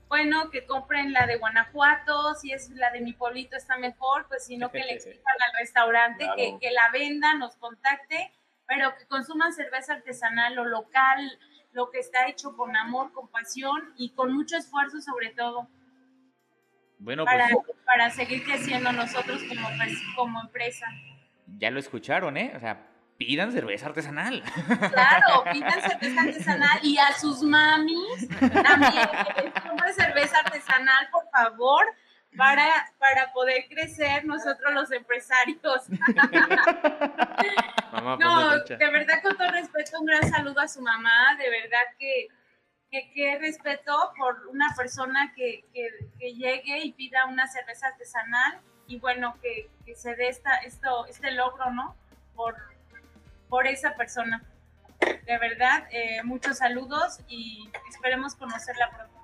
bueno, 0.08 0.50
que 0.50 0.66
compren 0.66 1.12
la 1.12 1.26
de 1.26 1.36
Guanajuato, 1.36 2.34
si 2.34 2.52
es 2.52 2.68
la 2.70 2.90
de 2.90 3.00
mi 3.00 3.12
pueblito 3.12 3.56
está 3.56 3.78
mejor, 3.78 4.26
pues 4.28 4.44
si 4.44 4.56
no 4.56 4.70
que 4.70 4.80
le 4.80 4.94
exijan 4.94 5.36
al 5.46 5.58
restaurante 5.58 6.28
que, 6.36 6.58
que, 6.60 6.70
la 6.72 6.90
venda, 6.90 7.34
nos 7.34 7.56
contacte, 7.56 8.32
pero 8.66 8.94
que 8.96 9.06
consuman 9.06 9.52
cerveza 9.52 9.94
artesanal 9.94 10.58
o 10.58 10.64
local, 10.64 11.38
lo 11.72 11.90
que 11.90 12.00
está 12.00 12.26
hecho 12.26 12.56
con 12.56 12.76
amor, 12.76 13.12
con 13.12 13.28
pasión 13.28 13.94
y 13.96 14.10
con 14.10 14.34
mucho 14.34 14.56
esfuerzo 14.56 15.00
sobre 15.00 15.30
todo. 15.30 15.68
Bueno, 17.00 17.24
para, 17.24 17.48
pues, 17.48 17.78
para 17.86 18.10
seguir 18.10 18.44
creciendo 18.44 18.92
nosotros 18.92 19.42
como, 19.48 19.68
como 20.14 20.42
empresa. 20.42 20.86
Ya 21.58 21.70
lo 21.70 21.80
escucharon, 21.80 22.36
¿eh? 22.36 22.52
O 22.54 22.60
sea, 22.60 22.86
pidan 23.16 23.52
cerveza 23.52 23.86
artesanal. 23.86 24.42
Claro, 24.92 25.44
pidan 25.50 25.80
cerveza 25.80 26.20
artesanal 26.20 26.78
y 26.82 26.98
a 26.98 27.12
sus 27.12 27.42
mamis 27.42 28.28
también 28.38 29.08
que 29.34 29.92
cerveza 29.94 30.38
artesanal, 30.38 31.08
por 31.10 31.28
favor, 31.30 31.86
para, 32.36 32.92
para 32.98 33.32
poder 33.32 33.64
crecer 33.68 34.26
nosotros 34.26 34.72
los 34.74 34.92
empresarios. 34.92 35.88
Mamá, 37.92 38.18
no, 38.20 38.58
de 38.58 38.90
verdad, 38.90 39.22
con 39.22 39.36
todo 39.38 39.50
respeto, 39.50 40.00
un 40.00 40.06
gran 40.06 40.30
saludo 40.30 40.60
a 40.60 40.68
su 40.68 40.80
mamá, 40.82 41.34
de 41.38 41.50
verdad 41.50 41.82
que 41.98 42.28
que, 42.90 43.38
respeto 43.38 44.12
por 44.18 44.48
una 44.48 44.74
persona 44.76 45.32
que, 45.36 45.64
que, 45.72 45.88
que, 46.18 46.34
llegue 46.34 46.80
y 46.84 46.92
pida 46.92 47.26
una 47.26 47.46
cerveza 47.46 47.88
artesanal 47.88 48.60
y 48.86 48.98
bueno, 48.98 49.36
que, 49.40 49.70
que 49.86 49.94
se 49.94 50.16
dé 50.16 50.28
esta, 50.28 50.56
esto, 50.56 51.06
este 51.06 51.30
logro, 51.30 51.70
¿no? 51.72 51.94
Por, 52.34 52.56
por 53.48 53.66
esa 53.66 53.94
persona. 53.94 54.42
De 55.00 55.38
verdad, 55.38 55.88
eh, 55.92 56.22
muchos 56.24 56.58
saludos 56.58 57.20
y 57.28 57.70
esperemos 57.88 58.34
conocerla 58.34 58.90
pronto. 58.90 59.14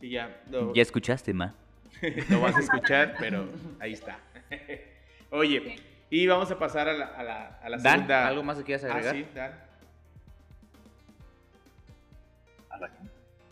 Sí, 0.00 0.10
ya. 0.10 0.42
Ya 0.74 0.82
escuchaste, 0.82 1.32
Ma. 1.32 1.54
lo 2.28 2.40
vas 2.40 2.56
a 2.56 2.60
escuchar, 2.60 3.14
pero 3.18 3.48
ahí 3.80 3.92
está. 3.92 4.18
Oye, 5.30 5.80
y 6.10 6.26
vamos 6.26 6.50
a 6.50 6.58
pasar 6.58 6.88
a 6.88 6.92
la, 6.92 7.06
a 7.06 7.22
la, 7.22 7.46
a 7.62 7.68
la 7.70 7.78
Dan, 7.78 7.92
segunda. 7.94 8.26
¿Algo 8.26 8.42
más 8.42 8.58
que 8.58 8.64
quieras 8.64 8.84
agregar? 8.84 9.14
Ah, 9.14 9.18
sí, 9.18 9.26
Dan. 9.34 9.65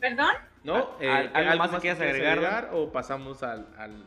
¿Perdón? 0.01 0.35
¿No? 0.63 0.97
Eh, 1.01 1.09
¿Algo, 1.09 1.37
¿Algo, 1.37 1.59
más 1.59 1.71
que 1.71 1.79
quieras 1.79 2.01
agregar? 2.01 2.39
agregar? 2.39 2.71
¿O 2.73 2.93
pasamos 2.93 3.43
al, 3.43 3.67
al, 3.77 4.07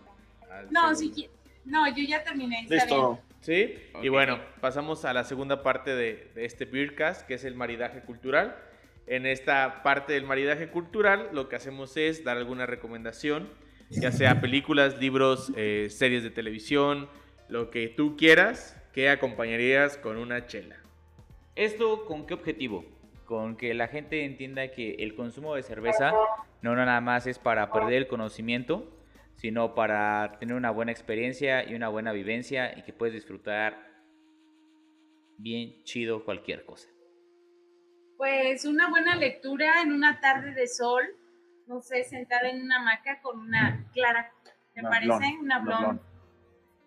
al 0.52 0.72
no, 0.72 0.94
si, 0.96 1.30
no, 1.66 1.88
yo 1.90 2.04
ya 2.04 2.24
terminé. 2.24 2.66
Listo. 2.70 3.20
¿Sí? 3.42 3.76
Okay. 3.94 4.06
Y 4.06 4.10
bueno, 4.10 4.40
pasamos 4.62 5.06
a 5.06 5.14
la 5.14 5.24
segunda 5.24 5.64
parte 5.64 5.96
de, 5.96 6.32
de 6.34 6.46
este 6.46 6.66
Beercast, 6.66 7.28
que 7.28 7.36
es 7.36 7.44
el 7.44 7.56
maridaje 7.56 8.02
cultural. 8.02 8.56
En 9.06 9.26
esta 9.26 9.84
parte 9.84 10.14
del 10.14 10.26
maridaje 10.26 10.70
cultural, 10.70 11.30
lo 11.32 11.48
que 11.48 11.56
hacemos 11.56 11.96
es 11.96 12.24
dar 12.24 12.38
alguna 12.38 12.66
recomendación, 12.66 13.50
ya 13.90 14.12
sea 14.12 14.42
películas, 14.42 14.98
libros, 15.00 15.52
eh, 15.56 15.88
series 15.90 16.24
de 16.24 16.30
televisión, 16.30 17.10
lo 17.48 17.70
que 17.70 17.88
tú 17.88 18.18
quieras, 18.18 18.76
que 18.92 19.10
acompañarías 19.10 19.98
con 19.98 20.18
una 20.18 20.46
chela. 20.48 20.76
¿Esto 21.56 22.06
con 22.06 22.28
qué 22.28 22.34
objetivo? 22.34 22.86
Con 23.28 23.58
que 23.58 23.74
la 23.74 23.88
gente 23.90 24.24
entienda 24.24 24.72
que 24.72 24.96
el 25.00 25.14
consumo 25.14 25.54
de 25.54 25.62
cerveza 25.62 26.14
no 26.62 26.76
nada 26.76 27.02
más 27.02 27.28
es 27.28 27.38
para 27.38 27.72
perder 27.72 27.94
el 27.96 28.08
conocimiento, 28.08 28.90
sino 29.36 29.76
para 29.76 30.38
tener 30.40 30.56
una 30.56 30.72
buena 30.72 30.92
experiencia 30.94 31.70
y 31.70 31.76
una 31.76 31.90
buena 31.90 32.14
vivencia 32.14 32.74
y 32.78 32.84
que 32.84 32.94
puedes 32.94 33.14
disfrutar 33.14 33.86
bien 35.38 35.84
chido 35.84 36.24
cualquier 36.24 36.66
cosa. 36.66 36.88
Pues 38.18 38.66
una 38.66 38.90
buena 38.90 39.16
lectura 39.16 39.82
en 39.82 39.92
una 39.92 40.20
tarde 40.22 40.54
de 40.54 40.68
sol, 40.68 41.04
no 41.68 41.82
sé, 41.82 42.06
sentada 42.06 42.50
en 42.50 42.62
una 42.64 42.78
hamaca 42.78 43.22
con 43.22 43.40
una 43.40 43.88
clara, 43.94 44.32
¿te 44.74 44.80
Una 44.80 44.90
parece? 44.90 45.08
blonde, 45.08 45.28
Una 45.28 45.40
una 45.42 45.60
blonde. 45.60 45.86
blonde. 45.86 46.02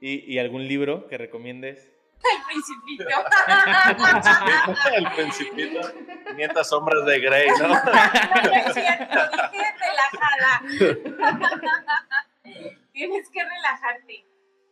¿Y, 0.01 0.35
¿Y 0.35 0.39
algún 0.39 0.67
libro 0.67 1.07
que 1.07 1.19
recomiendes? 1.19 1.93
El 2.31 2.43
principito. 2.47 3.05
El 4.95 5.11
principito. 5.13 5.81
500 6.29 6.69
sombras 6.69 7.05
de 7.07 7.21
Grey, 7.21 7.49
¿no? 7.59 7.69
No, 7.69 7.75
no 7.75 8.53
es 8.53 8.75
cierto, 8.75 9.19
dije 9.53 9.75
relajada. 9.81 10.63
Tienes 12.93 13.31
que 13.31 13.43
relajarte. 13.43 14.27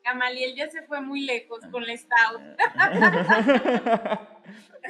Gamaliel 0.05 0.55
ya 0.55 0.69
se 0.71 0.83
fue 0.83 1.01
muy 1.01 1.23
lejos 1.23 1.61
con 1.71 1.87
la 1.87 1.97
stout. 1.97 2.43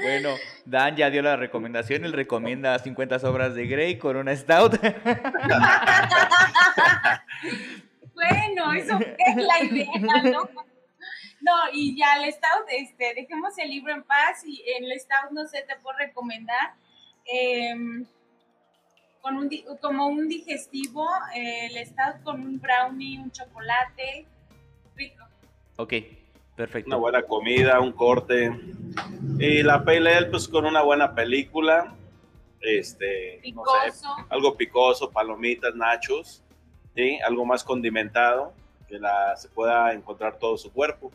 Bueno, 0.00 0.36
Dan 0.64 0.94
ya 0.94 1.10
dio 1.10 1.22
la 1.22 1.34
recomendación, 1.34 2.04
él 2.04 2.12
recomienda 2.12 2.78
50 2.78 3.18
sobras 3.18 3.56
de 3.56 3.66
Grey 3.66 3.98
con 3.98 4.16
una 4.16 4.36
stout. 4.36 4.78
Bueno, 8.14 8.72
eso 8.74 8.96
es 9.18 9.36
la 9.36 9.60
idea, 9.64 9.90
¿no? 10.00 10.48
No, 11.40 11.52
y 11.72 11.96
ya 11.96 12.22
el 12.22 12.32
stout, 12.32 12.66
este, 12.68 13.14
dejemos 13.14 13.56
el 13.58 13.70
libro 13.70 13.92
en 13.92 14.02
paz 14.02 14.44
y 14.44 14.62
en 14.76 14.84
el 14.84 14.98
stout, 14.98 15.30
no 15.30 15.46
sé, 15.46 15.62
te 15.62 15.76
puedo 15.76 15.96
recomendar 15.98 16.74
eh, 17.32 17.74
con 19.20 19.36
un, 19.36 19.50
como 19.80 20.06
un 20.08 20.28
digestivo, 20.28 21.06
eh, 21.34 21.66
el 21.66 21.86
stout 21.86 22.22
con 22.24 22.40
un 22.40 22.60
brownie, 22.60 23.18
un 23.18 23.30
chocolate, 23.30 24.26
rico. 24.96 25.24
ok, 25.76 25.92
perfecto. 26.56 26.88
Una 26.88 26.96
buena 26.96 27.22
comida, 27.22 27.80
un 27.80 27.92
corte. 27.92 28.50
Y 29.38 29.62
la 29.62 29.84
Pale 29.84 30.16
Ale, 30.16 30.26
pues 30.26 30.48
con 30.48 30.64
una 30.66 30.82
buena 30.82 31.14
película. 31.14 31.94
Este, 32.60 33.36
no 33.54 33.64
sé, 33.64 33.86
Picoso. 33.92 34.16
algo 34.30 34.56
picoso, 34.56 35.10
palomitas, 35.12 35.74
nachos, 35.76 36.42
¿sí? 36.96 37.18
algo 37.24 37.44
más 37.44 37.62
condimentado, 37.62 38.52
que 38.88 38.98
la, 38.98 39.36
se 39.36 39.48
pueda 39.48 39.92
encontrar 39.92 40.38
todo 40.38 40.58
su 40.58 40.72
cuerpo. 40.72 41.12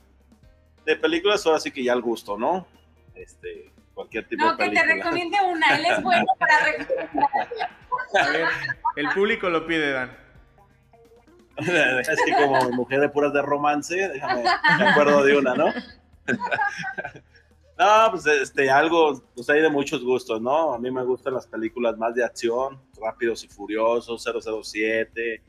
De 0.85 0.95
películas, 0.97 1.45
ahora 1.45 1.59
sí 1.59 1.71
que 1.71 1.83
ya 1.83 1.93
al 1.93 2.01
gusto, 2.01 2.37
¿no? 2.37 2.67
Este, 3.15 3.71
cualquier 3.93 4.27
tipo 4.27 4.43
No, 4.43 4.51
de 4.55 4.57
que 4.57 4.69
te 4.69 4.75
película. 4.75 4.93
recomiende 4.95 5.37
una, 5.45 5.75
él 5.77 5.85
es 5.85 6.03
bueno 6.03 6.25
para 6.39 6.59
recomendar. 6.65 7.49
A 8.19 8.29
ver, 8.29 8.47
el 8.95 9.09
público 9.09 9.49
lo 9.49 9.65
pide, 9.65 9.91
Dan. 9.91 10.17
es 11.57 12.21
que 12.25 12.33
como 12.33 12.71
mujer 12.71 12.99
de 12.99 13.09
puras 13.09 13.31
de 13.33 13.41
romance, 13.41 13.95
déjame, 14.09 14.43
me 14.43 14.87
acuerdo 14.89 15.23
de 15.23 15.37
una, 15.37 15.53
¿no? 15.53 15.65
no, 17.77 18.11
pues 18.11 18.25
este, 18.25 18.69
algo, 18.71 19.21
pues 19.35 19.49
hay 19.49 19.61
de 19.61 19.69
muchos 19.69 20.03
gustos, 20.03 20.41
¿no? 20.41 20.73
A 20.73 20.79
mí 20.79 20.89
me 20.89 21.03
gustan 21.03 21.33
las 21.35 21.45
películas 21.47 21.97
más 21.97 22.15
de 22.15 22.23
acción, 22.23 22.79
Rápidos 22.99 23.43
y 23.43 23.47
Furiosos, 23.47 24.23
007, 24.23 25.41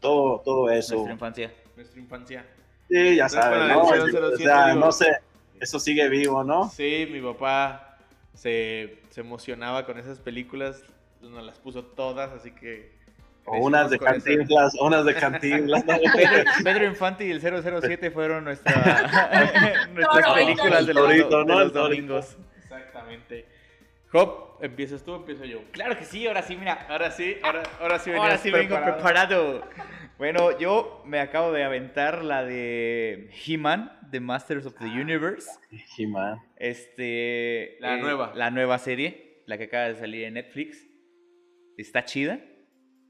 todo, 0.00 0.40
todo 0.40 0.70
eso. 0.70 0.94
Nuestra 0.94 1.12
infancia. 1.12 1.52
Nuestra 1.76 2.00
infancia. 2.00 2.46
Sí, 2.88 3.16
ya 3.16 3.28
sabes, 3.28 3.68
¿no? 3.72 3.94
el 3.94 4.10
007 4.10 4.18
O 4.26 4.36
sea, 4.36 4.66
digo- 4.68 4.80
no 4.80 4.92
sé, 4.92 5.18
eso 5.60 5.78
sigue 5.78 6.08
vivo, 6.08 6.44
¿no? 6.44 6.68
Sí, 6.70 7.08
mi 7.10 7.20
papá 7.20 7.96
se, 8.34 8.98
se 9.10 9.20
emocionaba 9.20 9.86
con 9.86 9.98
esas 9.98 10.18
películas, 10.18 10.82
nos 11.20 11.44
las 11.44 11.58
puso 11.58 11.84
todas, 11.84 12.30
así 12.32 12.50
que... 12.50 13.00
O 13.44 13.56
unas 13.58 13.90
de 13.90 13.96
esa- 13.96 14.04
cantinflas, 14.04 14.74
unas 14.80 15.04
de 15.04 15.14
cantinflas. 15.14 15.84
¿no? 15.84 15.94
Pedro, 16.14 16.50
Pedro 16.62 16.84
Infante 16.86 17.26
y 17.26 17.30
el 17.32 17.40
007 17.40 18.10
fueron 18.12 18.44
nuestra, 18.44 18.72
nuestras 19.94 20.32
películas 20.32 20.86
de 20.86 20.94
los, 20.94 21.04
Torito, 21.04 21.38
de 21.40 21.44
¿no? 21.46 21.60
los 21.60 21.72
domingos. 21.72 22.36
Exactamente. 22.62 23.46
Hop, 24.12 24.58
¿empiezas 24.62 25.02
tú 25.02 25.12
o 25.12 25.16
empiezo 25.16 25.44
yo? 25.44 25.60
Claro 25.72 25.96
que 25.98 26.04
sí, 26.04 26.26
ahora 26.26 26.42
sí, 26.42 26.54
mira. 26.54 26.86
Ahora 26.88 27.10
sí, 27.10 27.36
ahora, 27.42 27.62
ahora 27.80 27.98
sí 27.98 28.10
Ahora 28.10 28.22
venías 28.22 28.40
sí 28.42 28.50
vengo 28.50 28.76
preparado. 28.76 29.60
preparado. 29.60 29.64
Bueno, 30.18 30.56
yo 30.58 31.02
me 31.04 31.18
acabo 31.18 31.52
de 31.52 31.64
aventar 31.64 32.22
la 32.24 32.44
de 32.44 33.30
He-Man, 33.46 33.90
The 34.10 34.20
Masters 34.20 34.66
of 34.66 34.74
the 34.78 34.84
Universe. 34.86 35.48
He-Man. 35.98 36.38
Este. 36.56 37.76
La 37.80 37.96
nueva. 37.96 38.32
La 38.36 38.50
nueva 38.50 38.78
serie, 38.78 39.42
la 39.46 39.58
que 39.58 39.64
acaba 39.64 39.88
de 39.88 39.96
salir 39.96 40.24
en 40.24 40.34
Netflix. 40.34 40.86
Está 41.76 42.04
chida. 42.04 42.40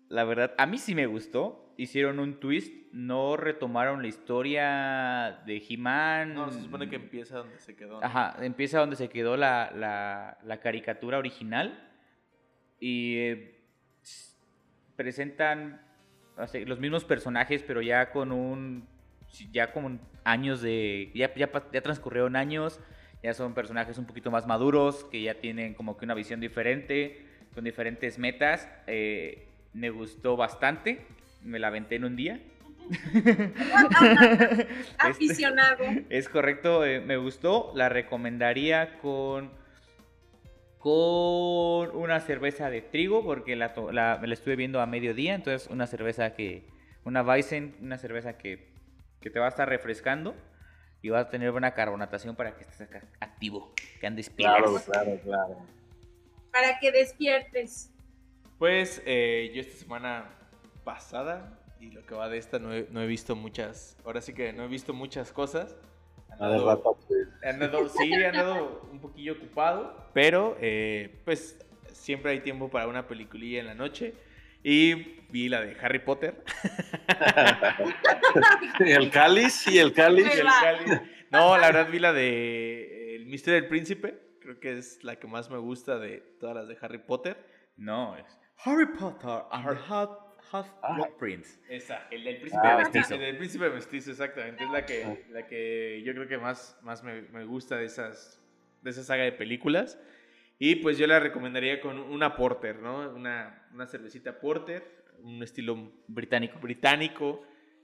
La 0.08 0.24
verdad, 0.24 0.54
a 0.58 0.66
mí 0.66 0.78
sí 0.78 0.94
me 0.94 1.06
gustó. 1.06 1.74
Hicieron 1.76 2.18
un 2.18 2.38
twist. 2.40 2.72
No 2.92 3.36
retomaron 3.36 4.02
la 4.02 4.08
historia 4.08 5.40
de 5.46 5.62
He-Man. 5.68 6.34
No, 6.34 6.50
se 6.50 6.60
supone 6.60 6.88
que 6.88 6.96
empieza 6.96 7.38
donde 7.38 7.58
se 7.58 7.74
quedó. 7.74 8.00
¿no? 8.00 8.06
Ajá, 8.06 8.36
empieza 8.42 8.78
donde 8.78 8.96
se 8.96 9.08
quedó 9.08 9.36
la, 9.36 9.70
la- 9.74 10.38
la 10.44 10.60
caricatura 10.60 11.18
original. 11.18 11.88
Y 12.78 13.16
eh, 13.18 13.60
presentan 14.96 15.80
los 16.66 16.78
mismos 16.80 17.04
personajes, 17.04 17.62
pero 17.62 17.82
ya 17.82 18.10
con 18.10 18.32
un. 18.32 18.86
Ya 19.52 19.72
con 19.72 20.00
años 20.24 20.60
de. 20.62 21.10
Ya, 21.14 21.34
ya, 21.34 21.50
ya 21.72 21.82
transcurrieron 21.82 22.36
años. 22.36 22.80
Ya 23.22 23.34
son 23.34 23.54
personajes 23.54 23.98
un 23.98 24.06
poquito 24.06 24.30
más 24.30 24.46
maduros, 24.46 25.04
que 25.04 25.22
ya 25.22 25.34
tienen 25.34 25.74
como 25.74 25.96
que 25.96 26.04
una 26.04 26.14
visión 26.14 26.40
diferente, 26.40 27.24
con 27.54 27.62
diferentes 27.62 28.18
metas. 28.18 28.68
Eh, 28.88 29.46
me 29.72 29.90
gustó 29.90 30.36
bastante, 30.36 31.06
me 31.42 31.58
la 31.58 31.68
aventé 31.68 31.96
en 31.96 32.04
un 32.04 32.16
día. 32.16 32.40
Este, 34.52 34.66
Aficionado. 34.98 35.84
es 36.10 36.28
correcto, 36.28 36.84
eh, 36.84 37.00
me 37.00 37.16
gustó. 37.16 37.72
La 37.74 37.88
recomendaría 37.88 38.98
con 38.98 39.50
con 40.82 41.94
una 41.96 42.18
cerveza 42.18 42.68
de 42.68 42.82
trigo 42.82 43.22
porque 43.24 43.54
la, 43.54 43.72
la- 43.92 44.20
estuve 44.32 44.56
viendo 44.56 44.80
a 44.80 44.86
mediodía, 44.86 45.34
entonces 45.36 45.68
una 45.70 45.86
cerveza 45.86 46.34
que 46.34 46.66
una 47.04 47.22
Weizen, 47.22 47.76
una 47.80 47.98
cerveza 47.98 48.36
que, 48.36 48.68
que 49.20 49.30
te 49.30 49.38
va 49.38 49.46
a 49.46 49.48
estar 49.48 49.68
refrescando 49.68 50.34
y 51.00 51.08
va 51.10 51.20
a 51.20 51.28
tener 51.30 51.52
buena 51.52 51.72
carbonatación 51.74 52.34
para 52.34 52.56
que 52.56 52.62
estés 52.62 52.80
acá 52.80 53.04
activo, 53.20 53.72
que 54.00 54.06
andes 54.08 54.28
pilas. 54.28 54.56
Claro, 54.56 54.80
claro, 54.84 55.20
claro. 55.22 55.56
Para 56.50 56.80
que 56.80 56.90
despiertes. 56.90 57.92
Pues 58.58 59.00
eh, 59.06 59.52
yo 59.54 59.60
esta 59.60 59.76
semana 59.78 60.30
pasada 60.82 61.60
y 61.78 61.90
lo 61.92 62.04
que 62.04 62.14
va 62.16 62.28
de 62.28 62.38
esta 62.38 62.58
no 62.58 62.72
he, 62.74 62.88
no 62.90 63.00
he 63.00 63.06
visto 63.06 63.36
muchas, 63.36 63.96
ahora 64.04 64.20
sí 64.20 64.34
que 64.34 64.52
no 64.52 64.64
he 64.64 64.68
visto 64.68 64.92
muchas 64.92 65.30
cosas. 65.30 65.76
La 66.38 66.48
de 66.48 66.56
Ando- 66.58 66.66
Ratatouille. 66.66 67.26
He 67.42 67.48
andado, 67.48 67.88
sí, 67.88 68.12
he 68.12 68.26
andado 68.26 68.88
un 68.90 69.00
poquillo 69.00 69.34
ocupado, 69.34 70.10
pero 70.12 70.56
eh, 70.60 71.20
pues 71.24 71.58
siempre 71.92 72.32
hay 72.32 72.40
tiempo 72.40 72.68
para 72.70 72.86
una 72.88 73.06
peliculilla 73.06 73.60
en 73.60 73.66
la 73.66 73.74
noche. 73.74 74.14
Y 74.64 74.94
vi 75.30 75.48
la 75.48 75.60
de 75.60 75.76
Harry 75.80 75.98
Potter. 75.98 76.44
el 78.80 79.10
cáliz 79.10 79.66
y 79.66 79.78
el 79.78 79.92
cáliz. 79.92 80.26
y 80.26 80.38
el 80.38 80.46
cáliz. 80.46 81.00
No, 81.30 81.56
la 81.58 81.66
verdad 81.68 81.88
vi 81.90 81.98
la 81.98 82.12
de 82.12 83.16
El 83.16 83.26
Misterio 83.26 83.60
del 83.60 83.68
Príncipe. 83.68 84.18
Creo 84.40 84.60
que 84.60 84.78
es 84.78 85.02
la 85.02 85.16
que 85.16 85.26
más 85.26 85.50
me 85.50 85.58
gusta 85.58 85.98
de 85.98 86.18
todas 86.38 86.54
las 86.54 86.68
de 86.68 86.76
Harry 86.80 86.98
Potter. 86.98 87.36
No, 87.76 88.16
es 88.16 88.24
Harry 88.64 88.86
Potter 88.86 89.42
and 89.50 89.66
the 89.68 89.74
Half, 90.50 90.68
Ah. 90.82 90.94
Blood 90.96 91.16
Prince. 91.18 91.58
Esa. 91.68 92.08
El 92.10 92.24
del 92.24 92.36
príncipe 92.38 92.62
Ah, 92.66 92.78
mestizo. 92.78 93.14
El 93.14 93.20
del 93.20 93.36
Príncipe 93.36 93.70
Mestizo, 93.70 94.10
exactamente. 94.10 94.64
Es 94.64 94.70
la 94.70 94.84
que, 94.86 95.24
la 95.30 95.46
que 95.46 96.02
yo 96.04 96.12
creo 96.14 96.28
que 96.28 96.38
más, 96.38 96.78
más 96.82 97.02
me, 97.04 97.22
me 97.22 97.44
gusta 97.44 97.76
de, 97.76 97.84
esas, 97.86 98.40
de 98.82 98.90
esa 98.90 99.02
saga 99.02 99.24
de 99.24 99.32
películas. 99.32 99.98
Y 100.58 100.76
pues 100.76 100.98
yo 100.98 101.06
la 101.06 101.18
recomendaría 101.20 101.80
con 101.80 101.98
una 101.98 102.36
Porter, 102.36 102.76
¿no? 102.80 103.10
Una, 103.10 103.66
una 103.72 103.86
cervecita 103.86 104.38
Porter, 104.40 105.04
un 105.20 105.42
estilo 105.42 105.92
Británico. 106.08 106.58
británico, 106.60 107.42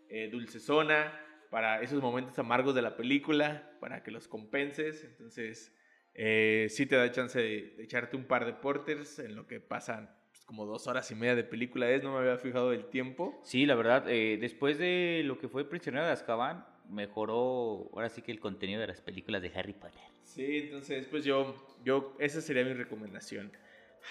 eh, 0.09 0.29
dulcezona, 0.31 1.13
para 1.51 1.81
esos 1.81 2.03
momentos 2.03 2.39
amargos 2.39 2.75
de 2.75 2.83
la 2.83 2.97
película, 2.97 3.73
para 3.81 4.03
que 4.03 4.11
los 4.11 4.29
compenses. 4.29 5.03
Entonces, 5.05 5.75
eh, 6.15 6.67
sí 6.69 6.85
te 6.87 6.97
da 6.97 7.11
chance 7.11 7.39
de, 7.41 7.75
de 7.77 7.85
echarte 7.85 8.17
un 8.17 8.25
par 8.27 8.45
de 8.45 8.53
Porters 8.53 9.19
en 9.19 9.35
lo 9.35 9.47
que 9.47 9.59
pasan 9.61 10.15
como 10.49 10.65
dos 10.65 10.87
horas 10.87 11.11
y 11.11 11.15
media 11.15 11.37
de 11.37 11.45
película. 11.45 11.91
Es, 11.91 12.03
no 12.03 12.13
me 12.13 12.21
había 12.21 12.39
fijado 12.39 12.73
el 12.73 12.87
tiempo. 12.87 13.39
Sí, 13.45 13.67
la 13.67 13.75
verdad, 13.75 14.09
eh, 14.09 14.39
después 14.41 14.79
de 14.79 15.21
lo 15.27 15.39
que 15.39 15.47
fue 15.47 15.69
Prisionero 15.69 16.07
de 16.07 16.13
Azkaban, 16.13 16.65
mejoró 16.89 17.91
ahora 17.93 18.09
sí 18.09 18.23
que 18.23 18.33
el 18.33 18.41
contenido 18.41 18.81
de 18.81 18.87
las 18.87 19.03
películas 19.03 19.43
de 19.43 19.53
Harry 19.55 19.75
Potter. 19.75 20.01
Sí, 20.23 20.61
entonces, 20.65 21.07
pues 21.07 21.23
yo, 21.25 21.55
yo, 21.85 22.17
esa 22.19 22.41
sería 22.41 22.65
mi 22.65 22.73
recomendación. 22.73 23.53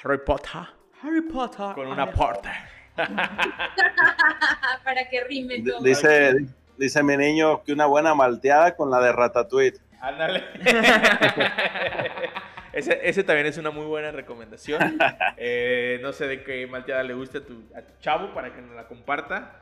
Harry 0.04 0.20
Potter. 0.24 0.62
Harry 1.02 1.22
Potter. 1.22 1.74
Con 1.74 1.88
una 1.88 2.12
porter. 2.12 2.54
Para 4.84 5.10
que 5.10 5.24
rime 5.24 5.64
todo. 5.64 5.82
Dice, 5.82 6.36
dice 6.78 7.02
mi 7.02 7.18
niño 7.18 7.64
que 7.64 7.74
una 7.74 7.88
buena 7.88 8.14
malteada 8.14 8.76
con 8.76 8.92
la 8.92 9.00
de 9.00 9.12
Ratatouille. 9.12 9.80
Ándale. 10.00 10.44
ese, 12.78 13.00
ese 13.10 13.24
también 13.24 13.48
es 13.48 13.58
una 13.58 13.72
muy 13.72 13.86
buena 13.86 14.12
recomendación. 14.12 14.98
Eh, 15.38 16.00
no 16.02 16.14
sé 16.14 16.28
de 16.28 16.44
qué 16.44 16.66
malteada 16.68 17.04
le 17.04 17.14
guste 17.14 17.38
a 17.40 17.46
tu, 17.46 17.64
a 17.76 17.82
tu 17.82 17.94
chavo 18.00 18.34
para 18.34 18.54
que 18.54 18.62
nos 18.62 18.76
la 18.76 18.88
comparta. 18.88 19.62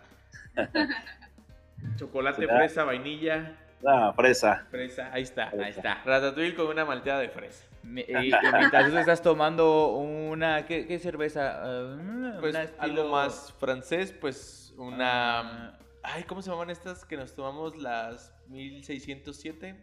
Chocolate, 1.98 2.42
Será. 2.42 2.58
fresa, 2.58 2.84
vainilla, 2.84 3.58
Ah, 3.88 4.14
fresa. 4.16 4.66
fresa. 4.72 5.10
Ahí 5.14 5.22
está. 5.24 5.50
Ahí 5.50 5.70
está. 5.70 6.02
Ratatouille 6.06 6.56
con 6.56 6.68
una 6.68 6.86
malteada 6.86 7.20
de 7.20 7.30
fresa. 7.30 7.66
Me- 7.84 8.02
y- 8.08 8.30
y 8.30 8.34
mientras 8.54 8.90
tú 8.90 8.98
estás 8.98 9.22
tomando 9.22 9.90
una. 9.98 10.66
¿Qué, 10.66 10.88
qué 10.88 10.98
cerveza? 10.98 11.62
Una 12.00 12.38
Pues 12.40 12.56
estilo- 12.56 12.82
algo 12.82 13.10
más 13.12 13.54
francés, 13.60 14.12
pues 14.12 14.74
una... 14.78 15.40
Ah, 15.40 15.80
Ay, 16.08 16.24
¿cómo 16.24 16.42
se 16.42 16.50
llaman 16.52 16.70
estas 16.70 17.04
que 17.06 17.18
nos 17.18 17.36
tomamos 17.36 17.76
las 17.78 18.34
1607? 18.50 19.76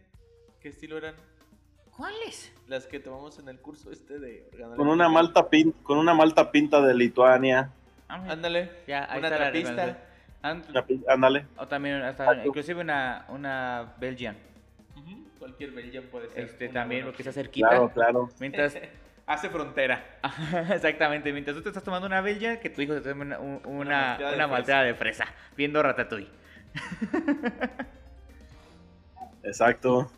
¿Qué 0.59 0.69
estilo 0.69 0.97
eran? 0.97 1.15
¿Cuáles? 1.97 2.51
Las 2.67 2.87
que 2.87 2.99
tomamos 2.99 3.37
en 3.39 3.49
el 3.49 3.59
curso 3.59 3.91
este 3.91 4.19
de 4.19 4.49
Con 4.75 4.87
una 4.87 5.09
malta 5.09 5.49
pin, 5.49 5.71
con 5.83 5.97
una 5.97 6.13
malta 6.13 6.51
pinta 6.51 6.81
de 6.81 6.93
Lituania. 6.95 7.69
Ah, 8.09 8.23
Ándale. 8.29 8.71
Ya, 8.87 9.05
ahí 9.11 9.19
una 9.19 9.27
está 9.27 9.39
la 9.39 9.51
trapista. 9.51 9.97
Ándale. 11.07 11.45
O 11.57 11.67
también, 11.67 12.01
hasta, 12.01 12.45
inclusive 12.45 12.81
una, 12.81 13.25
una 13.29 13.93
Belgian. 13.99 14.35
Cualquier 15.39 15.71
Belgian 15.71 16.05
puede 16.05 16.29
ser. 16.29 16.39
Este 16.43 16.69
también, 16.69 17.05
porque 17.05 17.21
está 17.21 17.31
cerquita. 17.31 17.69
Claro, 17.69 17.89
claro. 17.93 18.29
Mientras, 18.39 18.77
Hace 19.25 19.49
frontera. 19.49 20.03
exactamente, 20.73 21.31
mientras 21.31 21.55
tú 21.55 21.63
te 21.63 21.69
estás 21.69 21.83
tomando 21.83 22.07
una 22.07 22.19
Belgian, 22.19 22.59
que 22.59 22.69
tu 22.69 22.81
hijo 22.81 22.93
se 22.93 22.99
tome 23.01 23.21
una, 23.21 23.39
un- 23.39 23.61
una, 23.63 24.17
malteada 24.17 24.17
de 24.17 24.35
una 24.35 24.35
fresa. 24.35 24.47
malteada 24.47 24.83
de 24.83 24.93
fresa, 24.95 25.25
viendo 25.55 25.81
Ratatouille. 25.81 26.29
Exacto. 29.43 30.11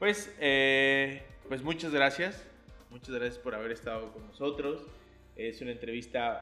Pues, 0.00 0.34
eh, 0.40 1.22
pues 1.46 1.62
muchas 1.62 1.92
gracias. 1.92 2.42
Muchas 2.88 3.10
gracias 3.14 3.38
por 3.38 3.54
haber 3.54 3.70
estado 3.70 4.10
con 4.14 4.26
nosotros. 4.26 4.86
Es 5.36 5.60
una 5.60 5.72
entrevista. 5.72 6.40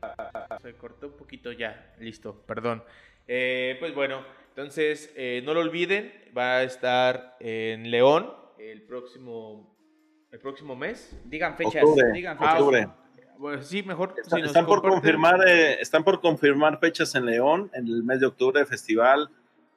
Se 0.63 0.75
cortó 0.75 1.09
un 1.09 1.15
poquito 1.15 1.51
ya. 1.51 1.93
Listo, 1.99 2.41
perdón. 2.47 2.85
Eh, 3.27 3.77
pues 3.81 3.97
bueno, 3.97 4.25
entonces 4.51 5.13
eh, 5.17 5.43
no 5.45 5.55
lo 5.55 5.61
olviden. 5.61 6.13
Va 6.39 6.59
a 6.59 6.63
estar 6.63 7.37
en 7.41 7.91
León 7.91 8.33
el 8.61 8.83
próximo, 8.83 9.77
el 10.31 10.39
próximo 10.39 10.77
mes. 10.77 11.21
Digan 11.25 11.57
fechas, 11.57 11.83
Octubre, 11.83 12.13
digan 12.13 12.39
fechas. 12.39 12.55
octubre. 12.61 12.89
Bueno, 13.39 13.63
sí, 13.63 13.83
mejor. 13.83 14.15
Está- 14.17 14.37
si 14.37 14.41
nos 14.41 14.51
están 14.51 14.67
por 14.67 14.83
confirmar, 14.83 15.41
eh, 15.49 15.81
están 15.81 16.05
por 16.05 16.21
confirmar 16.21 16.79
fechas 16.79 17.13
en 17.17 17.27
León 17.27 17.73
en 17.75 17.89
el 17.89 18.05
mes 18.05 18.21
de 18.21 18.27
octubre 18.27 18.65
festival 18.67 19.29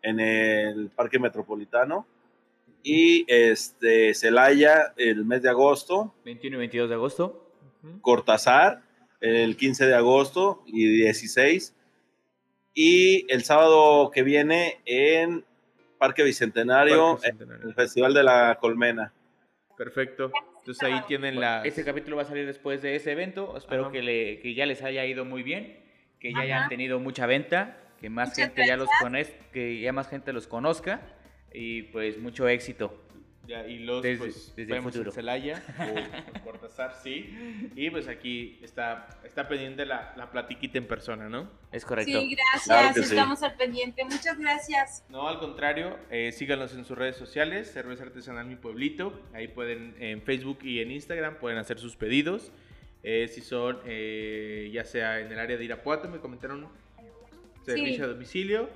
en 0.04 0.20
el 0.20 0.90
Parque 0.90 1.18
Metropolitano 1.18 2.06
y 2.84 3.26
este 3.28 4.14
Celaya 4.14 4.94
el 4.98 5.26
mes 5.26 5.42
de 5.42 5.50
agosto, 5.50 6.16
21 6.26 6.56
y 6.56 6.60
22 6.60 6.90
de 6.90 6.96
agosto. 6.96 7.48
Cortázar 8.02 8.84
el 9.20 9.56
15 9.56 9.88
de 9.88 9.96
agosto 9.96 10.64
y 10.68 10.88
16 10.88 11.76
y 12.74 13.32
el 13.32 13.44
sábado 13.44 14.12
que 14.12 14.24
viene 14.24 14.80
en 14.86 15.46
Parque 15.98 16.24
Bicentenario 16.24 17.18
Parque 17.18 17.46
el 17.64 17.74
Festival 17.74 18.14
de 18.14 18.24
la 18.24 18.58
Colmena. 18.60 19.14
Perfecto. 19.78 20.32
Entonces 20.60 20.84
ahí 20.84 21.02
tienen 21.08 21.40
la. 21.40 21.64
Este 21.64 21.84
capítulo 21.84 22.18
va 22.18 22.24
a 22.24 22.26
salir 22.26 22.46
después 22.46 22.82
de 22.82 22.96
ese 22.96 23.12
evento. 23.12 23.58
Espero 23.58 23.84
Ajá. 23.84 23.92
que, 23.92 24.02
le, 24.04 24.40
que 24.40 24.54
ya 24.54 24.66
les 24.68 24.84
haya 24.84 25.06
ido 25.06 25.26
muy 25.26 25.42
bien, 25.42 25.80
que 26.20 26.32
ya 26.32 26.38
Ajá. 26.38 26.44
hayan 26.44 26.70
tenido 26.70 27.00
mucha 27.00 27.26
venta, 27.26 27.78
que 28.00 28.10
más 28.10 28.30
Muchas 28.30 28.46
gente 28.46 28.68
ya 28.68 28.78
los 28.78 28.90
conozca, 29.00 29.34
que 29.52 29.82
ya 29.82 29.92
más 29.92 30.08
gente 30.08 30.34
los 30.34 30.48
conozca 30.48 31.02
y 31.54 31.84
pues 31.84 32.18
mucho 32.18 32.48
éxito. 32.48 32.98
Ya, 33.48 33.66
y 33.68 33.80
los 33.80 34.04
Desde- 34.04 34.18
pues, 34.20 34.54
desde 34.56 34.62
el 34.72 34.78
vemos 34.78 34.94
futuro. 34.94 35.10
en 35.10 35.16
Celaya 35.16 35.64
o 35.80 35.98
en 35.98 36.42
Cortázar, 36.44 36.94
sí. 37.04 37.70
Y 37.76 37.90
pues 37.90 38.08
aquí 38.08 38.60
está, 38.62 39.20
está 39.26 39.48
pendiente 39.48 39.84
la, 39.86 40.14
la 40.16 40.30
platiquita 40.32 40.78
en 40.78 40.86
persona, 40.86 41.28
¿no? 41.28 41.50
Es 41.72 41.84
correcto. 41.84 42.22
Sí, 42.22 42.36
gracias. 42.36 42.64
Claro 42.66 42.94
que 42.94 43.04
sí. 43.04 43.10
Estamos 43.16 43.42
al 43.44 43.56
pendiente. 43.58 44.06
Muchas 44.06 44.38
gracias. 44.38 45.04
No, 45.10 45.28
al 45.28 45.40
contrario, 45.40 45.98
eh, 46.12 46.32
síganos 46.32 46.74
en 46.76 46.86
sus 46.86 46.96
redes 46.98 47.16
sociales, 47.18 47.72
Cerveza 47.74 48.04
Artesanal 48.04 48.46
Mi 48.46 48.56
Pueblito. 48.56 49.20
Ahí 49.34 49.48
pueden, 49.48 49.96
en 50.00 50.22
Facebook 50.22 50.60
y 50.64 50.80
en 50.80 50.92
Instagram, 50.92 51.36
pueden 51.40 51.58
hacer 51.58 51.80
sus 51.80 51.96
pedidos. 51.98 52.52
Eh, 53.04 53.28
si 53.28 53.42
son, 53.42 53.80
eh, 53.86 54.70
ya 54.72 54.86
sea 54.86 55.20
en 55.20 55.32
el 55.32 55.40
área 55.40 55.58
de 55.58 55.66
Irapuato, 55.66 56.08
me 56.08 56.20
comentaron 56.20 56.68
servicio 57.66 57.96
Sí. 57.96 58.02
a 58.04 58.08
domicilio. 58.08 58.70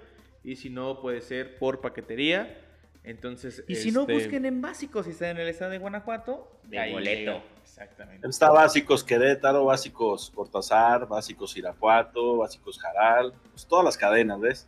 Y 0.44 0.56
si 0.56 0.70
no, 0.72 1.00
puede 1.02 1.22
ser 1.22 1.58
por 1.60 1.82
paquetería. 1.82 2.62
Entonces, 3.06 3.64
Y 3.68 3.76
si 3.76 3.91
no, 3.91 4.01
este, 4.01 4.14
busquen 4.14 4.45
en 4.45 4.62
básicos 4.62 5.06
si 5.06 5.12
están 5.12 5.30
en 5.32 5.38
el 5.39 5.47
estado 5.47 5.72
de 5.72 5.78
Guanajuato, 5.78 6.51
de 6.64 6.80
ahí 6.80 6.91
boleto. 6.91 7.32
llega. 7.34 7.43
Exactamente. 7.62 8.28
Está 8.28 8.51
básicos 8.51 9.03
Querétaro, 9.03 9.66
básicos 9.66 10.32
Cortázar, 10.34 11.08
básicos 11.08 11.56
Irapuato, 11.58 12.38
básicos 12.38 12.80
Jaral, 12.80 13.34
pues 13.51 13.66
todas 13.68 13.86
las 13.86 13.97
cadenas, 13.97 14.39
¿ves? 14.39 14.68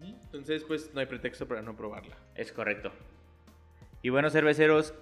Entonces, 0.00 0.64
pues 0.64 0.92
no 0.92 1.00
hay 1.00 1.06
pretexto 1.06 1.48
para 1.48 1.62
no 1.62 1.74
probarla. 1.76 2.16
Es 2.34 2.52
correcto. 2.52 2.92
Y 4.02 4.10
bueno, 4.10 4.28
cerveceros, 4.30 4.92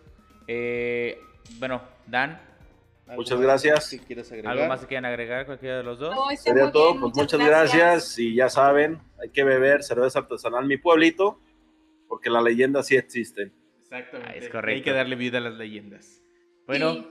eh, 0.47 1.21
bueno, 1.59 1.83
Dan, 2.07 2.41
¿Algo 3.07 3.23
Muchas 3.23 3.41
gracias. 3.41 3.91
que 3.91 3.99
quieras 4.01 4.33
agregar? 4.33 4.53
¿algo 4.53 4.67
más 4.67 4.81
que 4.81 4.87
quieran 4.89 5.05
agregar 5.05 5.47
cualquiera 5.47 5.77
de 5.77 5.85
los 5.85 5.99
dos? 6.01 6.13
No, 6.13 6.29
Sería 6.37 6.73
todo, 6.73 6.91
bien, 6.91 7.03
pues 7.03 7.15
muchas 7.17 7.39
gracias. 7.39 7.77
gracias. 7.77 8.19
y 8.19 8.35
ya 8.35 8.49
saben, 8.49 8.99
hay 9.23 9.29
que 9.29 9.45
beber 9.45 9.85
cerveza 9.85 10.19
artesanal 10.21 10.67
mi 10.67 10.77
pueblito, 10.77 11.39
porque 12.09 12.31
la 12.31 12.41
leyenda 12.43 12.83
sí 12.83 12.97
existe. 12.97 13.53
Exactamente. 13.81 14.33
Ah, 14.33 14.37
es 14.37 14.45
Hay 14.45 14.51
correcto. 14.51 14.85
que 14.85 14.93
darle 14.93 15.17
vida 15.17 15.39
a 15.39 15.41
las 15.41 15.55
leyendas. 15.55 16.23
Bueno, 16.67 16.95
Sí. 16.95 17.09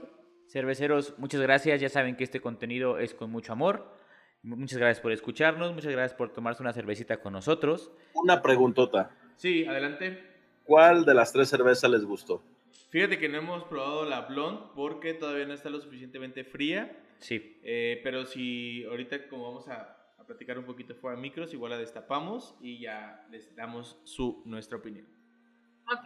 cerveceros, 0.48 1.14
muchas 1.18 1.40
gracias. 1.40 1.80
Ya 1.80 1.88
saben 1.88 2.16
que 2.16 2.24
este 2.24 2.40
contenido 2.40 2.98
es 2.98 3.14
con 3.14 3.30
mucho 3.30 3.52
amor. 3.52 3.94
Muchas 4.42 4.78
gracias 4.78 5.00
por 5.00 5.10
escucharnos, 5.12 5.74
muchas 5.74 5.90
gracias 5.92 6.14
por 6.16 6.32
tomarse 6.32 6.62
una 6.62 6.72
cervecita 6.72 7.16
con 7.20 7.32
nosotros. 7.32 7.90
Una 8.14 8.42
preguntota. 8.42 9.10
Sí, 9.36 9.64
adelante. 9.66 10.22
¿Cuál 10.64 11.04
de 11.04 11.14
las 11.14 11.32
tres 11.32 11.48
cervezas 11.48 11.90
les 11.90 12.04
gustó? 12.04 12.44
Fíjate 12.90 13.18
que 13.18 13.28
no 13.28 13.38
hemos 13.38 13.64
probado 13.64 14.04
la 14.04 14.22
blonde 14.22 14.62
porque 14.74 15.14
todavía 15.14 15.46
no 15.46 15.54
está 15.54 15.68
lo 15.70 15.80
suficientemente 15.80 16.44
fría. 16.44 16.96
Sí, 17.18 17.58
Eh, 17.64 18.00
pero 18.04 18.24
si 18.26 18.84
ahorita 18.84 19.26
como 19.28 19.44
vamos 19.48 19.68
a 19.68 19.96
platicar 20.26 20.58
un 20.58 20.64
poquito 20.64 20.94
fuera 20.94 21.16
de 21.16 21.22
micros, 21.22 21.52
igual 21.52 21.70
la 21.70 21.78
destapamos 21.78 22.54
y 22.60 22.80
ya 22.80 23.26
les 23.30 23.54
damos 23.54 23.98
su 24.04 24.42
nuestra 24.44 24.78
opinión. 24.78 25.06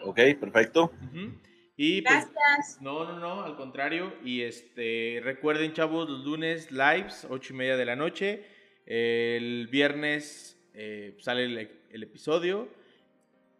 Ok. 0.04 0.08
Ok, 0.08 0.20
perfecto. 0.38 0.92
Y 1.76 2.02
pues, 2.02 2.28
Gracias. 2.30 2.82
no, 2.82 3.04
no, 3.04 3.18
no, 3.18 3.42
al 3.42 3.56
contrario. 3.56 4.14
Y 4.22 4.42
este, 4.42 5.20
recuerden, 5.24 5.72
chavos, 5.72 6.08
los 6.08 6.24
lunes 6.24 6.70
lives, 6.70 7.26
ocho 7.30 7.54
y 7.54 7.56
media 7.56 7.76
de 7.76 7.86
la 7.86 7.96
noche. 7.96 8.44
El 8.84 9.68
viernes 9.68 10.60
eh, 10.74 11.16
sale 11.20 11.44
el, 11.44 11.80
el 11.90 12.02
episodio. 12.02 12.68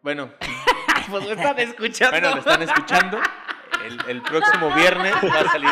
Bueno, 0.03 0.33
pues 1.11 1.25
lo 1.25 1.33
están 1.33 1.59
escuchando. 1.59 2.13
bueno, 2.13 2.35
lo 2.35 2.41
están 2.41 2.63
escuchando. 2.63 3.19
El, 3.85 3.99
el 4.09 4.23
próximo 4.23 4.75
viernes 4.75 5.15
va 5.15 5.41
a 5.41 5.49
salir. 5.53 5.71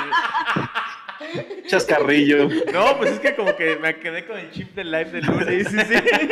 Chascarrillo. 1.67 2.49
No, 2.73 2.97
pues 2.99 3.13
es 3.13 3.21
que 3.21 3.35
como 3.35 3.55
que 3.57 3.77
me 3.77 3.99
quedé 3.99 4.25
con 4.27 4.39
el 4.39 4.51
chip 4.51 4.75
del 4.75 4.91
live 4.91 5.11
del 5.11 5.25
lunes. 5.27 5.69
Sí, 5.69 5.79
sí, 5.79 5.85
sí. 5.87 6.29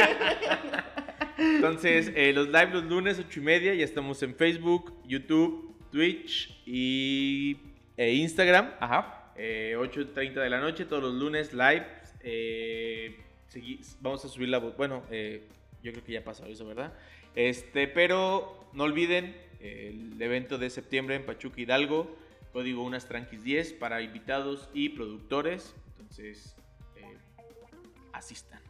Entonces, 1.38 2.12
eh, 2.14 2.32
los 2.32 2.46
live 2.48 2.70
los 2.72 2.84
lunes, 2.84 3.18
ocho 3.18 3.40
y 3.40 3.42
media, 3.42 3.74
ya 3.74 3.84
estamos 3.84 4.22
en 4.22 4.34
Facebook, 4.34 4.94
YouTube, 5.06 5.76
Twitch 5.92 6.62
y 6.66 7.58
e 7.96 8.12
Instagram. 8.14 8.72
Ajá. 8.80 9.32
Eh, 9.36 9.74
8.30 9.78 10.34
de 10.34 10.48
la 10.50 10.60
noche, 10.60 10.86
todos 10.86 11.02
los 11.02 11.14
lunes, 11.14 11.52
live. 11.52 11.84
Eh, 12.22 13.16
segui- 13.52 13.80
vamos 14.00 14.24
a 14.24 14.28
subir 14.28 14.48
la 14.48 14.58
voz. 14.58 14.76
Bueno, 14.76 15.02
eh, 15.10 15.42
yo 15.82 15.92
creo 15.92 16.04
que 16.04 16.12
ya 16.12 16.24
pasó 16.24 16.46
eso, 16.46 16.66
¿verdad? 16.66 16.94
Este, 17.34 17.86
pero 17.86 18.70
no 18.72 18.84
olviden 18.84 19.36
eh, 19.60 19.92
el 20.14 20.20
evento 20.22 20.56
de 20.56 20.70
septiembre 20.70 21.16
en 21.16 21.26
Pachuca 21.26 21.60
Hidalgo. 21.60 22.16
Código 22.56 22.84
unas 22.84 23.06
tranquis 23.06 23.44
10 23.44 23.74
para 23.74 24.00
invitados 24.00 24.70
y 24.72 24.88
productores. 24.88 25.74
Entonces, 25.98 26.56
eh, 26.96 27.18
asistan. 28.14 28.62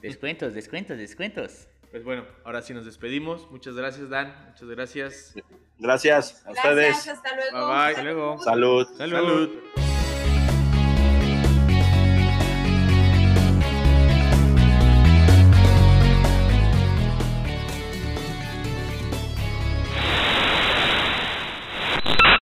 Descuentos, 0.00 0.54
descuentos, 0.54 0.96
descuentos. 0.96 1.68
Pues 1.90 2.02
bueno, 2.02 2.24
ahora 2.44 2.62
sí 2.62 2.72
nos 2.72 2.86
despedimos. 2.86 3.46
Muchas 3.50 3.74
gracias, 3.74 4.08
Dan. 4.08 4.34
Muchas 4.48 4.68
gracias. 4.70 5.34
Gracias 5.78 6.46
a 6.46 6.52
Gracias, 6.52 6.64
ustedes. 6.64 7.08
hasta 7.08 7.36
luego. 7.36 7.58
Bye, 7.58 7.76
bye. 7.76 7.88
Hasta 7.90 8.02
luego. 8.02 8.38
Salud. 8.38 8.86
Salud. 8.96 9.89